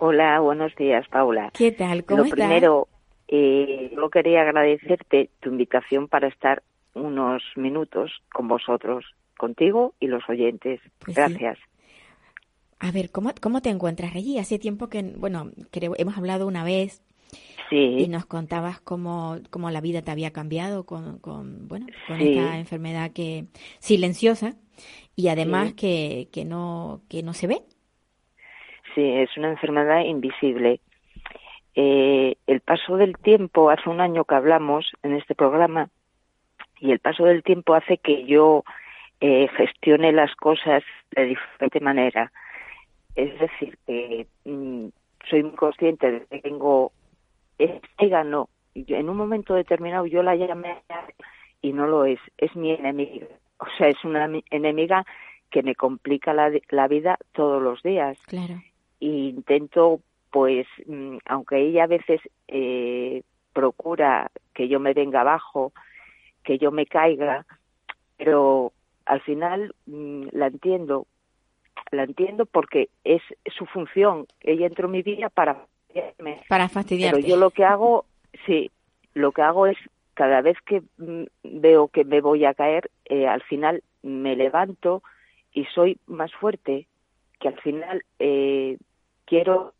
Hola, 0.00 0.38
buenos 0.38 0.72
días, 0.76 1.08
Paula. 1.08 1.50
¿Qué 1.52 1.72
tal? 1.72 2.04
¿Cómo 2.04 2.22
Lo 2.22 2.30
primero, 2.30 2.86
eh, 3.26 3.90
yo 3.96 4.08
quería 4.10 4.42
agradecerte 4.42 5.28
tu 5.40 5.50
invitación 5.50 6.06
para 6.06 6.28
estar 6.28 6.62
unos 6.94 7.42
minutos 7.56 8.12
con 8.32 8.46
vosotros, 8.46 9.04
contigo 9.36 9.94
y 9.98 10.06
los 10.06 10.22
oyentes. 10.28 10.80
Pues 11.00 11.16
sí. 11.16 11.20
Gracias. 11.20 11.58
A 12.78 12.92
ver, 12.92 13.10
¿cómo, 13.10 13.32
¿cómo 13.40 13.60
te 13.60 13.70
encuentras, 13.70 14.14
Regi? 14.14 14.38
Hace 14.38 14.60
tiempo 14.60 14.88
que, 14.88 15.02
bueno, 15.02 15.50
creo, 15.72 15.94
hemos 15.98 16.16
hablado 16.16 16.46
una 16.46 16.62
vez 16.62 17.02
Sí, 17.68 17.96
y 17.98 18.06
nos 18.08 18.24
contabas 18.24 18.80
cómo, 18.80 19.38
cómo 19.50 19.68
la 19.72 19.80
vida 19.80 20.02
te 20.02 20.12
había 20.12 20.30
cambiado 20.32 20.86
con, 20.86 21.18
con 21.18 21.66
bueno, 21.66 21.86
con 22.06 22.18
Sí. 22.20 22.28
esta 22.28 22.56
enfermedad 22.56 23.10
que 23.10 23.46
silenciosa 23.80 24.54
y 25.16 25.26
además 25.26 25.70
Sí. 25.70 25.74
que, 25.74 26.28
que 26.30 26.44
no 26.44 27.00
que 27.08 27.24
no 27.24 27.34
se 27.34 27.48
ve. 27.48 27.62
Sí, 28.98 29.12
es 29.12 29.36
una 29.36 29.50
enfermedad 29.50 30.00
invisible. 30.04 30.80
Eh, 31.74 32.34
el 32.48 32.60
paso 32.60 32.96
del 32.96 33.16
tiempo, 33.16 33.70
hace 33.70 33.88
un 33.88 34.00
año 34.00 34.24
que 34.24 34.34
hablamos 34.34 34.90
en 35.04 35.12
este 35.14 35.34
programa, 35.36 35.88
y 36.80 36.90
el 36.90 36.98
paso 36.98 37.24
del 37.24 37.42
tiempo 37.44 37.74
hace 37.74 37.98
que 37.98 38.24
yo 38.24 38.64
eh, 39.20 39.48
gestione 39.56 40.10
las 40.12 40.34
cosas 40.34 40.82
de 41.12 41.24
diferente 41.26 41.80
manera. 41.80 42.32
Es 43.14 43.38
decir, 43.38 43.78
que 43.86 44.26
mm, 44.44 44.86
soy 45.28 45.42
muy 45.44 45.56
consciente 45.56 46.10
de 46.10 46.26
que 46.26 46.40
tengo 46.40 46.92
no. 48.24 48.48
Yo- 48.74 48.96
En 48.96 49.08
un 49.08 49.16
momento 49.16 49.54
determinado 49.54 50.06
yo 50.06 50.22
la 50.22 50.34
llamé 50.36 50.76
y 51.62 51.72
no 51.72 51.86
lo 51.86 52.04
es, 52.04 52.20
es 52.36 52.54
mi 52.56 52.72
enemiga. 52.72 53.26
O 53.58 53.66
sea, 53.76 53.88
es 53.88 54.04
una 54.04 54.28
mi- 54.28 54.44
enemiga 54.50 55.04
que 55.50 55.62
me 55.64 55.74
complica 55.74 56.32
la, 56.32 56.50
la 56.70 56.86
vida 56.88 57.18
todos 57.32 57.60
los 57.62 57.82
días 57.82 58.18
Claro. 58.26 58.54
Intento, 59.00 60.00
pues, 60.30 60.66
mm, 60.86 61.18
aunque 61.26 61.58
ella 61.58 61.84
a 61.84 61.88
veces 61.88 62.20
eh, 62.48 63.22
procura 63.52 64.30
que 64.54 64.68
yo 64.68 64.80
me 64.80 64.94
venga 64.94 65.20
abajo, 65.20 65.72
que 66.44 66.58
yo 66.58 66.70
me 66.70 66.86
caiga, 66.86 67.46
pero 68.16 68.72
al 69.06 69.20
final 69.22 69.74
mm, 69.86 70.28
la 70.32 70.46
entiendo, 70.48 71.06
la 71.90 72.04
entiendo 72.04 72.46
porque 72.46 72.88
es 73.04 73.22
su 73.56 73.66
función. 73.66 74.26
Ella 74.40 74.66
entró 74.66 74.86
en 74.86 74.92
mi 74.92 75.02
vida 75.02 75.28
para 75.28 75.54
fastidiarme. 75.54 76.42
Para 76.48 76.68
pero 76.68 77.18
yo 77.18 77.36
lo 77.36 77.50
que 77.50 77.64
hago, 77.64 78.04
sí, 78.46 78.70
lo 79.14 79.32
que 79.32 79.42
hago 79.42 79.66
es 79.66 79.78
cada 80.14 80.40
vez 80.40 80.56
que 80.66 80.82
mm, 80.98 81.24
veo 81.44 81.88
que 81.88 82.04
me 82.04 82.20
voy 82.20 82.44
a 82.44 82.54
caer, 82.54 82.90
eh, 83.04 83.26
al 83.26 83.42
final 83.42 83.82
me 84.02 84.36
levanto 84.36 85.02
y 85.52 85.64
soy 85.66 85.98
más 86.06 86.32
fuerte, 86.34 86.86
que 87.40 87.48
al 87.48 87.60
final 87.60 88.02
eh, 88.18 88.78
quiero 89.24 89.74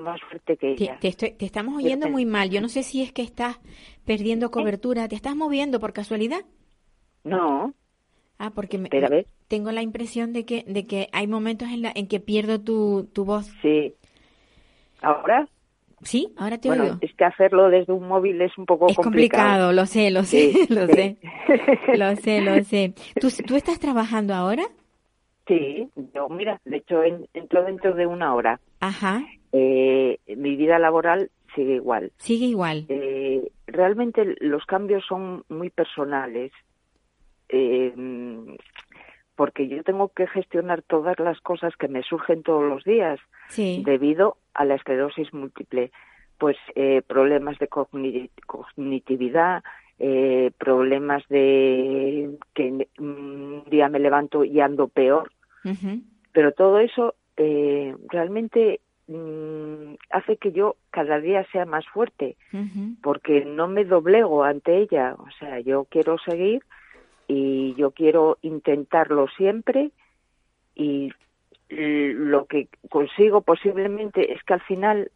más 0.00 0.20
fuerte 0.22 0.56
que 0.56 0.74
Te, 0.76 0.84
ella. 0.84 0.98
te 1.00 1.08
estoy- 1.08 1.32
te 1.32 1.44
estamos 1.44 1.76
oyendo 1.76 2.08
muy 2.08 2.24
mal. 2.24 2.48
Yo 2.50 2.60
no 2.60 2.68
sé 2.68 2.82
si 2.82 3.02
es 3.02 3.12
que 3.12 3.22
estás 3.22 3.58
perdiendo 4.06 4.50
cobertura. 4.50 5.08
¿Te 5.08 5.14
estás 5.16 5.36
moviendo 5.36 5.78
por 5.78 5.92
casualidad? 5.92 6.40
No, 7.24 7.74
Ah, 8.38 8.50
porque 8.54 8.78
me- 8.78 8.88
tengo 9.48 9.70
la 9.72 9.82
impresión 9.82 10.32
de 10.32 10.46
que, 10.46 10.64
de 10.66 10.86
que 10.86 11.08
hay 11.12 11.26
momentos 11.26 11.68
en, 11.68 11.82
la, 11.82 11.92
en 11.94 12.06
que 12.08 12.20
pierdo 12.20 12.60
tu, 12.60 13.10
tu 13.12 13.24
voz. 13.26 13.50
sí. 13.60 13.94
¿Ahora? 15.02 15.48
¿Sí? 16.02 16.32
Ahora 16.38 16.56
te 16.58 16.68
bueno, 16.68 16.84
oigo. 16.84 16.98
es 17.02 17.14
que 17.14 17.24
hacerlo 17.24 17.68
desde 17.68 17.92
un 17.92 18.08
móvil 18.08 18.40
es 18.40 18.56
un 18.56 18.64
poco 18.64 18.86
Es 18.88 18.96
complicado, 18.96 19.72
lo 19.72 19.84
sé, 19.86 20.10
lo 20.10 20.24
sé, 20.24 20.52
Sí, 20.52 20.66
lo 20.70 20.86
sí. 20.86 20.92
sé, 20.94 21.18
lo 21.98 22.16
sé, 22.16 22.40
lo 22.40 22.64
sé. 22.64 22.94
¿Tú, 23.18 23.28
¿Tú 23.46 23.56
estás 23.56 23.78
trabajando 23.78 24.32
ahora? 24.34 24.64
Sí, 25.50 25.88
yo, 26.14 26.28
mira, 26.28 26.60
de 26.64 26.76
hecho, 26.76 27.02
en- 27.02 27.26
entro 27.34 27.64
dentro 27.64 27.92
de 27.94 28.06
una 28.06 28.34
hora. 28.34 28.60
Ajá, 28.80 29.20
Eh, 29.52 30.18
mi 30.36 30.54
vida 30.54 30.78
laboral 30.78 31.28
sigue 31.56 31.74
igual. 31.74 32.12
sigue 32.18 32.46
igual. 32.46 32.84
Eh, 32.88 33.50
realmente 33.66 34.36
los 34.38 34.64
cambios 34.64 35.04
son 35.04 35.42
muy 35.48 35.70
personales, 35.70 36.52
eh, 37.48 37.92
porque 39.34 39.66
yo 39.66 39.82
tengo 39.82 40.10
que 40.10 40.28
gestionar 40.28 40.82
todas 40.82 41.18
las 41.18 41.40
cosas 41.40 41.74
que 41.76 41.88
me 41.88 42.02
surgen 42.04 42.44
todos 42.44 42.62
los 42.62 42.84
días 42.84 43.18
Sí, 43.48 43.82
debido 43.84 44.36
a 44.54 44.64
la 44.64 44.76
esclerosis 44.76 45.34
múltiple. 45.34 45.90
Pues 46.38 46.56
eh, 46.76 47.02
problemas 47.02 47.58
de 47.58 47.68
cogni- 47.68 48.30
cognitividad, 48.46 49.64
eh, 49.98 50.52
problemas 50.58 51.26
de 51.28 52.38
que 52.54 52.86
un 53.00 53.64
día 53.68 53.88
me 53.88 53.98
levanto 53.98 54.44
y 54.44 54.60
ando 54.60 54.86
peor, 54.86 55.32
pero 56.32 56.52
todo 56.52 56.78
eso 56.78 57.14
eh, 57.36 57.94
realmente 58.08 58.80
mm, 59.08 59.94
hace 60.10 60.36
que 60.36 60.52
yo 60.52 60.76
cada 60.90 61.20
día 61.20 61.46
sea 61.52 61.66
más 61.66 61.86
fuerte 61.86 62.36
porque 63.02 63.44
no 63.44 63.68
me 63.68 63.84
doblego 63.84 64.44
ante 64.44 64.78
ella. 64.78 65.14
O 65.18 65.30
sea, 65.38 65.60
yo 65.60 65.84
quiero 65.84 66.18
seguir 66.18 66.62
y 67.28 67.74
yo 67.74 67.92
quiero 67.92 68.38
intentarlo 68.42 69.28
siempre 69.36 69.90
y 70.74 71.12
lo 71.68 72.46
que 72.46 72.68
consigo 72.88 73.42
posiblemente 73.42 74.32
es 74.32 74.42
que 74.42 74.54
al 74.54 74.60
final 74.62 75.10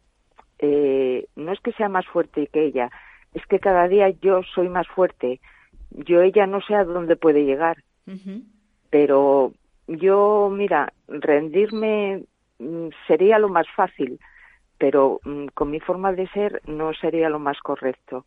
eh, 0.59 1.27
no 1.35 1.51
es 1.51 1.59
que 1.59 1.73
sea 1.73 1.89
más 1.89 2.05
fuerte 2.07 2.47
que 2.47 2.65
ella, 2.65 2.89
es 3.33 3.45
que 3.47 3.59
cada 3.59 3.87
día 3.87 4.09
yo 4.21 4.41
soy 4.53 4.69
más 4.69 4.87
fuerte. 4.87 5.41
Yo 5.91 6.21
ella 6.21 6.47
no 6.47 6.61
sé 6.61 6.75
a 6.75 6.85
dónde 6.85 7.15
puede 7.15 7.45
llegar, 7.45 7.83
pero 8.89 9.53
yo, 9.87 10.49
mira, 10.51 10.93
rendirme 11.07 12.23
mm, 12.59 12.87
sería 13.07 13.39
lo 13.39 13.49
más 13.49 13.67
fácil, 13.75 14.19
pero 14.77 15.19
mm, 15.23 15.47
con 15.53 15.71
mi 15.71 15.79
forma 15.79 16.11
de 16.13 16.27
ser 16.29 16.61
no 16.67 16.93
sería 16.93 17.29
lo 17.29 17.39
más 17.39 17.59
correcto. 17.59 18.25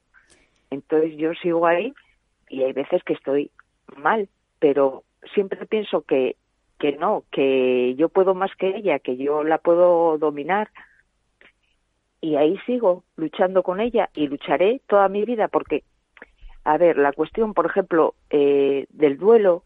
Entonces 0.70 1.16
yo 1.16 1.32
sigo 1.34 1.66
ahí 1.66 1.94
y 2.48 2.62
hay 2.62 2.72
veces 2.72 3.02
que 3.04 3.14
estoy 3.14 3.50
mal, 3.96 4.28
pero 4.59 5.04
siempre 5.34 5.66
pienso 5.66 6.02
que 6.02 6.36
que 6.78 6.92
no, 6.92 7.24
que 7.32 7.94
yo 7.96 8.09
puedo 8.09 8.34
más 8.34 8.54
que 8.56 8.68
ella, 8.68 8.98
que 8.98 9.16
yo 9.16 9.42
la 9.42 9.59
puedo 9.59 10.16
dominar. 10.18 10.70
Y 12.20 12.36
ahí 12.36 12.59
sigo 12.66 13.04
luchando 13.16 13.62
con 13.62 13.80
ella 13.80 14.11
y 14.14 14.28
lucharé 14.28 14.80
toda 14.86 15.09
mi 15.09 15.24
vida 15.24 15.48
porque, 15.48 15.82
a 16.64 16.78
ver, 16.78 16.96
la 16.98 17.12
cuestión, 17.12 17.54
por 17.54 17.66
ejemplo, 17.66 18.14
eh, 18.30 18.86
del 18.90 19.18
duelo, 19.18 19.64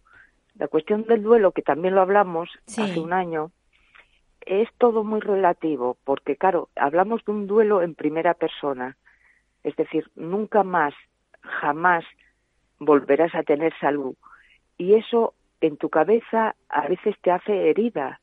la 0.58 0.68
cuestión 0.68 1.04
del 1.04 1.22
duelo, 1.22 1.52
que 1.52 1.62
también 1.62 1.94
lo 1.94 2.02
hablamos 2.02 2.48
Sí. 2.66 2.82
hace 2.82 3.00
un 3.00 3.12
año, 3.12 3.50
es 4.44 4.68
todo 4.78 5.04
muy 5.04 5.20
relativo, 5.20 5.96
porque 6.04 6.36
claro, 6.36 6.68
hablamos 6.76 7.24
de 7.24 7.32
un 7.32 7.46
duelo 7.46 7.82
en 7.82 7.94
primera 7.94 8.34
persona, 8.34 8.96
es 9.62 9.74
decir, 9.76 10.10
nunca 10.16 10.62
más, 10.64 10.94
jamás 11.40 12.04
volverás 12.78 13.34
a 13.34 13.42
tener 13.44 13.72
salud. 13.80 14.14
Y 14.78 14.94
eso 14.94 15.34
en 15.60 15.76
tu 15.76 15.88
cabeza 15.88 16.56
a 16.68 16.88
veces 16.88 17.14
te 17.22 17.30
hace 17.30 17.70
herida, 17.70 18.20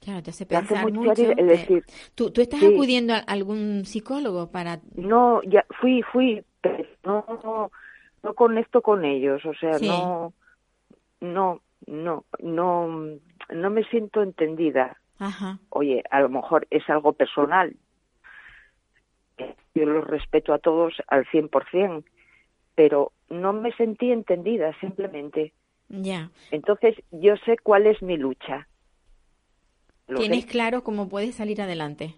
Claro, 0.00 0.22
te 0.22 0.30
hace 0.30 0.44
te 0.46 0.54
hace 0.56 0.68
pensar 0.68 0.84
mucho 0.84 1.00
mucho. 1.00 1.12
herida, 1.22 1.32
es 1.32 1.36
te- 1.36 1.44
decir, 1.46 1.84
¿Tú, 2.14 2.30
¿Tú 2.30 2.40
estás 2.42 2.60
sí. 2.60 2.66
acudiendo 2.66 3.14
a 3.14 3.18
algún 3.18 3.84
psicólogo 3.86 4.50
para...? 4.52 4.80
no, 4.96 5.42
ya 5.44 5.64
fui, 5.80 6.02
fui, 6.02 6.44
pero 6.60 6.84
no, 7.04 7.24
no, 7.42 7.70
no 8.22 8.34
conecto 8.34 8.82
con 8.82 9.04
ellos, 9.04 9.44
o 9.46 9.54
sea, 9.54 9.78
Sí. 9.78 9.86
no, 9.86 10.34
no, 11.20 11.62
no, 11.86 12.24
no, 12.40 12.88
no 13.50 13.70
me 13.70 13.84
siento 13.84 14.22
entendida. 14.22 15.00
Ajá, 15.18 15.58
Oye, 15.70 16.02
a 16.10 16.20
lo 16.20 16.28
mejor 16.28 16.66
es 16.70 16.88
algo 16.88 17.12
personal. 17.14 17.76
Yo 19.74 19.84
los 19.84 20.06
respeto 20.06 20.54
a 20.54 20.58
todos 20.58 20.94
al 21.08 21.26
100%, 21.30 22.04
pero 22.74 23.12
no 23.28 23.52
me 23.52 23.72
sentí 23.72 24.10
entendida 24.10 24.78
simplemente. 24.80 25.52
ya. 25.88 26.30
Entonces, 26.50 26.94
yo 27.10 27.36
sé 27.44 27.56
cuál 27.62 27.86
es 27.86 28.00
mi 28.02 28.16
lucha. 28.16 28.68
Lo 30.08 30.18
Tienes 30.20 30.44
sé. 30.44 30.50
claro 30.52 30.82
cómo 30.84 31.08
puedes 31.08 31.34
salir 31.34 31.60
adelante. 31.60 32.14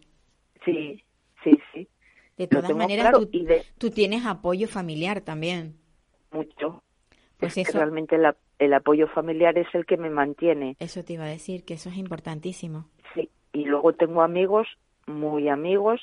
Sí, 0.64 1.02
sí, 1.42 1.58
sí, 1.72 1.88
De 2.36 2.46
todas 2.46 2.70
maneras, 2.76 3.10
claro 3.10 3.26
tú, 3.26 3.30
de- 3.44 3.64
tú 3.78 3.90
tienes 3.90 4.26
apoyo 4.26 4.68
familiar 4.68 5.20
también. 5.22 5.76
mucho. 6.30 6.82
Pues 7.38 7.56
Es 7.56 7.64
que 7.66 7.70
eso, 7.70 7.78
realmente 7.78 8.18
la- 8.18 8.36
el 8.58 8.74
apoyo 8.74 9.08
familiar 9.08 9.56
es 9.58 9.72
el 9.74 9.86
que 9.86 9.96
me 9.96 10.10
mantiene. 10.10 10.76
eso 10.78 11.04
te 11.04 11.14
iba 11.14 11.24
a 11.24 11.28
decir, 11.28 11.64
que 11.64 11.74
eso 11.74 11.88
es 11.88 11.96
importantísimo. 11.96 12.86
luego 13.52 13.92
tengo 13.92 14.22
amigos, 14.22 14.66
muy 15.06 15.48
amigos, 15.48 16.00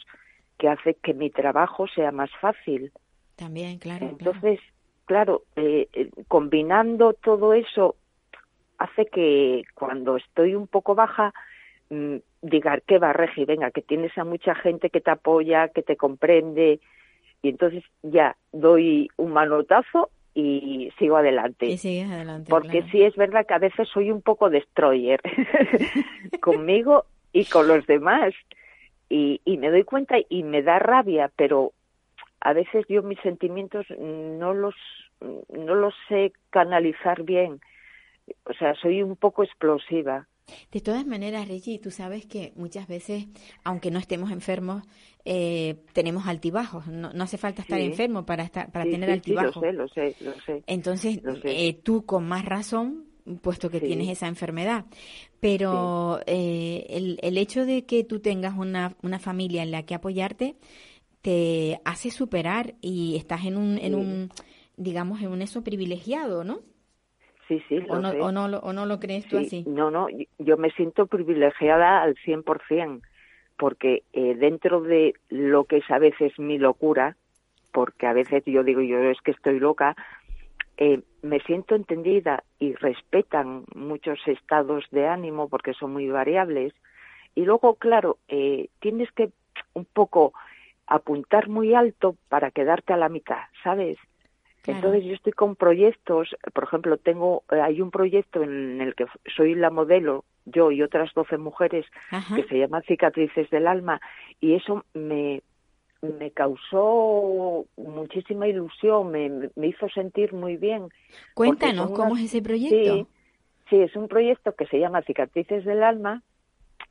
que 0.58 0.70
hace 0.70 0.96
que 0.96 1.14
mi 1.14 1.30
trabajo 1.30 1.88
sea 1.88 2.12
más 2.12 2.30
fácil. 2.40 2.92
También, 3.36 3.80
claro. 3.80 4.08
Entonces, 4.08 4.60
claro, 5.06 5.44
eh, 5.56 5.88
eh, 5.94 6.10
combinando 6.28 7.14
todo 7.14 7.54
eso 7.54 7.96
hace 8.78 9.06
que 9.06 9.64
cuando 9.74 10.18
estoy 10.18 10.56
un 10.56 10.68
poco 10.68 10.96
baja 10.96 11.34
mm, 11.90 12.18
diga 12.42 12.80
que 12.82 13.00
va 13.00 13.14
Regi, 13.14 13.46
venga, 13.46 13.72
que 13.72 13.82
tienes 13.82 14.18
a 14.18 14.24
mucha 14.24 14.56
gente 14.56 14.90
que 14.90 15.02
te 15.02 15.12
apoya, 15.12 15.70
que 15.70 15.82
te 15.82 15.96
comprende 15.96 16.80
y 17.42 17.50
entonces 17.50 17.84
ya 18.02 18.36
doy 18.52 19.10
un 19.18 19.32
manotazo 19.32 20.10
y 20.36 20.92
sigo 21.00 21.16
adelante. 21.16 21.66
Y 21.66 21.78
sigues 21.78 22.12
adelante. 22.12 22.50
Porque 22.50 22.80
claro. 22.82 22.92
sí 22.92 23.04
es 23.04 23.16
verdad 23.16 23.48
que 23.48 23.54
a 23.54 23.60
veces 23.60 23.88
soy 23.88 24.12
un 24.12 24.22
poco 24.22 24.50
destroyer 24.50 25.22
conmigo 26.42 27.06
y 27.32 27.46
con 27.46 27.68
los 27.68 27.88
demás. 27.88 28.34
Y, 29.10 29.42
y 29.46 29.58
me 29.58 29.70
doy 29.70 29.84
cuenta 29.84 30.18
y 30.30 30.44
me 30.44 30.62
da 30.62 30.78
rabia, 30.78 31.32
pero 31.36 31.72
a 32.42 32.54
veces 32.54 32.86
yo 32.90 33.02
mis 33.02 33.20
sentimientos 33.22 33.86
no 33.98 34.54
los 34.54 34.76
no 35.50 35.76
los 35.76 35.94
sé 36.10 36.34
canalizar 36.50 37.24
bien. 37.24 37.62
O 38.44 38.54
sea, 38.54 38.76
soy 38.76 39.02
un 39.02 39.16
poco 39.16 39.44
explosiva. 39.44 40.28
De 40.72 40.80
todas 40.82 41.06
maneras, 41.08 41.48
Reggie, 41.48 41.80
tú 41.80 41.90
sabes 41.92 42.26
que 42.26 42.54
muchas 42.56 42.88
veces, 42.88 43.26
aunque 43.64 43.90
no 43.92 43.98
estemos 44.00 44.32
enfermos, 44.32 44.84
eh, 45.26 45.76
tenemos 45.94 46.28
altibajos. 46.28 46.86
No, 46.88 47.12
no 47.14 47.24
hace 47.24 47.38
falta 47.38 47.62
estar 47.64 47.80
Sí. 47.80 47.86
enfermo 47.88 48.26
para 48.26 48.44
estar, 48.44 48.72
para 48.72 48.86
Sí, 48.86 48.92
tener 48.92 49.10
sí, 49.10 49.22
sí, 49.26 49.32
lo 49.32 49.40
altibajos. 49.40 49.64
sé, 49.64 49.74
lo 49.74 49.88
sé, 49.90 50.16
lo 50.20 50.34
sé. 50.46 50.64
Entonces, 50.68 51.24
Lo 51.24 51.36
sé. 51.42 51.68
eh, 51.68 51.74
tú 51.74 52.06
con 52.06 52.28
más 52.28 52.46
razón, 52.46 53.06
puesto 53.42 53.72
que 53.72 53.80
tienes 53.82 54.08
esa 54.10 54.28
enfermedad. 54.28 54.86
Pero 55.40 56.20
eh, 56.28 56.86
el, 56.90 57.18
el 57.22 57.38
hecho 57.38 57.66
de 57.66 57.86
que 57.86 58.04
tú 58.04 58.20
tengas 58.20 58.56
una, 58.58 58.96
una 59.02 59.20
familia 59.20 59.64
en 59.64 59.72
la 59.72 59.84
que 59.84 59.96
apoyarte 59.96 60.56
te 61.22 61.82
hace 61.86 62.12
superar 62.12 62.76
y 62.82 63.16
estás 63.16 63.46
en 63.46 63.58
un, 63.58 63.78
en 63.80 63.96
un 63.96 64.30
digamos, 64.78 65.22
en 65.22 65.30
un 65.30 65.42
eso 65.42 65.64
privilegiado, 65.64 66.44
¿no? 66.44 66.62
Sí, 67.48 67.64
sí, 67.70 67.80
lo 67.82 67.94
¿O 67.96 68.00
no, 68.00 68.12
sé. 68.12 68.22
o 68.22 68.32
no, 68.32 68.48
lo, 68.48 68.60
o 68.60 68.74
no 68.74 68.86
lo 68.86 69.00
crees 69.00 69.28
tú 69.28 69.38
Sí, 69.38 69.46
así? 69.46 69.64
No, 69.68 69.92
no, 69.92 70.10
yo- 70.10 70.26
yo 70.40 70.58
me 70.58 70.72
siento 70.72 71.06
privilegiada 71.08 72.02
al 72.02 72.16
100%, 72.24 73.02
porque 73.58 74.04
eh, 74.14 74.36
dentro 74.36 74.82
de 74.82 75.14
lo 75.30 75.66
que 75.66 75.78
es 75.78 75.92
a 75.92 76.00
veces 76.00 76.38
mi 76.40 76.58
locura, 76.58 77.16
porque 77.72 78.08
a 78.08 78.14
veces 78.14 78.44
yo 78.46 78.64
digo, 78.64 78.82
yo 78.82 79.00
es 79.00 79.20
que 79.22 79.32
estoy 79.32 79.60
loca, 79.60 79.96
eh, 80.78 81.02
me 81.22 81.40
siento 81.42 81.76
entendida 81.76 82.44
y 82.60 82.74
respetan 82.74 83.64
muchos 83.76 84.20
estados 84.28 84.86
de 84.92 85.08
ánimo 85.08 85.48
porque 85.50 85.74
son 85.74 85.94
muy 85.94 86.08
variables. 86.10 86.74
Y 87.34 87.46
luego, 87.46 87.76
claro, 87.76 88.18
eh, 88.28 88.70
tienes 88.80 89.12
que 89.12 89.30
un 89.74 89.86
poco 89.86 90.34
apuntar 90.88 91.48
muy 91.50 91.74
alto 91.74 92.16
para 92.30 92.52
quedarte 92.52 92.94
a 92.94 92.98
la 92.98 93.10
mitad, 93.10 93.42
¿sabes? 93.64 93.98
Claro. 94.66 94.80
Entonces 94.80 95.06
yo 95.06 95.14
estoy 95.14 95.34
con 95.34 95.56
proyectos, 95.56 96.36
por 96.52 96.64
ejemplo, 96.64 96.98
tengo 96.98 97.44
eh, 97.52 97.62
hay 97.62 97.82
un 97.82 97.92
proyecto 97.92 98.42
en 98.42 98.82
el 98.82 98.96
que 98.96 99.06
soy 99.36 99.54
la 99.54 99.70
modelo, 99.70 100.26
yo 100.46 100.72
y 100.72 100.82
otras 100.82 101.14
12 101.14 101.38
mujeres, 101.38 101.86
Ajá. 102.10 102.36
que 102.36 102.46
se 102.46 102.58
llama 102.58 102.82
Cicatrices 102.82 103.48
del 103.52 103.68
Alma, 103.68 104.02
y 104.42 104.56
eso 104.56 104.84
me, 104.96 105.44
me 106.02 106.32
causó 106.32 107.66
muchísima 107.78 108.48
ilusión, 108.48 109.12
me, 109.12 109.52
me 109.56 109.68
hizo 109.68 109.88
sentir 109.90 110.34
muy 110.34 110.58
bien. 110.58 110.90
Cuéntanos, 111.36 111.92
¿cómo 111.92 112.18
es 112.18 112.24
ese 112.24 112.42
proyecto? 112.42 112.96
Sí, 112.96 113.08
sí, 113.70 113.82
es 113.82 113.96
un 113.96 114.08
proyecto 114.08 114.56
que 114.56 114.66
se 114.66 114.80
llama 114.80 115.04
Cicatrices 115.04 115.64
del 115.64 115.84
Alma 115.84 116.24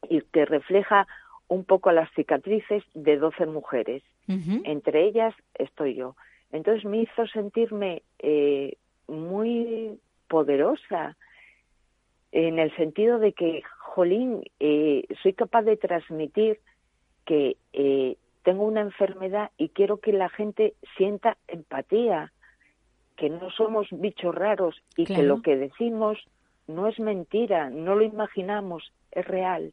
y 0.08 0.20
que 0.20 0.44
refleja 0.44 1.08
un 1.48 1.64
poco 1.64 1.90
las 1.90 2.08
cicatrices 2.12 2.84
de 2.94 3.16
12 3.16 3.46
mujeres. 3.46 4.04
Entre 4.28 5.06
ellas 5.06 5.34
estoy 5.54 5.96
yo. 5.96 6.14
Entonces 6.54 6.84
me 6.84 6.98
hizo 6.98 7.26
sentirme 7.26 8.02
eh, 8.20 8.76
muy 9.08 9.98
poderosa 10.28 11.16
en 12.30 12.60
el 12.60 12.74
sentido 12.76 13.18
de 13.18 13.32
que, 13.32 13.62
jolín, 13.80 14.44
eh, 14.60 15.04
soy 15.20 15.32
capaz 15.32 15.62
de 15.62 15.76
transmitir 15.76 16.60
que 17.24 17.56
eh, 17.72 18.16
tengo 18.44 18.66
una 18.66 18.82
enfermedad 18.82 19.50
y 19.58 19.70
quiero 19.70 19.96
que 19.96 20.12
la 20.12 20.28
gente 20.28 20.74
sienta 20.96 21.36
empatía, 21.48 22.32
que 23.16 23.30
no 23.30 23.50
somos 23.50 23.88
bichos 23.90 24.32
raros 24.32 24.80
y 24.96 25.06
que 25.06 25.24
lo 25.24 25.42
que 25.42 25.56
decimos 25.56 26.18
no 26.68 26.86
es 26.86 27.00
mentira, 27.00 27.68
no 27.68 27.96
lo 27.96 28.04
imaginamos, 28.04 28.92
es 29.10 29.26
real. 29.26 29.72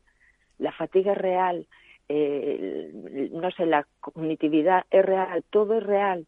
La 0.57 0.71
fatiga 0.71 1.11
es 1.11 1.17
real, 1.19 1.67
eh, 2.09 2.89
no 3.33 3.51
sé, 3.51 3.67
la 3.67 3.85
cognitividad 3.99 4.85
es 4.89 5.05
real, 5.05 5.43
todo 5.51 5.77
es 5.77 5.83
real. 5.83 6.25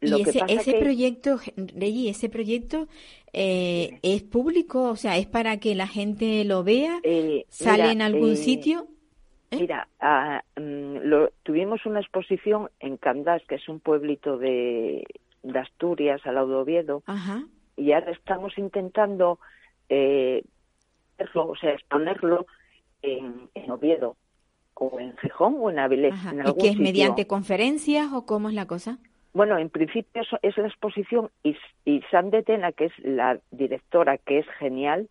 Lo 0.00 0.18
y 0.18 0.24
que 0.24 0.30
ese, 0.30 0.38
pasa 0.40 0.52
ese 0.54 0.72
que- 0.72 0.78
proyecto, 0.80 1.38
Reggie, 1.76 2.10
ese 2.10 2.28
proyecto 2.28 2.88
eh, 3.32 3.98
es 4.02 4.22
público, 4.22 4.84
o 4.90 4.96
sea, 4.96 5.16
es 5.18 5.26
para 5.26 5.58
que 5.58 5.74
la 5.74 5.86
gente 5.86 6.44
lo 6.44 6.64
vea, 6.64 6.98
eh, 7.02 7.44
sale 7.48 7.82
mira, 7.82 7.92
en 7.92 8.02
algún 8.02 8.32
eh, 8.32 8.36
sitio. 8.36 8.86
¿Eh? 9.50 9.56
Mira, 9.60 9.88
ah, 10.00 10.42
mm, 10.56 10.96
lo- 11.02 11.30
tuvimos 11.42 11.84
una 11.86 12.00
exposición 12.00 12.68
en 12.80 12.96
Candás, 12.96 13.42
que 13.48 13.56
es 13.56 13.68
un 13.68 13.80
pueblito 13.80 14.38
de, 14.38 15.04
de 15.42 15.58
Asturias, 15.58 16.20
al 16.24 16.36
lado 16.36 16.48
de 16.48 16.54
Oviedo, 16.56 17.02
Ajá. 17.06 17.44
y 17.76 17.92
ahora 17.92 18.12
estamos 18.12 18.56
intentando 18.58 19.38
eh, 19.88 20.44
hacerlo, 21.18 21.48
o 21.48 21.56
sea, 21.56 21.72
exponerlo 21.72 22.46
en, 23.02 23.48
en 23.54 23.70
Oviedo, 23.70 24.16
o 24.74 24.98
en 25.00 25.16
Gijón, 25.18 25.56
o 25.58 25.68
en 25.70 25.78
Avilés, 25.78 26.14
en 26.30 26.38
¿Y 26.38 26.40
algún 26.40 26.54
que 26.60 26.66
es 26.68 26.72
sitio. 26.72 26.82
mediante 26.84 27.26
conferencias 27.26 28.12
o 28.12 28.24
cómo 28.26 28.48
es 28.48 28.54
la 28.54 28.66
cosa? 28.66 28.98
Bueno, 29.32 29.58
en 29.58 29.70
principio 29.70 30.22
es 30.42 30.56
la 30.56 30.66
exposición 30.66 31.30
y, 31.44 31.56
y 31.84 32.02
Sam 32.10 32.30
de 32.30 32.42
Tena, 32.42 32.72
que 32.72 32.86
es 32.86 32.92
la 32.98 33.38
directora, 33.52 34.18
que 34.18 34.38
es 34.40 34.46
genial, 34.58 35.08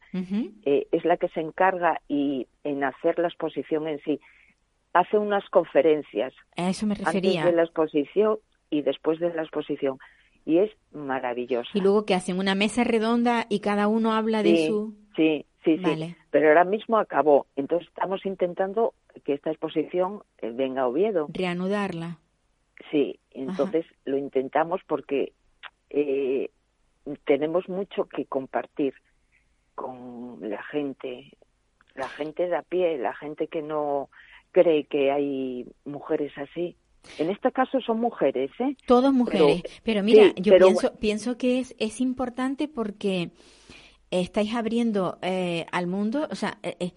eh, 0.66 0.88
es 0.92 1.06
la 1.06 1.16
que 1.18 1.30
se 1.30 1.40
encarga 1.40 2.02
y 2.10 2.48
en 2.64 2.84
hacer 2.84 3.18
la 3.18 3.30
exposición 3.30 3.88
en 3.88 4.00
sí. 4.02 4.20
Hace 4.94 5.18
unas 5.18 5.48
conferencias 5.50 6.34
A 6.58 6.70
eso 6.70 6.86
me 6.86 6.94
antes 6.94 7.06
refería. 7.06 7.46
de 7.46 7.52
la 7.54 7.64
exposición 7.64 8.40
y 8.70 8.82
después 8.82 9.20
de 9.20 9.34
la 9.34 9.44
exposición 9.44 10.00
y 10.46 10.58
es 10.58 10.72
maravillosa. 10.92 11.70
Y 11.74 11.82
luego 11.82 12.06
que 12.06 12.16
hacen 12.16 12.40
una 12.40 12.56
mesa 12.56 12.84
redonda 12.84 13.46
y 13.50 13.60
cada 13.60 13.88
uno 13.88 14.14
habla 14.14 14.42
de 14.44 14.68
su... 14.68 14.96
sí, 15.16 15.46
sí, 15.64 15.78
sí. 15.78 16.16
Pero 16.32 16.48
ahora 16.50 16.64
mismo 16.64 16.98
acabó. 16.98 17.46
Entonces 17.56 17.88
estamos 17.88 18.26
intentando 18.26 18.94
que 19.24 19.34
esta 19.34 19.52
exposición 19.52 20.24
eh, 20.40 20.52
venga 20.54 20.82
a 20.82 20.88
Oviedo. 20.88 21.28
reanudarla. 21.32 22.18
Sí, 22.92 23.20
entonces 23.32 23.86
lo 24.06 24.18
intentamos 24.18 24.82
porque 24.88 25.34
eh, 25.90 26.50
tenemos 27.26 27.68
mucho 27.70 28.06
que 28.06 28.26
compartir 28.26 28.94
con 29.76 30.38
la 30.42 30.62
gente, 30.64 31.32
la 31.96 32.08
gente 32.10 32.48
de 32.48 32.56
a 32.56 32.62
pie, 32.64 32.98
la 32.98 33.14
gente 33.14 33.48
que 33.48 33.62
no 33.62 34.10
cree 34.52 34.86
que 34.86 35.12
hay 35.12 35.66
mujeres 35.86 36.32
así. 36.38 36.76
En 37.18 37.30
este 37.30 37.52
caso 37.52 37.80
son 37.80 38.00
mujeres, 38.00 38.52
¿eh? 38.60 38.76
Todos 38.86 39.14
mujeres. 39.14 39.64
Pero, 39.84 40.04
mira, 40.04 40.26
sí, 40.26 40.34
yo 40.42 40.54
pero- 40.54 40.66
pienso, 40.68 40.94
pienso 41.00 41.38
que 41.38 41.60
es, 41.60 41.76
es 41.80 42.02
importante 42.02 42.68
porque 42.68 43.32
estáis 44.12 44.54
abriendo 44.54 45.18
eh, 45.22 45.66
al 45.72 45.88
mundo, 45.88 46.28
o 46.30 46.36
sea, 46.36 46.58
eh, 46.64 46.76
eh, 46.80 46.92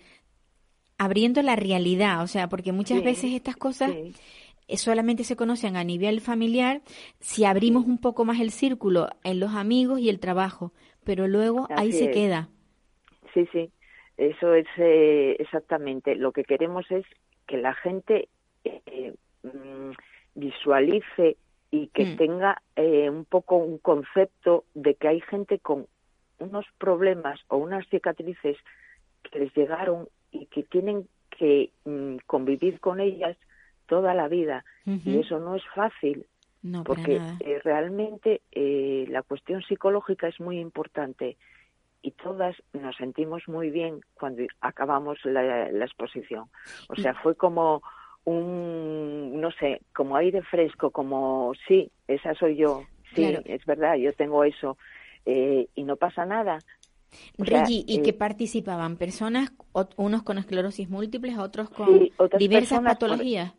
abriendo 0.98 1.42
la 1.42 1.56
realidad, 1.56 2.22
o 2.22 2.26
sea, 2.26 2.48
porque 2.48 2.72
muchas 2.72 2.98
Sí, 2.98 3.04
veces 3.04 3.32
estas 3.32 3.56
cosas 3.56 3.92
Sí, 3.92 4.12
solamente 4.76 5.24
se 5.24 5.36
conocen 5.36 5.76
a 5.76 5.84
nivel 5.84 6.20
familiar 6.20 6.82
si 7.20 7.44
abrimos 7.44 7.86
un 7.86 7.98
poco 7.98 8.24
más 8.24 8.40
el 8.40 8.50
círculo 8.50 9.08
en 9.24 9.40
los 9.40 9.54
amigos 9.54 10.00
y 10.00 10.08
el 10.08 10.20
trabajo, 10.20 10.72
pero 11.04 11.26
luego 11.28 11.66
ahí 11.76 11.92
se 11.92 12.10
queda. 12.10 12.48
sí, 13.34 13.48
sí. 13.52 13.70
Eso 14.18 14.54
es 14.54 14.66
eh, 14.76 15.36
exactamente. 15.38 16.14
Lo 16.14 16.32
que 16.32 16.44
queremos 16.44 16.88
es 16.90 17.04
que 17.46 17.56
la 17.56 17.74
gente 17.74 18.28
eh, 18.64 19.14
mm, 19.42 19.90
visualice 20.34 21.36
y 21.70 21.88
que 21.88 22.04
Mm. 22.04 22.16
tenga 22.16 22.62
eh, 22.76 23.08
un 23.08 23.24
poco 23.24 23.56
un 23.56 23.78
concepto 23.78 24.64
de 24.74 24.94
que 24.94 25.08
hay 25.08 25.20
gente 25.22 25.58
con 25.58 25.86
unos 26.38 26.66
problemas 26.78 27.40
o 27.48 27.56
unas 27.56 27.88
cicatrices 27.88 28.56
que 29.22 29.38
les 29.38 29.54
llegaron 29.54 30.08
y 30.30 30.46
que 30.46 30.62
tienen 30.64 31.08
que 31.30 31.70
mm, 31.84 32.16
convivir 32.26 32.78
con 32.80 33.00
ellas 33.00 33.36
toda 33.86 34.14
la 34.14 34.28
vida. 34.28 34.64
Y 34.86 35.18
eso 35.18 35.38
no 35.38 35.54
es 35.56 35.62
fácil, 35.74 36.26
No, 36.62 36.84
porque 36.84 37.20
eh, 37.40 37.60
realmente 37.64 38.42
eh, 38.50 39.06
la 39.08 39.22
cuestión 39.22 39.62
psicológica 39.62 40.28
es 40.28 40.38
muy 40.40 40.58
importante 40.58 41.36
y 42.02 42.10
todas 42.12 42.56
nos 42.72 42.96
sentimos 42.96 43.42
muy 43.46 43.70
bien 43.70 44.00
cuando 44.14 44.42
acabamos 44.60 45.18
la, 45.24 45.70
la 45.70 45.84
exposición. 45.84 46.46
O 46.88 46.96
sea, 46.96 47.14
fue 47.14 47.36
como 47.36 47.82
un, 48.24 49.40
no 49.40 49.50
sé, 49.52 49.82
como 49.94 50.16
aire 50.16 50.42
fresco, 50.42 50.90
como, 50.90 51.52
sí, 51.66 51.90
esa 52.08 52.34
soy 52.34 52.56
yo, 52.56 52.82
sí, 53.14 53.22
Claro. 53.22 53.42
es 53.44 53.64
verdad, 53.66 53.96
yo 53.96 54.12
tengo 54.12 54.44
eso, 54.44 54.76
eh, 55.26 55.68
y 55.74 55.84
no 55.84 55.96
pasa 55.96 56.24
nada. 56.26 56.58
O 57.38 57.44
¿y 57.44 58.02
qué 58.02 58.10
eh, 58.10 58.12
participaban? 58.14 58.96
¿Personas, 58.96 59.52
unos 59.96 60.22
con 60.22 60.38
esclerosis 60.38 60.88
múltiples, 60.88 61.38
otros 61.38 61.68
con 61.70 62.08
diversas 62.38 62.80
patologías? 62.80 63.52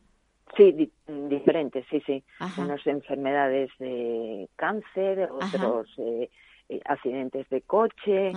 Sí, 0.56 0.92
diferentes, 1.08 1.86
sí, 1.90 2.02
sí. 2.06 2.24
Unas 2.58 2.86
enfermedades 2.86 3.72
de 3.80 4.48
cáncer, 4.56 5.30
otros 5.32 5.88
eh, 5.98 6.30
eh, 6.70 6.82
accidentes 6.86 7.50
de 7.50 7.62
coche. 7.62 8.34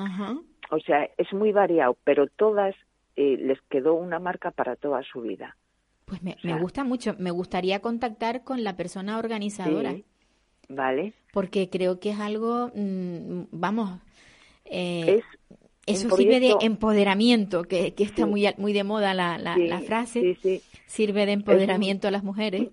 O 0.70 0.78
sea, 0.80 1.08
es 1.16 1.32
muy 1.32 1.52
variado, 1.52 1.96
pero 2.04 2.26
todas 2.26 2.74
les 3.16 3.60
quedó 3.70 3.94
una 3.94 4.18
marca 4.18 4.50
para 4.50 4.76
toda 4.76 5.02
su 5.02 5.22
vida. 5.22 5.56
Pues 6.06 6.22
me, 6.22 6.36
gusta 6.60 6.84
mucho. 6.84 7.16
Me 7.18 7.32
gustaría 7.32 7.80
contactar 7.80 8.44
con 8.44 8.62
la 8.62 8.76
persona 8.76 9.18
organizadora. 9.18 9.96
vale. 10.68 11.14
Porque 11.32 11.68
creo 11.68 11.98
que 11.98 12.10
es 12.10 12.20
algo, 12.20 12.70
mm, 12.74 13.46
vamos, 13.50 14.00
eh, 14.64 15.20
eso 15.86 16.10
sirve 16.10 16.40
de 16.40 16.54
empoderamiento, 16.60 17.62
que, 17.62 17.94
que 17.94 18.02
está 18.02 18.26
muy, 18.26 18.46
muy 18.58 18.72
de 18.72 18.84
moda 18.84 19.14
la, 19.14 19.38
la, 19.38 19.80
frase. 19.80 20.36
Sirve 20.86 21.26
de 21.26 21.32
empoderamiento 21.32 22.08
a 22.08 22.10
las 22.10 22.24
mujeres. 22.24 22.68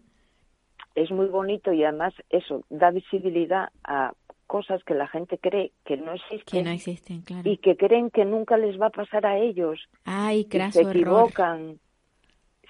Es 0.95 1.09
muy 1.11 1.27
bonito 1.27 1.73
y 1.73 1.83
además 1.83 2.13
eso 2.29 2.63
da 2.69 2.91
visibilidad 2.91 3.69
a 3.83 4.13
cosas 4.47 4.83
que 4.83 4.93
la 4.93 5.07
gente 5.07 5.37
cree 5.39 5.71
que 5.85 5.97
no 5.97 6.13
existen. 6.13 6.45
Que 6.45 6.63
no 6.63 6.69
existen, 6.69 7.21
claro. 7.21 7.49
Y 7.49 7.57
que 7.57 7.75
creen 7.75 8.11
que 8.11 8.25
nunca 8.25 8.57
les 8.57 8.79
va 8.79 8.87
a 8.87 8.91
pasar 8.91 9.25
a 9.25 9.37
ellos. 9.39 9.79
Ay, 10.05 10.47
se 10.71 10.81
equivocan. 10.81 11.79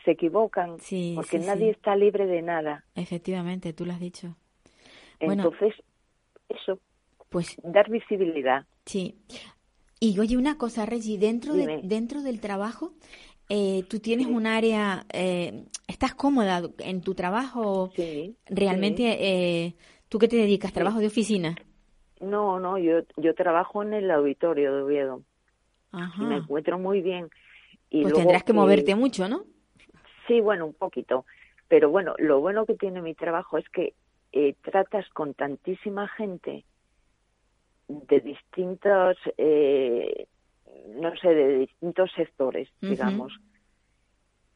Se 0.05 0.11
equivocan. 0.11 0.77
porque 1.15 1.39
nadie 1.39 1.71
está 1.71 1.95
libre 1.95 2.25
de 2.25 2.41
nada. 2.41 2.83
Efectivamente, 2.95 3.73
tú 3.73 3.85
lo 3.85 3.93
has 3.93 3.99
dicho. 3.99 4.35
Entonces, 5.19 5.73
eso. 6.49 6.79
Pues 7.29 7.57
dar 7.63 7.89
visibilidad. 7.89 8.65
Sí. 8.85 9.15
Y 10.03 10.19
oye, 10.19 10.35
una 10.35 10.57
cosa, 10.57 10.85
Reggie, 10.85 11.17
dentro, 11.17 11.53
de, 11.53 11.79
dentro 11.81 12.23
del 12.23 12.41
trabajo, 12.41 12.91
eh, 13.47 13.83
tú 13.89 14.01
tienes 14.01 14.27
un 14.27 14.45
área, 14.45 15.05
eh, 15.13 15.63
¿estás 15.87 16.13
cómoda 16.13 16.61
en 16.79 16.99
tu 16.99 17.15
trabajo? 17.15 17.89
Sí. 17.95 18.35
¿Realmente 18.47 19.15
eh, 19.21 19.75
tú 20.09 20.19
qué 20.19 20.27
te 20.27 20.35
dedicas? 20.35 20.73
¿Trabajo 20.73 20.99
de 20.99 21.07
oficina? 21.07 21.55
No, 22.19 22.59
no, 22.59 22.77
yo, 22.77 23.03
yo 23.15 23.33
trabajo 23.33 23.81
en 23.81 23.93
el 23.93 24.11
auditorio 24.11 24.75
de 24.75 24.81
Oviedo. 24.81 25.21
Ajá. 25.93 26.21
Me 26.21 26.35
encuentro 26.35 26.77
muy 26.77 26.99
bien. 26.99 27.29
Y 27.89 28.01
pues 28.01 28.13
tendrás 28.13 28.43
que 28.43 28.51
moverte 28.51 28.95
mucho, 28.95 29.29
¿no? 29.29 29.45
Sí, 30.27 30.41
bueno, 30.41 30.65
un 30.65 30.73
poquito. 30.73 31.25
Pero 31.69 31.89
bueno, 31.89 32.13
lo 32.17 32.41
bueno 32.41 32.65
que 32.65 32.75
tiene 32.75 33.01
mi 33.01 33.15
trabajo 33.15 33.57
es 33.57 33.69
que 33.69 33.93
tratas 34.63 35.07
con 35.13 35.33
tantísima 35.33 36.09
gente 36.09 36.65
de 37.87 38.19
distintos, 38.19 39.17
eh, 39.37 40.27
no 40.95 41.15
sé, 41.17 41.29
de 41.29 41.57
distintos 41.59 42.11
sectores, 42.15 42.69
digamos. 42.81 43.33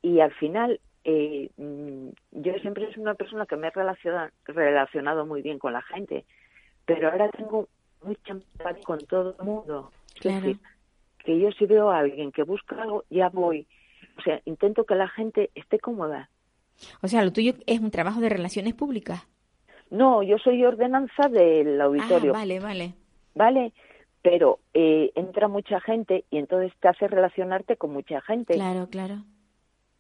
Y 0.02 0.20
al 0.20 0.34
final, 0.34 0.80
eh, 1.04 1.50
mm, 1.58 2.10
yo 2.32 2.54
siempre 2.62 2.92
soy 2.94 3.02
una 3.02 3.16
persona 3.16 3.46
que 3.46 3.56
me 3.56 3.68
he 3.68 3.72
relacionado, 3.72 4.30
relacionado 4.46 5.26
muy 5.26 5.42
bien 5.42 5.60
con 5.60 5.74
la 5.74 5.82
gente, 5.82 6.26
pero 6.86 7.10
ahora 7.10 7.30
tengo 7.30 7.68
mucha 8.04 8.34
empatía 8.34 8.84
con 8.84 9.00
todo 9.00 9.36
el 9.40 9.46
mundo. 9.46 9.92
Claro. 10.20 10.38
Es 10.38 10.44
decir, 10.44 10.60
que 11.20 11.40
yo 11.40 11.52
si 11.52 11.66
veo 11.66 11.90
a 11.92 12.00
alguien 12.00 12.32
que 12.32 12.44
busca 12.44 12.82
algo, 12.82 13.04
ya 13.10 13.30
voy. 13.30 13.68
O 14.18 14.22
sea, 14.22 14.42
intento 14.46 14.86
que 14.86 14.96
la 14.96 15.08
gente 15.10 15.52
esté 15.56 15.80
cómoda. 15.80 16.30
O 17.02 17.08
sea, 17.08 17.24
lo 17.24 17.34
tuyo 17.34 17.54
es 17.66 17.80
un 17.80 17.92
trabajo 17.92 18.22
de 18.22 18.30
relaciones 18.30 18.74
públicas. 18.74 19.28
No, 19.90 20.24
yo 20.24 20.38
soy 20.38 20.64
ordenanza 20.64 21.30
del 21.30 21.80
auditorio. 21.82 22.32
Ah, 22.32 22.40
vale, 22.40 22.60
vale. 22.60 22.94
¿Vale? 23.38 23.74
Pero 24.22 24.60
eh, 24.74 25.12
entra 25.16 25.48
mucha 25.48 25.80
gente 25.80 26.26
y 26.30 26.38
entonces 26.38 26.74
te 26.80 26.90
hace 26.90 27.08
relacionarte 27.08 27.78
con 27.78 27.94
mucha 27.94 28.20
gente. 28.22 28.56
Claro, 28.56 28.88
claro. 28.90 29.24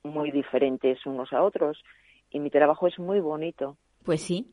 Muy 0.03 0.31
diferentes 0.31 1.05
unos 1.05 1.31
a 1.31 1.43
otros. 1.43 1.81
Y 2.31 2.39
mi 2.39 2.49
trabajo 2.49 2.87
es 2.87 2.99
muy 2.99 3.19
bonito. 3.19 3.77
Pues 4.03 4.21
sí. 4.21 4.51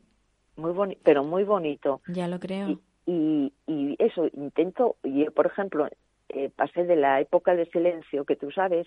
Muy 0.57 0.73
bonito, 0.73 1.01
pero 1.03 1.25
muy 1.25 1.43
bonito. 1.43 2.01
Ya 2.07 2.29
lo 2.29 2.39
creo. 2.39 2.79
Y, 3.07 3.53
y, 3.67 3.97
eso, 3.99 4.29
intento, 4.33 4.97
y 5.03 5.25
por 5.31 5.47
ejemplo, 5.47 5.89
eh, 6.29 6.51
pasé 6.55 6.85
de 6.85 6.97
la 6.97 7.21
época 7.21 7.55
de 7.55 7.67
silencio, 7.67 8.25
que 8.25 8.37
tú 8.37 8.51
sabes, 8.53 8.87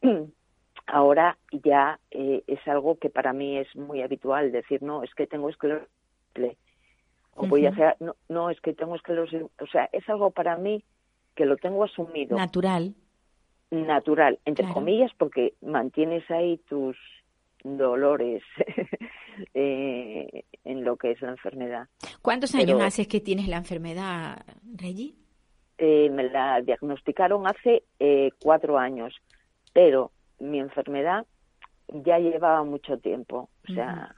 ahora 0.86 1.36
ya 1.52 2.00
eh, 2.10 2.42
es 2.46 2.66
algo 2.66 2.98
que 2.98 3.10
para 3.10 3.32
mí 3.32 3.58
es 3.58 3.76
muy 3.76 4.02
habitual, 4.02 4.50
decir, 4.50 4.82
no, 4.82 5.02
es 5.02 5.14
que 5.14 5.26
tengo 5.26 5.50
esclerosis 5.50 5.88
o 7.36 7.46
voy 7.46 7.66
a 7.66 7.70
hacer, 7.70 7.96
no, 8.00 8.16
no, 8.28 8.50
es 8.50 8.60
que 8.60 8.72
tengo 8.72 8.96
esclerosis, 8.96 9.42
o 9.42 9.66
sea, 9.66 9.88
es 9.92 10.08
algo 10.08 10.30
para 10.30 10.56
mí 10.56 10.82
que 11.34 11.44
lo 11.44 11.56
tengo 11.56 11.84
asumido. 11.84 12.36
Natural. 12.36 12.94
Natural, 13.70 14.38
entre 14.44 14.66
comillas, 14.72 15.12
porque 15.18 15.54
mantienes 15.60 16.28
ahí 16.30 16.58
tus 16.68 16.96
dolores 17.62 18.42
eh, 19.54 20.44
en 20.64 20.84
lo 20.84 20.96
que 20.96 21.12
es 21.12 21.20
la 21.20 21.30
enfermedad. 21.30 21.88
¿Cuántos 22.22 22.54
años 22.54 22.80
haces 22.80 23.08
que 23.08 23.20
tienes 23.20 23.48
la 23.48 23.56
enfermedad, 23.56 24.44
Reggie? 24.74 25.14
Eh, 25.78 26.08
me 26.10 26.30
la 26.30 26.62
diagnosticaron 26.62 27.46
hace 27.46 27.82
eh, 27.98 28.30
cuatro 28.40 28.78
años, 28.78 29.14
pero 29.72 30.12
mi 30.38 30.58
enfermedad 30.58 31.26
ya 31.88 32.18
llevaba 32.18 32.64
mucho 32.64 32.98
tiempo, 32.98 33.50
o 33.68 33.72
sea, 33.72 34.14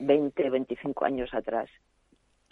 20, 0.00 0.50
25 0.50 1.04
años 1.04 1.32
atrás. 1.32 1.68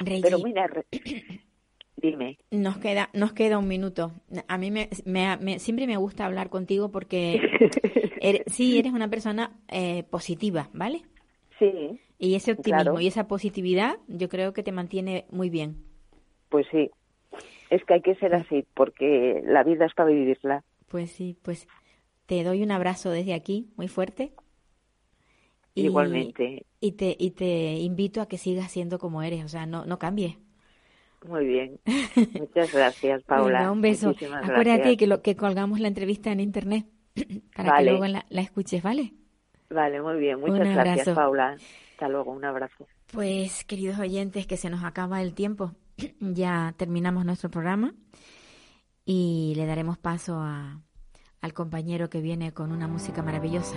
Pero 0.04 0.38
mira, 0.38 0.68
dime. 1.96 2.38
Nos 2.50 2.78
queda, 2.78 3.08
nos 3.12 3.32
queda 3.32 3.58
un 3.58 3.68
minuto. 3.68 4.12
A 4.48 4.58
mí 4.58 4.70
me, 4.70 4.88
siempre 5.58 5.86
me 5.86 5.96
gusta 5.96 6.26
hablar 6.26 6.50
contigo 6.50 6.90
porque 6.90 7.40
sí, 8.46 8.78
eres 8.78 8.92
una 8.92 9.08
persona 9.08 9.52
eh, 9.68 10.04
positiva, 10.04 10.68
¿vale? 10.72 11.02
Sí. 11.58 12.00
Y 12.18 12.34
ese 12.34 12.52
optimismo 12.52 13.00
y 13.00 13.06
esa 13.06 13.26
positividad 13.26 13.96
yo 14.08 14.28
creo 14.28 14.52
que 14.52 14.62
te 14.62 14.72
mantiene 14.72 15.26
muy 15.30 15.50
bien. 15.50 15.76
Pues 16.48 16.66
sí, 16.70 16.90
es 17.70 17.84
que 17.84 17.94
hay 17.94 18.02
que 18.02 18.14
ser 18.16 18.34
así 18.34 18.64
porque 18.74 19.42
la 19.44 19.62
vida 19.64 19.86
es 19.86 19.94
para 19.94 20.10
vivirla. 20.10 20.64
Pues 20.88 21.10
sí, 21.10 21.36
pues 21.42 21.66
te 22.26 22.42
doy 22.44 22.62
un 22.62 22.70
abrazo 22.70 23.10
desde 23.10 23.34
aquí, 23.34 23.68
muy 23.76 23.88
fuerte. 23.88 24.32
Igualmente. 25.76 26.66
Y 26.80 26.92
te, 26.92 27.14
y 27.18 27.32
te 27.32 27.74
invito 27.74 28.20
a 28.20 28.28
que 28.28 28.38
sigas 28.38 28.72
siendo 28.72 28.98
como 28.98 29.22
eres, 29.22 29.44
o 29.44 29.48
sea, 29.48 29.66
no, 29.66 29.84
no 29.84 29.98
cambies. 29.98 30.38
Muy 31.26 31.46
bien. 31.46 31.80
Muchas 32.38 32.72
gracias, 32.72 33.22
Paula. 33.24 33.70
un 33.70 33.82
beso. 33.82 34.10
Acuérdate 34.10 34.96
que, 34.96 35.06
lo, 35.06 35.22
que 35.22 35.36
colgamos 35.36 35.80
la 35.80 35.88
entrevista 35.88 36.32
en 36.32 36.40
internet 36.40 36.86
para 37.56 37.78
que 37.78 37.84
luego 37.84 38.06
la, 38.06 38.24
escuches, 38.30 38.82
¿vale? 38.82 39.12
Vale, 39.68 40.00
muy 40.00 40.18
bien. 40.18 40.40
Muchas 40.40 40.74
gracias, 40.74 41.14
Paula. 41.14 41.56
Hasta 41.92 42.08
luego, 42.08 42.32
un 42.32 42.44
abrazo. 42.44 42.86
Pues, 43.12 43.64
queridos 43.64 43.98
oyentes, 43.98 44.46
que 44.46 44.56
se 44.56 44.70
nos 44.70 44.84
acaba 44.84 45.20
el 45.20 45.34
tiempo. 45.34 45.72
ya 46.20 46.74
terminamos 46.76 47.24
nuestro 47.24 47.50
programa 47.50 47.94
y 49.04 49.52
le 49.56 49.66
daremos 49.66 49.98
paso 49.98 50.36
a, 50.40 50.80
al 51.42 51.52
compañero 51.52 52.08
que 52.08 52.20
viene 52.20 52.52
con 52.52 52.72
una 52.72 52.88
música 52.88 53.22
maravillosa 53.22 53.76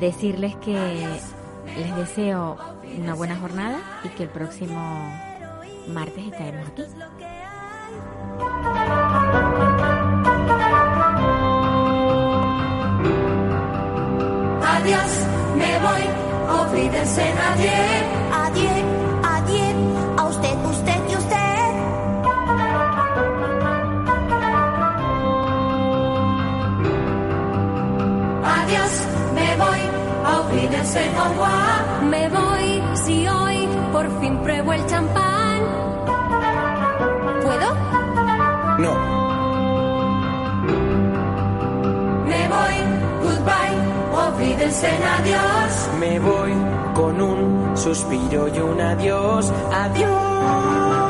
decirles 0.00 0.56
que 0.56 0.74
les 1.76 1.96
deseo 1.96 2.56
una 2.98 3.14
buena 3.14 3.36
jornada 3.36 3.78
y 4.04 4.08
que 4.08 4.24
el 4.24 4.28
próximo 4.30 4.80
martes 5.88 6.24
estaremos 6.26 6.68
aquí. 6.68 6.82
Adiós, 14.62 15.26
me 15.56 15.78
voy, 15.78 16.02
olvídense 16.60 17.34
nadie. 17.34 18.19
Me 30.92 32.28
voy 32.28 32.82
si 32.94 33.28
hoy 33.28 33.68
por 33.92 34.20
fin 34.20 34.38
pruebo 34.38 34.72
el 34.72 34.84
champán. 34.86 35.60
¿Puedo? 37.44 37.74
No. 38.78 38.94
Me 42.26 42.48
voy, 42.48 42.76
goodbye, 43.22 43.76
olvídense 44.26 44.88
en 44.88 45.02
adiós. 45.04 45.90
Me 46.00 46.18
voy 46.18 46.52
con 46.94 47.20
un 47.22 47.76
suspiro 47.76 48.48
y 48.48 48.58
un 48.58 48.80
adiós. 48.80 49.52
Adiós. 49.72 51.09